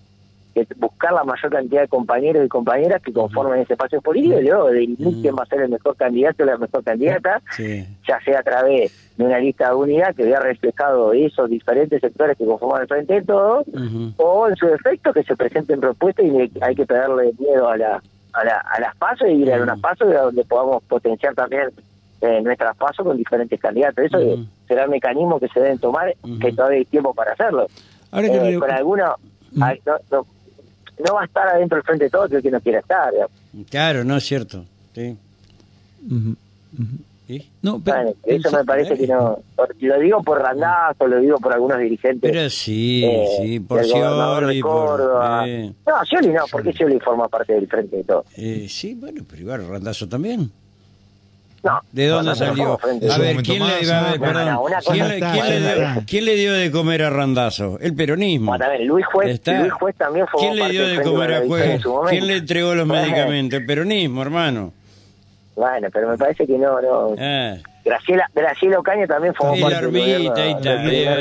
que 0.66 0.74
buscar 0.74 1.12
la 1.12 1.24
mayor 1.24 1.50
cantidad 1.50 1.82
de 1.82 1.88
compañeros 1.88 2.44
y 2.44 2.48
compañeras 2.48 3.02
que 3.02 3.12
conformen 3.12 3.60
ese 3.60 3.74
espacio 3.74 4.00
político 4.00 4.38
y 4.40 4.44
luego 4.44 4.68
definir 4.68 5.20
quién 5.22 5.34
va 5.36 5.42
a 5.42 5.46
ser 5.46 5.60
el 5.62 5.68
mejor 5.70 5.96
candidato 5.96 6.42
o 6.42 6.46
la 6.46 6.56
mejor 6.58 6.82
candidata, 6.84 7.40
Sí. 7.56 7.86
ya 8.06 8.20
sea 8.24 8.40
a 8.40 8.42
través 8.42 8.92
de 9.16 9.24
una 9.24 9.38
lista 9.38 9.68
de 9.70 9.74
unidad 9.74 10.14
que 10.14 10.24
vea 10.24 10.40
reflejado 10.40 11.12
esos 11.12 11.48
diferentes 11.50 12.00
sectores 12.00 12.36
que 12.36 12.44
conforman 12.46 12.82
el 12.82 12.88
frente 12.88 13.14
de 13.14 13.22
todos, 13.22 13.64
o 14.16 14.48
en 14.48 14.56
su 14.56 14.66
defecto 14.66 15.12
que 15.12 15.22
se 15.24 15.36
presenten 15.36 15.80
propuestas 15.80 16.24
y 16.26 16.50
hay 16.60 16.74
que 16.74 16.86
perderle 16.86 17.32
miedo 17.38 17.68
a 17.68 17.76
la 17.76 18.02
a, 18.34 18.44
la, 18.44 18.58
a 18.58 18.78
las 18.80 18.94
pasos 18.96 19.26
y 19.28 19.32
ir 19.32 19.52
a 19.52 19.60
unas 19.62 19.80
pasos 19.80 20.12
donde 20.12 20.44
podamos 20.44 20.82
potenciar 20.84 21.34
también 21.34 21.70
eh, 22.20 22.40
nuestras 22.42 22.76
pasos 22.76 23.04
con 23.04 23.16
diferentes 23.16 23.58
candidatos. 23.58 24.04
Eso 24.04 24.18
será 24.68 24.84
el 24.84 24.90
mecanismo 24.90 25.40
que 25.40 25.48
se 25.48 25.58
deben 25.60 25.78
tomar, 25.78 26.14
que 26.40 26.52
todavía 26.52 26.78
hay 26.78 26.84
tiempo 26.84 27.14
para 27.14 27.32
hacerlo. 27.32 27.66
Ahora 28.12 28.28
que 28.28 28.54
Eh, 28.54 28.58
con 28.58 28.70
algunos, 28.70 29.10
Mm. 29.52 29.62
hay- 29.62 29.80
no, 29.86 29.94
no, 30.12 30.26
no 31.06 31.14
va 31.14 31.22
a 31.22 31.24
estar 31.24 31.48
adentro 31.48 31.76
del 31.76 31.84
frente 31.84 32.04
de 32.04 32.10
todos 32.10 32.30
el 32.32 32.42
que 32.42 32.50
no 32.50 32.60
quiera 32.60 32.80
estar. 32.80 33.10
digamos. 33.12 33.32
Claro, 33.70 34.04
no 34.04 34.16
es 34.16 34.24
cierto. 34.24 34.64
Sí. 34.94 35.16
No, 37.60 37.78
pero, 37.84 37.96
Bueno, 37.98 38.12
eso 38.24 38.50
me 38.50 38.64
parece 38.64 38.94
eh. 38.94 38.98
que 38.98 39.06
no. 39.06 39.38
por- 39.54 39.74
lo 39.78 39.98
digo 40.00 40.22
por 40.22 40.40
Randazo, 40.40 41.06
lo 41.06 41.20
digo 41.20 41.36
por 41.38 41.52
algunos 41.52 41.78
dirigentes. 41.78 42.30
Pero 42.30 42.48
sí, 42.48 43.04
eh, 43.04 43.26
sí, 43.38 43.60
por 43.60 43.84
Scioli, 43.84 44.62
por... 44.62 44.70
Córdoba. 44.98 45.46
eh, 45.46 45.70
No, 45.86 46.04
Scioli 46.06 46.28
no, 46.28 46.44
porque 46.50 46.72
Scioli 46.72 46.98
forma 47.00 47.28
parte 47.28 47.52
del 47.52 47.66
frente 47.68 47.96
de 47.98 48.04
todos. 48.04 48.24
eh, 48.36 48.66
sí, 48.68 48.94
bueno, 48.94 49.22
pero 49.28 49.42
igual 49.42 49.68
Randazo 49.68 50.08
también. 50.08 50.50
No, 51.64 51.80
¿De 51.90 52.06
dónde 52.06 52.30
no, 52.30 52.36
salió? 52.36 52.78
no, 52.82 53.12
A 53.12 53.18
ver, 53.18 53.36
¿quién 53.42 53.58
le, 53.66 53.80
más, 53.80 53.90
a 53.90 54.00
¿no? 54.00 54.10
ver, 54.10 54.20
No, 54.20 54.26
perdón, 54.26 54.46
no, 54.46 54.62
una 54.62 54.76
cosa 54.78 54.92
¿quién, 54.92 55.08
le, 55.08 55.14
está, 55.16 55.32
quién 55.32 55.44
le 55.48 55.60
ya 55.60 55.74
dio, 55.74 55.82
está. 55.88 56.02
quién 56.06 56.24
le 56.24 56.34
dio 56.36 56.52
de 56.52 56.70
comer 56.70 57.02
a 57.02 57.10
Randazo? 57.10 57.78
El 57.80 57.94
peronismo. 57.94 58.46
Bueno, 58.52 58.64
a 58.64 58.68
ver, 58.68 58.80
Luis 58.82 59.06
Juez, 59.06 59.30
Está. 59.30 59.60
Luis 59.60 59.72
Juez 59.72 59.96
también 59.96 60.26
formó 60.28 60.46
¿Quién 60.52 60.56
le 60.64 60.70
dio 60.70 60.86
de 60.88 61.02
comer 61.02 61.34
a 61.34 61.46
Juez? 61.46 61.82
¿Quién 62.10 62.26
le 62.28 62.36
entregó 62.36 62.74
los 62.74 62.86
medicamentos? 62.86 63.58
El 63.60 63.66
peronismo, 63.66 64.22
hermano. 64.22 64.72
Bueno, 65.56 65.88
pero 65.92 66.08
me 66.10 66.16
parece 66.16 66.46
que 66.46 66.56
no, 66.56 66.80
no. 66.80 67.14
Ah, 67.18 67.56
Graciela, 67.88 68.30
Graciela 68.34 68.78
Ocaña 68.78 69.06
también 69.06 69.34
formó 69.34 69.56
Y 69.56 69.60
parte 69.62 69.74
la 69.74 69.80
del 69.80 69.90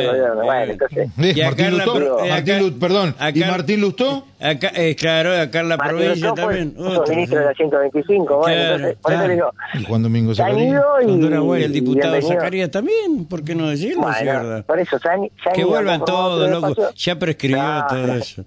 gobierno. 0.07 0.43
Bueno, 0.43 0.71
entonces, 0.73 1.09
Y 1.17 1.41
a 1.41 1.45
Martín 1.45 1.65
Carla 1.65 1.85
Lustó, 1.85 1.93
Pro- 1.95 2.25
eh, 2.25 2.29
Martín 2.29 2.79
perdón, 2.79 3.15
¿y 3.19 3.41
acá- 3.43 3.51
Martín 3.51 3.81
Lustó? 3.81 4.25
Acá, 4.39 4.71
eh, 4.75 4.95
claro, 4.95 5.39
acá 5.41 5.59
en 5.61 5.69
la 5.69 5.77
Martín 5.77 5.97
provincia 5.97 6.33
también. 6.33 6.73
fue 6.77 6.87
otro, 6.97 7.13
ministro 7.15 7.39
de 7.39 7.45
la 7.45 7.51
sí. 7.51 7.57
125, 7.57 8.37
bueno, 8.37 8.43
Claro, 8.55 8.75
entonces, 8.75 8.97
por 9.01 9.11
eso 9.11 9.17
claro. 9.19 9.27
le 9.27 9.33
digo, 9.33 9.51
Y 9.73 9.83
Juan 9.85 10.03
Domingo 10.03 10.35
Zacarías. 10.35 10.83
y, 11.01 11.05
Y 11.09 11.63
el 11.63 11.71
y 11.71 11.73
diputado. 11.73 12.21
Zacarías 12.21 12.71
también, 12.71 13.25
¿por 13.25 13.43
qué 13.43 13.55
no 13.55 13.69
decirlo? 13.69 14.01
Bueno, 14.03 14.17
sí, 14.19 14.25
verdad. 14.25 14.65
por 14.65 14.79
eso, 14.79 14.99
se 14.99 15.09
han 15.09 15.21
Que 15.55 15.63
vuelvan 15.63 16.03
todos, 16.05 16.49
loco. 16.49 16.75
Ya 16.95 17.17
prescribió 17.17 17.85
todo 17.89 18.13
eso. 18.15 18.43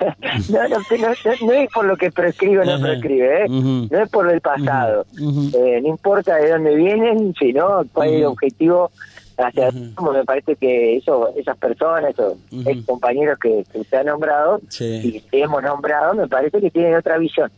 No, 0.50 0.68
no, 0.68 0.76
no, 0.78 1.52
es 1.52 1.70
por 1.72 1.84
lo 1.84 1.96
que 1.96 2.10
prescribe 2.10 2.60
o 2.60 2.64
no 2.64 2.80
prescribe, 2.80 3.44
¿eh? 3.44 3.48
No 3.48 4.02
es 4.02 4.10
por 4.10 4.30
el 4.32 4.40
pasado. 4.40 5.04
Eh, 5.18 5.80
no 5.82 5.88
importa 5.88 6.36
de 6.36 6.50
dónde 6.50 6.74
vienen, 6.74 7.34
sino 7.38 7.82
cuál 7.92 8.08
es 8.10 8.14
el 8.16 8.24
objetivo 8.26 8.90
hacia 9.36 9.70
me 9.70 10.24
parece 10.24 10.56
que 10.56 10.96
eso, 10.96 11.32
esas 11.36 11.56
personas, 11.58 12.10
esos 12.10 12.34
ex 12.66 12.84
compañeros 12.84 13.38
que, 13.38 13.64
que 13.72 13.80
usted 13.80 13.98
ha 13.98 14.02
nombrado 14.04 14.60
Sí. 14.68 15.22
y 15.30 15.36
hemos 15.40 15.62
nombrado, 15.62 16.14
me 16.14 16.26
parece 16.26 16.60
que 16.60 16.70
tienen 16.70 16.96
otra 16.96 17.18
visión 17.18 17.50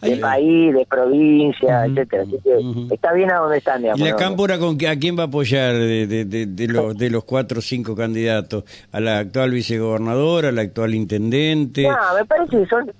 de 0.00 0.12
Ahí- 0.14 0.20
país, 0.20 0.74
de 0.74 0.86
provincia, 0.86 1.82
Ujú. 1.84 1.90
etcétera. 1.92 2.22
Así 2.22 2.36
que 2.42 2.56
Ujú. 2.56 2.88
está 2.94 3.12
bien 3.12 3.30
a 3.30 3.36
donde 3.36 3.58
están, 3.58 3.80
¿Y 3.80 3.82
digamos. 3.82 4.00
la 4.00 4.10
¿no? 4.10 4.16
cámpora 4.16 4.58
con 4.58 4.78
que- 4.78 4.88
a 4.88 4.98
quién 4.98 5.18
va 5.18 5.24
a 5.24 5.26
apoyar 5.26 5.74
de, 5.74 6.06
de, 6.06 6.24
de, 6.24 6.46
de 6.46 6.68
los, 6.68 6.96
de 6.96 7.10
los 7.10 7.24
cuatro 7.24 7.58
o 7.58 7.62
cinco 7.62 7.94
candidatos? 7.94 8.64
¿A 8.92 9.00
la 9.00 9.18
actual 9.18 9.50
vicegobernadora, 9.50 10.48
al 10.48 10.58
actual 10.58 10.94
intendente, 10.94 11.82
No, 11.82 11.96
me 12.18 12.24
parece 12.24 12.58
que 12.58 12.66
son, 12.66 12.90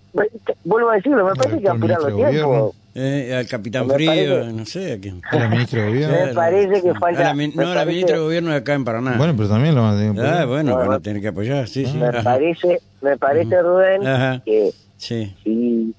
vuelvo 0.64 0.90
a 0.90 0.96
decirlo, 0.96 1.24
me 1.24 1.34
parece 1.34 1.61
que 1.62 1.68
actual 1.68 1.76
apurar 1.76 1.98
los 2.03 2.16
de 2.16 2.30
tiempos. 2.30 2.74
Eh, 2.92 3.34
al 3.38 3.46
capitán 3.46 3.86
Me 3.86 3.94
Frío? 3.94 4.11
parece- 4.11 4.53
No 4.53 4.66
sé, 4.66 4.92
a 4.94 4.98
quién. 4.98 5.22
Era 5.32 5.48
ministro 5.48 5.80
de 5.80 5.88
gobierno. 5.90 6.16
Me 6.26 6.34
parece 6.34 6.82
que 6.82 6.90
A 6.90 6.94
falta- 6.94 7.22
la 7.22 7.34
no, 7.34 7.46
la 7.62 7.64
parece- 7.74 7.86
ministra 7.86 8.16
de 8.16 8.22
gobierno 8.22 8.51
de 8.51 8.57
acá 8.57 8.74
en 8.74 8.84
Paraná. 8.84 9.14
Bueno, 9.16 9.34
pero 9.36 9.48
también 9.48 9.74
lo 9.76 9.82
van 9.82 9.94
a 9.94 9.98
tener 9.98 10.14
que 10.14 10.20
ah, 10.20 10.24
apoyar. 10.24 10.46
bueno, 10.48 10.74
Bueno, 10.74 10.88
van 10.90 10.98
a 10.98 11.01
tener 11.01 11.22
que 11.22 11.28
apoyar, 11.28 11.68
sí, 11.68 11.86
sí. 11.86 11.96
Me 11.96 12.07
Ajá. 12.09 12.22
parece, 12.24 12.80
me 13.01 13.16
parece 13.16 13.62
Rubén, 13.62 14.07
Ajá. 14.07 14.42
que 14.44 14.72
Sí. 14.96 15.32
si, 15.44 15.94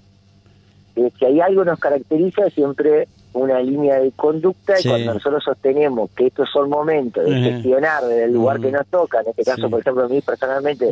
que 0.96 1.12
si 1.18 1.26
hay 1.26 1.40
algo 1.42 1.64
nos 1.66 1.80
caracteriza 1.80 2.50
siempre 2.50 3.08
una 3.34 3.60
línea 3.62 4.00
de 4.00 4.12
conducta 4.12 4.74
y 4.80 4.84
cuando 4.88 5.14
nosotros 5.14 5.44
sostenemos 5.44 6.10
que 6.12 6.28
estos 6.28 6.50
son 6.52 6.70
momentos 6.70 7.24
de 7.24 7.36
gestionar 7.40 8.04
desde 8.04 8.26
el 8.26 8.34
lugar 8.34 8.60
que 8.60 8.72
nos 8.72 8.86
toca, 8.88 9.22
en 9.22 9.30
este 9.30 9.44
caso, 9.46 9.64
Sí. 9.64 9.70
por 9.70 9.80
ejemplo, 9.80 10.04
a 10.04 10.08
mí 10.10 10.20
personalmente, 10.22 10.90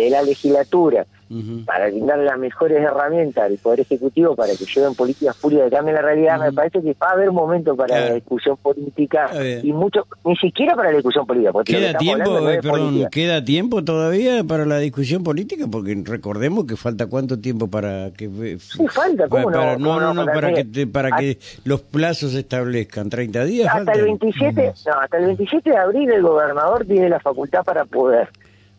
de 0.00 0.10
la 0.10 0.22
legislatura, 0.22 1.06
para 1.64 1.86
brindar 1.86 2.18
las 2.18 2.38
mejores 2.38 2.78
herramientas 2.82 3.44
al 3.50 3.56
Poder 3.56 3.80
Ejecutivo 3.80 4.36
para 4.36 4.50
que 4.54 4.66
lleven 4.66 4.94
políticas 4.94 5.34
públicas 5.38 5.70
que 5.70 5.76
cambien 5.76 5.94
la 5.96 6.02
realidad, 6.02 6.38
me 6.38 6.52
parece 6.52 6.82
que 6.82 6.92
va 7.02 7.08
a 7.08 7.12
haber 7.12 7.30
momento 7.32 7.74
para 7.74 7.88
Claro. 7.88 8.08
la 8.08 8.14
discusión 8.16 8.58
política 8.58 9.30
y 9.62 9.72
mucho, 9.72 10.06
ni 10.26 10.36
siquiera 10.36 10.74
para 10.76 10.90
la 10.90 10.96
discusión 10.96 11.26
política. 11.26 11.52
Porque 11.52 11.72
¿Queda 11.72 11.94
tiempo, 11.94 12.30
no 12.38 12.50
eh, 12.50 12.56
es 12.56 12.60
perdón, 12.60 12.80
política. 12.80 13.08
queda 13.10 13.44
tiempo 13.44 13.82
todavía 13.82 14.44
para 14.44 14.66
la 14.66 14.76
discusión 14.78 15.22
política? 15.24 15.64
Porque 15.70 15.96
recordemos 16.04 16.66
que 16.66 16.76
falta 16.76 17.06
cuánto 17.06 17.38
tiempo 17.38 17.66
para 17.66 18.10
que... 18.10 18.58
Sí, 18.58 18.86
falta, 18.88 19.26
¿cómo 19.26 19.50
no? 19.50 19.56
para, 19.58 19.72
¿Cómo 19.74 20.00
no, 20.00 20.12
no? 20.12 20.26
no, 20.26 20.32
para 20.34 20.52
que, 20.52 20.64
te- 20.66 20.86
para 20.86 21.16
a- 21.16 21.18
que 21.18 21.38
los 21.64 21.80
plazos 21.80 22.32
se 22.32 22.40
establezcan. 22.40 23.08
¿30 23.10 23.44
días? 23.46 23.68
hasta 23.68 23.78
el 23.80 23.86
faltan? 23.86 24.04
27, 24.04 24.72
no, 24.86 24.92
hasta 25.00 25.16
el 25.16 25.24
27 25.26 25.70
de 25.70 25.76
abril 25.78 26.10
el 26.10 26.20
gobernador 26.22 26.84
tiene 26.84 27.08
la 27.08 27.20
facultad 27.20 27.64
para 27.64 27.86
poder 27.86 28.28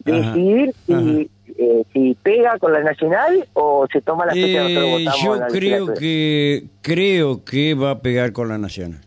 Ajá, 0.05 0.15
decidir 0.33 0.73
si, 0.85 1.29
eh, 1.57 1.83
si 1.93 2.17
pega 2.23 2.57
con 2.59 2.73
la 2.73 2.81
nacional 2.81 3.47
o 3.53 3.87
se 3.91 4.01
toma 4.01 4.25
la 4.25 4.33
Eh, 4.35 5.05
yo 5.23 5.35
la 5.35 5.47
creo 5.47 5.93
que 5.93 6.65
creo 6.81 7.43
que 7.43 7.73
va 7.73 7.91
a 7.91 7.99
pegar 7.99 8.33
con 8.33 8.49
la 8.49 8.57
nacional. 8.57 9.01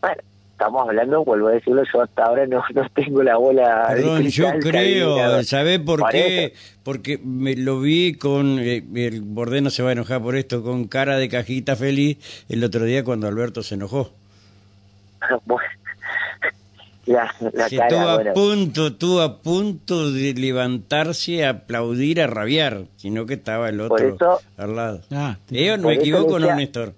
Bueno, 0.00 0.22
estamos 0.52 0.88
hablando, 0.88 1.24
vuelvo 1.24 1.48
a 1.48 1.52
decirlo, 1.52 1.82
yo 1.92 2.02
hasta 2.02 2.24
ahora 2.24 2.46
no, 2.46 2.62
no 2.74 2.88
tengo 2.90 3.22
la 3.22 3.36
bola 3.36 3.88
de 3.88 3.96
Perdón, 3.96 4.22
yo 4.28 4.50
creo. 4.60 5.42
¿sabés 5.44 5.80
por 5.80 6.08
qué? 6.10 6.54
Porque 6.82 7.18
me 7.18 7.56
lo 7.56 7.80
vi 7.80 8.14
con, 8.14 8.58
eh, 8.58 8.84
el 8.94 9.22
Bordeno 9.22 9.70
se 9.70 9.82
va 9.82 9.90
a 9.90 9.92
enojar 9.92 10.22
por 10.22 10.36
esto, 10.36 10.62
con 10.62 10.86
cara 10.86 11.16
de 11.16 11.28
cajita 11.28 11.76
feliz 11.76 12.18
el 12.48 12.62
otro 12.62 12.84
día 12.84 13.02
cuando 13.02 13.26
Alberto 13.26 13.62
se 13.62 13.74
enojó. 13.74 14.12
Bueno, 15.46 15.66
la, 17.06 17.34
la 17.52 17.68
cara, 17.68 17.86
estuvo 17.86 18.14
bueno. 18.14 18.30
a 18.30 18.34
punto, 18.34 18.86
estuvo 18.88 19.20
a 19.20 19.38
punto 19.42 20.10
de 20.12 20.34
levantarse, 20.34 21.44
a 21.44 21.50
aplaudir, 21.50 22.20
a 22.20 22.26
rabiar, 22.26 22.84
sino 22.96 23.26
que 23.26 23.34
estaba 23.34 23.68
el 23.68 23.80
otro 23.80 24.08
eso- 24.08 24.40
al 24.56 24.76
lado. 24.76 25.00
Ah, 25.12 25.36
¿Eh, 25.50 25.70
por 25.76 25.86
¿Me 25.86 25.92
eso 25.92 26.00
equivoco 26.00 26.38
no, 26.38 26.54
Néstor? 26.56 26.92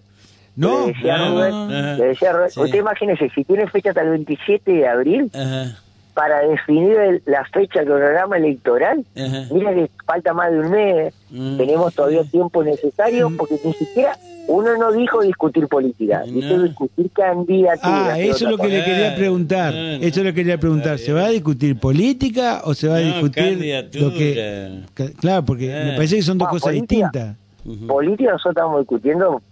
No, 0.56 0.86
le 0.86 0.92
decía, 0.94 1.18
no, 1.18 1.30
Rubén, 1.34 1.54
ajá. 1.76 1.94
le 1.98 2.04
decía 2.06 2.32
Sí. 2.48 2.60
usted 2.60 2.78
imagínese, 2.78 3.28
si 3.34 3.44
tiene 3.44 3.66
fecha 3.68 3.90
hasta 3.90 4.02
el 4.02 4.10
27 4.10 4.72
de 4.72 4.88
abril 4.88 5.30
Ajá, 5.34 5.78
para 6.16 6.40
definir 6.48 6.96
el- 6.96 7.22
la 7.26 7.44
fecha 7.52 7.80
del 7.80 7.88
programa 7.88 8.38
electoral, 8.38 9.04
ajá. 9.14 9.42
mira 9.52 9.74
que 9.74 9.90
falta 10.06 10.32
más 10.32 10.50
de 10.50 10.60
un 10.60 10.70
mes, 10.70 11.14
Mm. 11.30 11.58
tenemos 11.58 11.94
todavía 11.94 12.24
tiempo 12.24 12.64
necesario, 12.64 13.30
porque 13.36 13.56
ni 13.62 13.74
siquiera 13.74 14.16
uno 14.48 14.78
no 14.78 14.92
dijo 14.92 15.20
discutir 15.20 15.68
política, 15.68 16.22
dijo 16.22 16.56
No. 16.56 16.62
discutir 16.62 17.10
candidaturas. 17.10 18.08
Ah, 18.14 18.18
eso 18.18 18.46
es 18.46 18.50
lo 18.50 18.56
que 18.56 18.68
le 18.68 18.82
quería 18.82 19.14
preguntar. 19.14 19.74
No, 19.74 19.98
no. 19.98 20.04
Eso 20.04 20.22
le 20.24 20.32
quería 20.32 20.56
preguntar. 20.58 20.98
¿Se 20.98 21.12
va 21.12 21.26
a 21.26 21.28
discutir 21.30 21.78
política 21.78 22.62
o 22.64 22.72
se 22.72 22.88
va 22.88 22.94
a 22.96 23.00
discutir 23.00 23.44
candidatura. 23.44 24.04
lo 24.06 24.14
que 24.14 24.80
Claro, 25.20 25.44
porque 25.44 25.66
Eh. 25.70 25.84
me 25.84 25.96
parece 25.96 26.16
que 26.16 26.22
son 26.22 26.38
dos 26.38 26.48
Ah, 26.48 26.50
cosas 26.52 26.68
política. 26.72 27.10
distintas. 27.12 27.36
Ujú. 27.66 27.86
Política 27.88 28.30
nosotros 28.32 28.52
estamos 28.56 28.80
discutiendo 28.80 29.42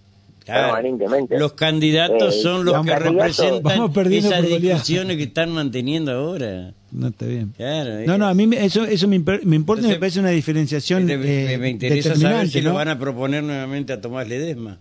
Claro. 0.45 0.75
permanentemente. 0.75 1.39
Los 1.39 1.55
candidatos 1.55 2.35
Eh, 2.37 2.43
son 2.43 2.65
los 2.65 2.75
los 2.75 2.85
que 2.85 2.91
candidatos- 2.93 3.39
representan 3.39 4.13
esas 4.13 4.43
discusiones 4.61 5.17
que 5.17 5.23
están 5.23 5.51
manteniendo 5.53 6.13
ahora. 6.13 6.73
No 6.93 7.09
está 7.09 7.27
bien. 7.27 7.53
Claro, 7.57 8.01
No, 8.07 8.19
no, 8.19 8.27
a 8.29 8.35
mí 8.35 8.47
me- 8.47 8.65
eso 8.65 8.85
eso 8.85 9.09
me, 9.09 9.19
imper- 9.19 9.43
me 9.43 9.57
importa 9.57 9.81
y 9.81 9.87
me 9.89 9.95
Entonces, 9.95 9.99
parece 10.01 10.21
una 10.21 10.31
diferenciación 10.31 11.07
me, 11.07 11.15
eh, 11.55 11.59
me 11.59 11.71
interesa 11.71 12.15
saber 12.15 12.49
si 12.49 12.61
lo 12.61 12.71
¿no? 12.71 12.77
van 12.77 12.89
a 12.89 12.99
proponer 12.99 13.43
nuevamente 13.43 13.93
a 13.93 14.01
Tomás 14.01 14.29
Ledesma. 14.29 14.79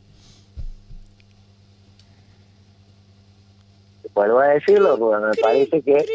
Vuelvo 4.15 4.39
a 4.39 4.47
decirlo, 4.49 4.97
porque 4.99 5.25
me 5.25 5.33
parece 5.41 5.81
que... 5.81 6.05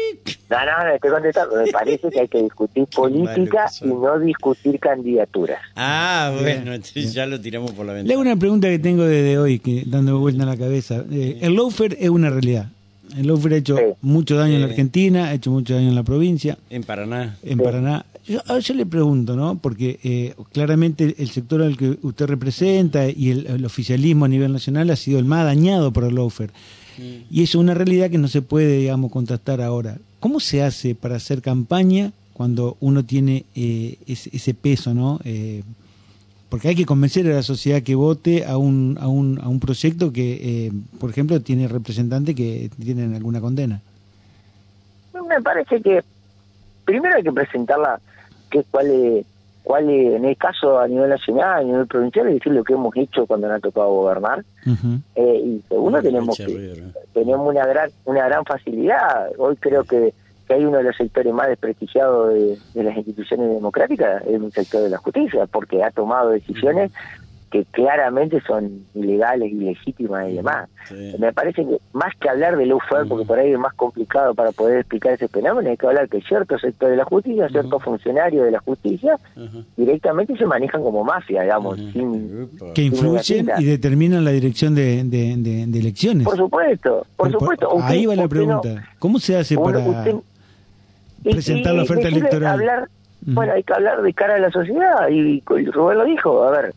No, 0.49 0.57
no, 0.65 0.83
no, 0.85 0.93
estoy 0.95 1.11
contestando. 1.11 1.55
Me 1.57 1.71
parece 1.71 2.09
que 2.09 2.19
hay 2.21 2.27
que 2.27 2.41
discutir 2.43 2.85
política 2.95 3.65
y 3.81 3.87
no 3.87 4.19
discutir 4.19 4.79
candidaturas. 4.79 5.59
Ah, 5.75 6.31
bueno, 6.41 6.73
entonces 6.73 7.13
ya 7.13 7.25
lo 7.25 7.39
tiramos 7.41 7.71
por 7.71 7.85
la 7.85 7.93
Le 7.93 7.99
hago 7.99 8.07
ventana. 8.07 8.21
una 8.31 8.35
pregunta 8.39 8.69
que 8.69 8.79
tengo 8.79 9.03
desde 9.03 9.37
hoy, 9.37 9.59
que 9.59 9.83
dando 9.85 10.17
vuelta 10.19 10.43
en 10.43 10.49
la 10.49 10.57
cabeza. 10.57 11.03
Eh, 11.11 11.39
el 11.41 11.55
lawfare 11.55 11.97
es 11.99 12.09
una 12.09 12.29
realidad. 12.29 12.67
El 13.17 13.27
lawfare 13.27 13.55
ha 13.55 13.57
hecho 13.57 13.75
Sí. 13.77 13.83
mucho 14.01 14.35
daño 14.37 14.53
en 14.55 14.61
la. 14.61 14.67
Argentina, 14.67 15.25
ha 15.27 15.33
hecho 15.33 15.51
mucho 15.51 15.73
daño 15.73 15.89
en 15.89 15.95
la 15.95 16.03
provincia, 16.03 16.57
En 16.69 16.83
Paraná. 16.83 17.37
en 17.43 17.57
Sí. 17.57 17.63
Paraná. 17.63 18.05
Yo, 18.27 18.39
yo 18.59 18.73
le 18.75 18.85
pregunto, 18.85 19.35
¿no? 19.35 19.57
Porque 19.57 19.99
eh, 20.03 20.35
claramente 20.53 21.15
el 21.17 21.29
sector 21.31 21.63
al 21.63 21.75
que 21.75 21.97
usted 22.03 22.27
representa 22.27 23.09
y 23.09 23.31
el, 23.31 23.47
el 23.47 23.65
oficialismo 23.65 24.25
a 24.25 24.27
nivel 24.27 24.53
nacional 24.53 24.89
ha 24.91 24.95
sido 24.95 25.17
el 25.17 25.25
más 25.25 25.43
dañado 25.45 25.91
por 25.91 26.03
el 26.03 26.13
lawfare. 26.13 26.51
Y 27.29 27.43
eso 27.43 27.57
es 27.57 27.61
una 27.63 27.73
realidad 27.73 28.09
que 28.09 28.17
no 28.17 28.27
se 28.27 28.41
puede, 28.41 28.77
digamos, 28.77 29.11
contrastar 29.11 29.61
ahora. 29.61 29.97
¿Cómo 30.19 30.39
se 30.39 30.63
hace 30.63 30.95
para 30.95 31.15
hacer 31.15 31.41
campaña 31.41 32.11
cuando 32.33 32.77
uno 32.79 33.03
tiene 33.03 33.45
eh, 33.55 33.97
ese, 34.07 34.29
ese 34.33 34.53
peso, 34.53 34.93
¿no? 34.93 35.19
Eh, 35.23 35.63
porque 36.49 36.67
hay 36.67 36.75
que 36.75 36.85
convencer 36.85 37.27
a 37.27 37.35
la 37.35 37.43
sociedad 37.43 37.83
que 37.83 37.95
vote 37.95 38.45
a 38.45 38.57
un, 38.57 38.97
a 38.99 39.07
un, 39.07 39.39
a 39.41 39.47
un 39.47 39.59
proyecto 39.59 40.11
que, 40.11 40.67
eh, 40.67 40.71
por 40.99 41.11
ejemplo, 41.11 41.39
tiene 41.41 41.67
representantes 41.67 42.35
que 42.35 42.71
tienen 42.81 43.13
alguna 43.13 43.39
condena. 43.39 43.81
Me 45.13 45.41
parece 45.43 45.79
que 45.81 46.01
primero 46.85 47.15
hay 47.15 47.23
que 47.23 47.31
presentarla, 47.31 47.99
que 48.49 48.63
cuál 48.71 48.87
es, 48.89 49.25
cuál 49.63 49.89
es, 49.89 50.15
en 50.15 50.25
el 50.25 50.37
caso 50.37 50.79
a 50.79 50.87
nivel 50.87 51.09
nacional, 51.09 51.59
a 51.59 51.63
nivel 51.63 51.87
provincial, 51.87 52.27
es 52.27 52.35
decir 52.35 52.53
lo 52.53 52.63
que 52.63 52.73
hemos 52.73 52.95
hecho 52.95 53.25
cuando 53.25 53.47
nos 53.47 53.57
ha 53.57 53.59
tocado 53.59 53.89
gobernar. 53.89 54.43
Eh, 55.15 55.41
y 55.45 55.63
segundo, 55.67 56.01
tenemos 56.01 56.37
que, 56.37 56.83
tenemos 57.13 57.47
una 57.47 57.65
gran 57.65 57.89
una 58.05 58.25
gran 58.25 58.45
facilidad. 58.45 59.29
Hoy 59.37 59.55
creo 59.57 59.83
que, 59.83 60.13
que 60.47 60.53
hay 60.53 60.65
uno 60.65 60.77
de 60.77 60.83
los 60.83 60.95
sectores 60.95 61.33
más 61.33 61.47
desprestigiados 61.47 62.33
de, 62.33 62.57
de 62.73 62.83
las 62.83 62.97
instituciones 62.97 63.49
democráticas, 63.49 64.23
es 64.25 64.41
el 64.41 64.51
sector 64.51 64.81
de 64.81 64.89
la 64.89 64.97
justicia, 64.97 65.45
porque 65.45 65.83
ha 65.83 65.91
tomado 65.91 66.29
decisiones 66.29 66.91
que 67.51 67.65
claramente 67.65 68.41
son 68.45 68.85
ilegales, 68.93 69.51
ilegítimas 69.51 70.29
y 70.29 70.35
demás. 70.35 70.69
Sí. 70.87 71.15
Me 71.17 71.33
parece 71.33 71.65
que 71.65 71.77
más 71.93 72.15
que 72.19 72.29
hablar 72.29 72.55
de 72.57 72.65
lawfare, 72.67 73.05
porque 73.07 73.25
por 73.25 73.39
ahí 73.39 73.51
es 73.51 73.57
más 73.59 73.73
complicado 73.73 74.35
para 74.35 74.51
poder 74.51 74.79
explicar 74.79 75.13
ese 75.13 75.27
fenómeno, 75.27 75.69
hay 75.69 75.75
que 75.77 75.87
hablar 75.87 76.07
que 76.09 76.21
ciertos 76.21 76.61
sectores 76.61 76.91
de 76.91 76.97
la 76.97 77.05
justicia, 77.05 77.49
ciertos 77.49 77.81
funcionarios 77.83 78.45
de 78.45 78.51
la 78.51 78.59
justicia, 78.59 79.17
directamente 79.75 80.37
se 80.37 80.45
manejan 80.45 80.83
como 80.83 81.03
mafia, 81.03 81.41
digamos, 81.41 81.77
sin... 81.91 82.49
Que 82.75 82.83
influyen 82.83 83.49
y 83.57 83.65
determinan 83.65 84.23
la 84.23 84.31
dirección 84.31 84.75
de, 84.75 85.03
de- 85.03 85.35
de- 85.37 85.65
de 85.67 85.79
elecciones. 85.79 86.25
Por 86.25 86.37
supuesto, 86.37 87.05
por 87.17 87.27
Pero 87.29 87.39
supuesto. 87.39 87.73
Usted- 87.75 87.91
ahí 87.93 88.05
va 88.05 88.15
la 88.15 88.23
no- 88.23 88.29
pregunta. 88.29 88.89
¿Cómo 88.99 89.19
se 89.19 89.35
hace 89.37 89.55
uno- 89.57 89.65
para...? 89.65 89.79
usted- 89.79 90.15
presentar 91.23 91.73
y- 91.73 91.77
la 91.77 91.83
oferta 91.83 92.07
electoral. 92.07 92.51
hablar-. 92.59 92.89
Bueno, 93.21 93.51
hay 93.53 93.63
que 93.63 93.73
hablar 93.73 94.01
de 94.01 94.13
cara 94.13 94.35
a 94.35 94.39
la 94.39 94.49
sociedad, 94.49 95.09
y 95.09 95.41
Rubén 95.45 95.97
lo 95.97 96.05
dijo, 96.05 96.41
a 96.43 96.51
ver, 96.51 96.73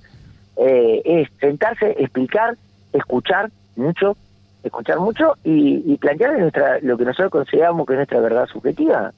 eh, 0.56 1.00
es 1.04 1.28
sentarse, 1.40 1.94
explicar, 1.98 2.56
escuchar 2.92 3.50
mucho, 3.76 4.16
escuchar 4.62 5.00
mucho 5.00 5.34
y, 5.44 5.82
y 5.86 5.96
plantear 5.96 6.38
nuestra, 6.38 6.78
lo 6.82 6.96
que 6.96 7.04
nosotros 7.04 7.30
consideramos 7.32 7.86
que 7.86 7.94
es 7.94 7.96
nuestra 7.98 8.20
verdad 8.20 8.46
subjetiva. 8.46 9.12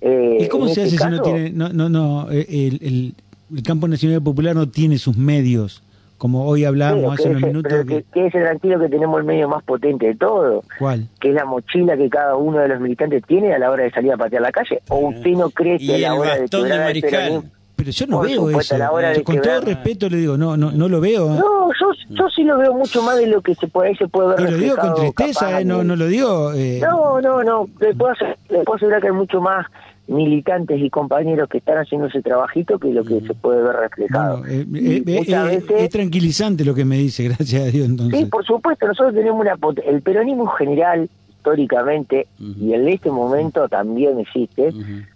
Eh, 0.00 0.38
¿Y 0.40 0.48
cómo 0.48 0.66
se 0.66 0.82
este 0.82 0.82
hace 0.82 0.90
si 0.90 1.04
no 1.04 1.18
caso- 1.18 1.22
tiene, 1.22 1.50
no, 1.50 1.68
no, 1.68 1.88
no, 1.88 2.30
eh, 2.30 2.46
el, 2.48 2.78
el, 2.82 3.14
el 3.56 3.62
campo 3.62 3.86
nacional 3.88 4.22
popular 4.22 4.54
no 4.56 4.68
tiene 4.68 4.98
sus 4.98 5.16
medios, 5.16 5.82
como 6.18 6.44
hoy 6.46 6.64
hablábamos 6.64 7.14
hace 7.18 7.28
unos 7.30 7.42
minutos? 7.42 7.70
pero 7.72 7.84
que- 7.86 8.02
que, 8.02 8.04
quédese 8.12 8.40
tranquilo 8.40 8.80
que 8.80 8.88
tenemos 8.88 9.18
el 9.20 9.24
medio 9.26 9.48
más 9.48 9.62
potente 9.62 10.06
de 10.06 10.14
todo, 10.16 10.64
¿Cuál? 10.78 11.06
que 11.20 11.28
es 11.28 11.34
la 11.34 11.44
mochila 11.44 11.96
que 11.96 12.08
cada 12.10 12.36
uno 12.36 12.58
de 12.58 12.68
los 12.68 12.80
militantes 12.80 13.22
tiene 13.26 13.52
a 13.54 13.58
la 13.58 13.70
hora 13.70 13.84
de 13.84 13.90
salir 13.90 14.12
a 14.12 14.16
patear 14.16 14.42
la 14.42 14.50
calle. 14.52 14.80
¿O 14.88 15.08
usted 15.10 15.30
no 15.32 15.50
cree 15.50 15.78
que 15.78 15.94
a 15.94 15.98
la 15.98 16.14
hora 16.14 16.34
de 16.34 16.40
bastón 16.42 16.68
de 16.68 16.74
el 16.74 17.42
Pero 17.80 17.90
yo 17.90 18.06
no 18.06 18.16
Por 18.18 18.26
veo 18.26 18.36
supuesto, 18.46 18.74
eso. 18.76 19.12
Yo 19.14 19.24
con 19.24 19.40
todo 19.40 19.60
respeto 19.62 20.08
le 20.08 20.16
digo, 20.18 20.36
no, 20.36 20.56
no, 20.56 20.70
no 20.70 20.88
lo 20.88 21.00
veo. 21.00 21.34
¿eh? 21.34 21.38
No, 21.38 21.68
yo, 21.80 21.86
yo 22.10 22.28
sí 22.34 22.44
lo 22.44 22.58
veo 22.58 22.74
mucho 22.74 23.02
más 23.02 23.16
de 23.16 23.26
lo 23.26 23.40
que 23.42 23.54
se 23.54 23.66
puede, 23.66 23.88
ahí 23.90 23.96
se 23.96 24.08
puede 24.08 24.28
ver 24.30 24.40
y 24.40 24.42
lo 24.52 24.58
digo 24.58 24.76
con 24.76 24.90
reflejado 24.90 25.12
tristeza, 25.14 25.46
capaz 25.46 25.60
¿eh? 25.60 25.64
no, 25.64 25.82
no 25.84 25.96
lo 25.96 26.06
digo. 26.06 26.52
eh, 26.54 26.80
No, 26.82 27.20
no, 27.20 27.42
no. 27.42 27.68
Le 27.80 27.94
puedo, 27.94 28.12
le 28.50 28.64
puedo 28.64 28.74
asegurar 28.76 29.00
que 29.00 29.08
hay 29.08 29.12
mucho 29.14 29.40
más 29.40 29.66
militantes 30.08 30.80
y 30.80 30.90
compañeros 30.90 31.48
que 31.48 31.58
están 31.58 31.78
haciendo 31.78 32.08
ese 32.08 32.20
trabajito 32.20 32.78
que 32.80 32.88
lo 32.92 33.04
que 33.04 33.20
se 33.20 33.32
puede 33.34 33.62
ver 33.62 33.76
reflejado. 33.76 34.38
bueno, 34.40 34.52
eh, 34.52 34.66
eh, 34.74 35.02
eh, 35.06 35.24
eh, 35.28 35.42
veces- 35.44 35.70
es 35.82 35.90
tranquilizante 35.90 36.64
lo 36.64 36.74
que 36.74 36.84
me 36.84 36.96
dice, 36.96 37.22
gracias 37.28 37.62
a 37.62 37.66
Dios. 37.66 37.86
Entonces. 37.88 38.18
Sí, 38.18 38.24
por 38.26 38.44
supuesto, 38.44 38.86
nosotros 38.88 39.14
tenemos 39.14 39.40
una 39.40 39.56
el 39.86 40.02
peronismo 40.02 40.42
en 40.44 40.56
general 40.56 41.10
históricamente 41.40 42.28
y 42.38 42.74
en 42.74 42.86
este 42.86 43.10
momento 43.10 43.66
también 43.68 44.20
existe, 44.20 44.72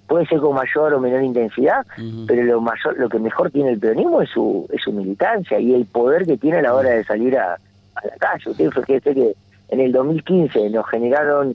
puede 0.07 0.27
ser 0.27 0.41
con 0.41 0.55
mayor 0.55 0.95
o 0.95 1.01
menor 1.01 1.23
intensidad, 1.23 1.87
pero 2.27 2.43
lo 2.43 2.61
mayor 2.63 2.99
lo 2.99 3.11
que 3.11 3.19
mejor 3.19 3.51
tiene 3.51 3.71
el 3.71 3.79
peronismo 3.79 4.23
es 4.23 4.31
su 4.31 4.67
es 4.73 4.83
su 4.83 4.93
militancia 4.93 5.61
y 5.61 5.75
el 5.75 5.85
poder 5.85 6.25
que 6.25 6.39
tiene 6.39 6.59
a 6.59 6.63
la 6.63 6.75
hora 6.75 6.91
de 6.91 7.05
salir 7.05 7.37
a, 7.37 7.55
a 7.55 8.07
la 8.07 8.17
calle. 8.19 8.51
Usted 8.51 8.71
fíjese 8.71 9.15
que 9.15 9.35
en 9.69 9.81
el 9.81 9.93
2015 9.93 10.71
nos 10.71 10.89
generaron 10.89 11.55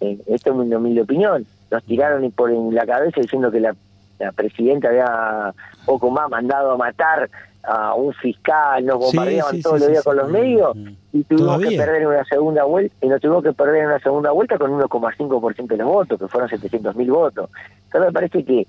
eh, 0.00 0.18
esto 0.26 0.62
es 0.62 0.80
mi 0.80 1.00
opinión, 1.00 1.44
nos 1.70 1.84
tiraron 1.84 2.30
por 2.32 2.50
en 2.50 2.74
la 2.74 2.86
cabeza 2.86 3.20
diciendo 3.20 3.50
que 3.50 3.60
la, 3.60 3.74
la 4.18 4.32
presidenta 4.32 4.88
había 4.88 5.52
poco 5.84 6.10
más 6.10 6.30
mandado 6.30 6.72
a 6.72 6.76
matar 6.78 7.28
a 7.68 7.94
un 7.94 8.14
fiscal, 8.14 8.84
nos 8.86 8.98
bombardeaban 8.98 9.54
sí, 9.54 9.62
todos 9.62 9.76
sí, 9.76 9.80
los 9.80 9.86
sí, 9.86 9.92
días 9.92 10.04
con 10.04 10.16
los 10.16 10.30
medios 10.30 10.76
y 11.12 11.22
tuvimos 11.24 11.60
que 11.60 11.76
perder 11.76 12.02
en 12.02 12.08
una 12.08 12.24
segunda 12.24 12.64
vuelta 12.64 12.94
y 13.02 13.08
nos 13.08 13.20
tuvimos 13.20 13.44
que 13.44 13.52
perder 13.52 13.82
en 13.82 13.86
una 13.86 13.98
segunda 13.98 14.30
vuelta 14.30 14.56
con 14.56 14.70
1,5% 14.72 15.66
de 15.66 15.76
los 15.76 15.86
votos, 15.86 16.18
que 16.18 16.28
fueron 16.28 16.48
700 16.48 16.96
mil 16.96 17.10
votos. 17.10 17.50
Entonces 17.84 18.08
me 18.08 18.12
parece 18.12 18.44
que 18.44 18.66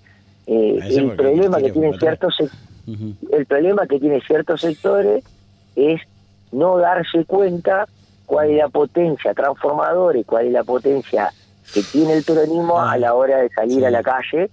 eh, 0.47 0.79
el 0.89 1.11
problema 1.11 1.59
que 1.59 1.71
tienen 1.71 1.97
ciertos 1.97 2.35
Ujú. 2.87 3.13
el 3.31 3.45
problema 3.45 3.85
que 3.85 3.99
tiene 3.99 4.19
ciertos 4.21 4.61
sectores 4.61 5.23
es 5.75 6.01
no 6.51 6.77
darse 6.77 7.23
cuenta 7.25 7.87
cuál 8.25 8.49
es 8.49 8.57
la 8.57 8.67
potencia 8.67 9.33
transformadora 9.33 10.17
y 10.17 10.23
cuál 10.23 10.47
es 10.47 10.53
la 10.53 10.63
potencia 10.63 11.31
que 11.73 11.83
tiene 11.83 12.13
el 12.13 12.23
peronismo 12.23 12.79
Ah, 12.79 12.93
a 12.93 12.97
la 12.97 13.13
hora 13.13 13.37
de 13.37 13.49
salir 13.49 13.85
a 13.85 13.91
la 13.91 14.03
calle. 14.03 14.49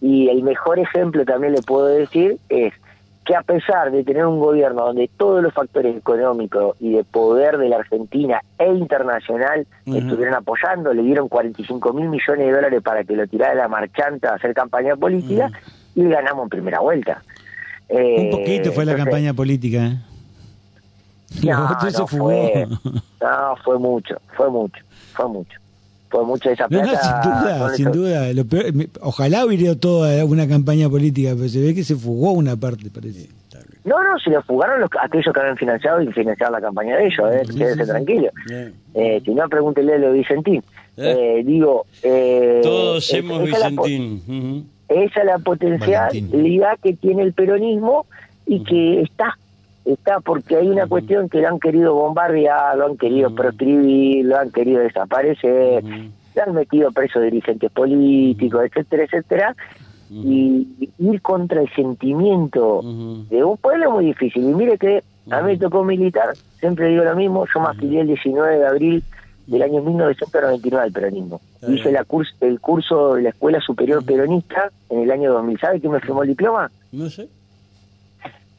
Y 0.00 0.28
el 0.28 0.42
mejor 0.42 0.78
ejemplo 0.78 1.24
también 1.24 1.52
le 1.52 1.62
puedo 1.62 1.86
decir 1.86 2.38
es 2.48 2.72
que 3.24 3.34
a 3.36 3.42
pesar 3.42 3.90
de 3.92 4.02
tener 4.02 4.26
un 4.26 4.40
gobierno 4.40 4.86
donde 4.86 5.08
todos 5.16 5.42
los 5.42 5.52
factores 5.52 5.96
económicos 5.96 6.74
y 6.80 6.92
de 6.92 7.04
poder 7.04 7.58
de 7.58 7.68
la 7.68 7.76
Argentina 7.76 8.40
e 8.58 8.66
internacional 8.72 9.66
estuvieron 9.86 10.34
apoyando, 10.34 10.92
le 10.94 11.02
dieron 11.02 11.28
45 11.28 11.92
mil 11.92 12.08
millones 12.08 12.46
de 12.46 12.52
dólares 12.52 12.82
para 12.82 13.04
que 13.04 13.14
lo 13.14 13.26
tirara 13.26 13.54
la 13.54 13.68
marchanta 13.68 14.30
a 14.32 14.34
hacer 14.36 14.54
campaña 14.54 14.96
política 14.96 15.50
y 15.94 16.04
ganamos 16.08 16.44
en 16.44 16.48
primera 16.48 16.80
vuelta. 16.80 17.22
Un 17.88 17.98
Eh, 17.98 18.28
poquito 18.30 18.72
fue 18.72 18.84
la 18.84 18.96
campaña 18.96 19.34
política. 19.34 19.78
¿eh? 19.78 19.98
No, 21.44 21.68
no 21.98 22.06
fue, 22.06 22.66
no, 23.20 23.56
fue 23.62 23.78
mucho, 23.78 24.20
fue 24.36 24.50
mucho, 24.50 24.82
fue 25.12 25.28
mucho. 25.28 25.59
Fue 26.10 26.24
mucho 26.26 26.50
esa 26.50 26.64
No, 26.64 26.80
plata. 26.82 26.92
no, 26.92 26.98
sin 27.00 27.30
duda, 27.30 27.58
no 27.58 27.68
sin 27.70 27.92
duda. 27.92 28.32
Lo 28.32 28.44
peor- 28.44 28.72
me- 28.74 28.88
ojalá 29.00 29.46
hubiera 29.46 29.74
toda 29.76 30.24
una 30.24 30.46
campaña 30.48 30.88
política, 30.90 31.30
pero 31.36 31.48
se 31.48 31.60
ve 31.60 31.74
que 31.74 31.84
se 31.84 31.94
fugó 31.96 32.32
una 32.32 32.56
parte, 32.56 32.90
parece. 32.90 33.28
No, 33.84 33.96
no, 34.02 34.18
se 34.18 34.28
lo 34.28 34.42
fugaron 34.42 34.80
los, 34.80 34.90
aquellos 35.02 35.32
que 35.32 35.40
habían 35.40 35.56
financiado 35.56 36.02
y 36.02 36.12
financiaron 36.12 36.52
la 36.52 36.60
campaña 36.60 36.96
de 36.98 37.06
ellos, 37.06 37.32
eh, 37.32 37.42
Sí, 37.48 37.56
quédese 37.56 37.76
sí, 37.76 37.80
sí. 37.84 37.88
tranquilo. 37.88 38.28
Eh, 38.94 39.22
si 39.24 39.30
no, 39.32 39.48
pregúntele 39.48 39.94
a 39.94 39.98
lo 39.98 40.12
de 40.12 40.18
Vicentín. 40.18 40.62
Eh. 40.98 41.38
Eh, 41.38 41.44
digo, 41.46 41.86
eh, 42.02 42.60
Todos 42.62 43.08
es- 43.08 43.14
hemos 43.14 43.48
esa 43.48 43.58
la 43.58 43.68
Vicentín. 43.70 44.68
Esa 44.88 45.20
es 45.20 45.26
la 45.26 45.38
potencialidad 45.38 46.78
que 46.82 46.92
tiene 46.94 47.22
el 47.22 47.32
peronismo 47.32 48.04
y 48.46 48.62
que 48.64 49.02
está, 49.02 49.38
está 49.84 50.20
porque 50.20 50.56
hay 50.56 50.68
una 50.68 50.86
cuestión 50.86 51.28
que 51.28 51.40
lo 51.40 51.48
han 51.48 51.58
querido 51.58 51.94
bombardear, 51.94 52.76
lo 52.76 52.86
han 52.86 52.96
querido 52.96 53.34
proscribir, 53.34 54.24
lo 54.26 54.38
han 54.38 54.50
querido 54.50 54.80
desaparecer, 54.80 55.82
le 56.34 56.42
han 56.42 56.54
metido 56.54 56.92
presos 56.92 57.22
dirigentes 57.22 57.70
políticos, 57.72 58.64
etcétera, 58.66 59.04
etcétera, 59.04 59.56
y 60.10 60.90
ir 60.98 61.22
contra 61.22 61.60
el 61.62 61.68
sentimiento 61.74 62.80
de 63.30 63.44
un 63.44 63.56
pueblo 63.56 63.86
es 63.86 63.92
muy 63.92 64.04
difícil. 64.06 64.42
Y 64.48 64.54
mire 64.54 64.76
que 64.78 65.02
a 65.30 65.40
mí 65.42 65.52
me 65.52 65.58
tocó 65.58 65.84
militar, 65.84 66.30
siempre 66.58 66.88
digo 66.88 67.04
lo 67.04 67.14
mismo, 67.14 67.46
yo 67.52 67.60
me 67.60 67.68
afilié 67.68 68.00
el 68.00 68.08
19 68.08 68.58
de 68.58 68.66
abril 68.66 69.04
del 69.46 69.62
año 69.62 69.82
1999 69.82 70.84
al 70.84 70.92
peronismo. 70.92 71.40
Hice 71.68 71.92
la 71.92 72.04
curs- 72.04 72.34
el 72.40 72.58
curso 72.60 73.14
de 73.14 73.22
la 73.22 73.28
Escuela 73.30 73.60
Superior 73.60 74.04
Peronista 74.04 74.70
en 74.88 75.00
el 75.00 75.10
año 75.10 75.32
2000. 75.32 75.58
¿Sabe 75.60 75.80
quién 75.80 75.92
me 75.92 76.00
firmó 76.00 76.22
el 76.22 76.28
diploma? 76.30 76.70
No 76.92 77.08
sé. 77.10 77.28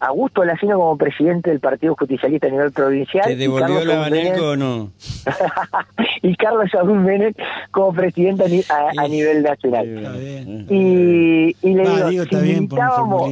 Augusto 0.02 0.43
Lacino 0.43 0.78
como 0.80 0.97
presidente 0.97 1.52
del 1.52 1.60
Partido 1.60 1.95
Justicialista 1.95 2.47
a 2.47 2.49
nivel 2.49 2.72
provincial. 2.72 3.26
¿Te 3.26 3.34
y 3.34 3.36
devolvió 3.36 3.82
Menem- 3.82 3.99
Baneco 3.99 4.49
o 4.49 4.56
no? 4.56 4.91
y 6.24 6.36
Carlos 6.36 6.70
Saúl 6.72 6.99
Menem 6.99 7.34
como 7.70 7.93
presidente 7.93 8.43
a, 8.45 8.47
ni- 8.47 8.64
a- 8.70 9.04
a 9.04 9.08
nivel 9.08 9.43
nacional. 9.43 9.88
Está 9.88 10.12
bien. 10.14 10.66
Y, 10.70 11.56
y 11.62 11.74
le 11.76 11.84
Va, 11.84 11.95
digo, 11.97 12.10
digo, 12.10 12.24
si 12.24 12.30
está 12.36 12.39
bien 12.39 12.68
por 12.68 12.80
el 12.80 12.86
militábamos, 12.86 13.30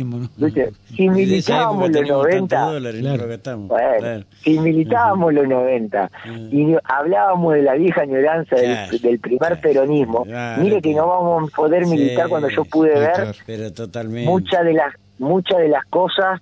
si 0.95 1.09
militábamos 1.09 1.81
los 1.89 1.91
teníamos 1.91 2.23
90, 2.27 2.55
tantos 2.55 2.73
dólares, 2.73 3.01
Claro. 3.01 3.57
Bueno, 3.67 3.97
Claro. 3.99 4.23
si 4.43 4.59
militábamos 4.59 5.33
los 5.33 5.47
90 5.47 6.11
y 6.51 6.75
hablábamos 6.83 7.53
de 7.55 7.61
la 7.63 7.73
vieja 7.73 8.01
añoranza 8.01 8.55
del- 8.55 8.65
Claro, 8.75 8.97
del, 9.01 9.19
primer 9.19 9.59
peronismo, 9.61 10.23
claro, 10.23 10.61
mire 10.63 10.81
que 10.81 10.93
no 10.93 11.07
vamos 11.07 11.51
a 11.51 11.55
poder 11.55 11.85
Sí, 11.85 11.91
militar 11.91 12.29
cuando 12.29 12.49
yo 12.49 12.63
pude 12.65 12.93
ver 12.93 13.11
claro. 13.13 13.31
Pero 13.45 13.73
totalmente. 13.73 14.29
muchas 14.29 14.63
de 14.63 14.73
las 14.73 14.93
muchas 15.17 15.57
de 15.57 15.67
las 15.67 15.83
cosas 15.85 16.39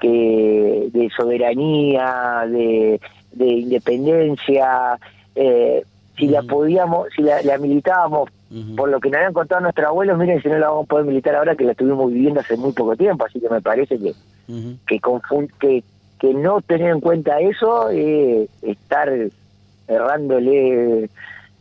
que 0.00 0.88
de 0.92 1.10
soberanía, 1.16 2.44
de, 2.48 3.00
de 3.32 3.46
independencia, 3.46 4.98
eh, 5.34 5.82
si 6.18 6.26
la 6.28 6.42
podíamos, 6.42 7.08
si 7.16 7.22
la, 7.22 7.42
la 7.42 7.58
militábamos 7.58 8.28
por 8.76 8.88
lo 8.88 9.00
que 9.00 9.08
nos 9.10 9.16
habían 9.18 9.32
contado 9.32 9.62
nuestros 9.62 9.86
abuelos, 9.88 10.16
miren 10.18 10.40
si 10.42 10.48
no 10.48 10.58
la 10.58 10.68
vamos 10.68 10.84
a 10.84 10.88
poder 10.88 11.06
militar 11.06 11.34
ahora 11.34 11.56
que 11.56 11.64
la 11.64 11.72
estuvimos 11.72 12.12
viviendo 12.12 12.40
hace 12.40 12.56
muy 12.56 12.72
poco 12.72 12.94
tiempo, 12.96 13.24
así 13.24 13.40
que 13.40 13.48
me 13.48 13.60
parece 13.60 13.98
que 13.98 14.12
que 14.86 15.00
confun- 15.00 15.50
que, 15.58 15.82
que 16.20 16.34
no 16.34 16.60
tener 16.60 16.90
en 16.90 17.00
cuenta 17.00 17.40
eso 17.40 17.88
es 17.90 18.48
estar 18.62 19.10
errándole 19.88 21.08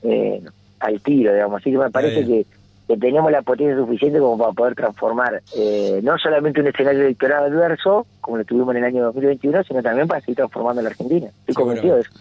eh, 0.03 0.41
al 0.79 1.01
tiro, 1.01 1.33
digamos. 1.33 1.61
Así 1.61 1.71
que 1.71 1.77
me 1.77 1.89
parece 1.89 2.21
que, 2.27 2.45
que 2.93 2.99
tenemos 2.99 3.31
la 3.31 3.41
potencia 3.41 3.75
suficiente 3.75 4.19
como 4.19 4.37
para 4.37 4.51
poder 4.53 4.75
transformar 4.75 5.41
eh, 5.55 5.99
no 6.03 6.17
solamente 6.17 6.61
un 6.61 6.67
escenario 6.67 7.01
electoral 7.01 7.45
adverso, 7.45 8.05
como 8.21 8.37
lo 8.37 8.45
tuvimos 8.45 8.71
en 8.75 8.83
el 8.83 8.83
año 8.85 9.03
2021, 9.05 9.63
sino 9.63 9.81
también 9.81 10.07
para 10.07 10.21
seguir 10.21 10.35
transformando 10.37 10.81
la 10.81 10.89
Argentina. 10.89 11.27
Estoy 11.41 11.55
convencido 11.55 11.95
de 11.95 12.01
eso. 12.01 12.11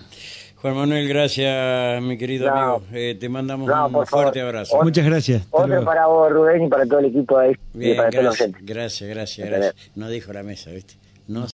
Juan 0.57 0.77
Manuel, 0.77 1.09
gracias, 1.09 2.01
mi 2.03 2.17
querido 2.17 2.49
No. 2.49 2.55
amigo. 2.57 2.83
Eh, 2.93 3.17
te 3.19 3.29
mandamos 3.29 3.67
No, 3.69 3.87
un 3.87 3.93
favor. 3.93 4.07
fuerte 4.07 4.41
abrazo. 4.41 4.79
Muchas 4.83 5.05
gracias. 5.05 5.47
Otro 5.51 5.67
luego. 5.67 5.85
para 5.85 6.07
vos, 6.07 6.31
Rubén, 6.33 6.63
y 6.65 6.69
para 6.69 6.87
todo 6.87 7.01
el 7.01 7.07
equipo 7.07 7.37
ahí, 7.37 7.53
y 7.75 7.79
Bien, 7.79 7.97
para 7.97 8.11
todos 8.11 8.25
los 8.25 8.39
gracias, 8.39 8.63
gracias, 8.65 9.11
gracias, 9.11 9.49
gracias. 9.51 9.75
No 9.97 10.09
dijo 10.09 10.33
la 10.33 10.45
mesa, 10.45 10.71
¿viste? 10.71 10.95
No 11.27 11.49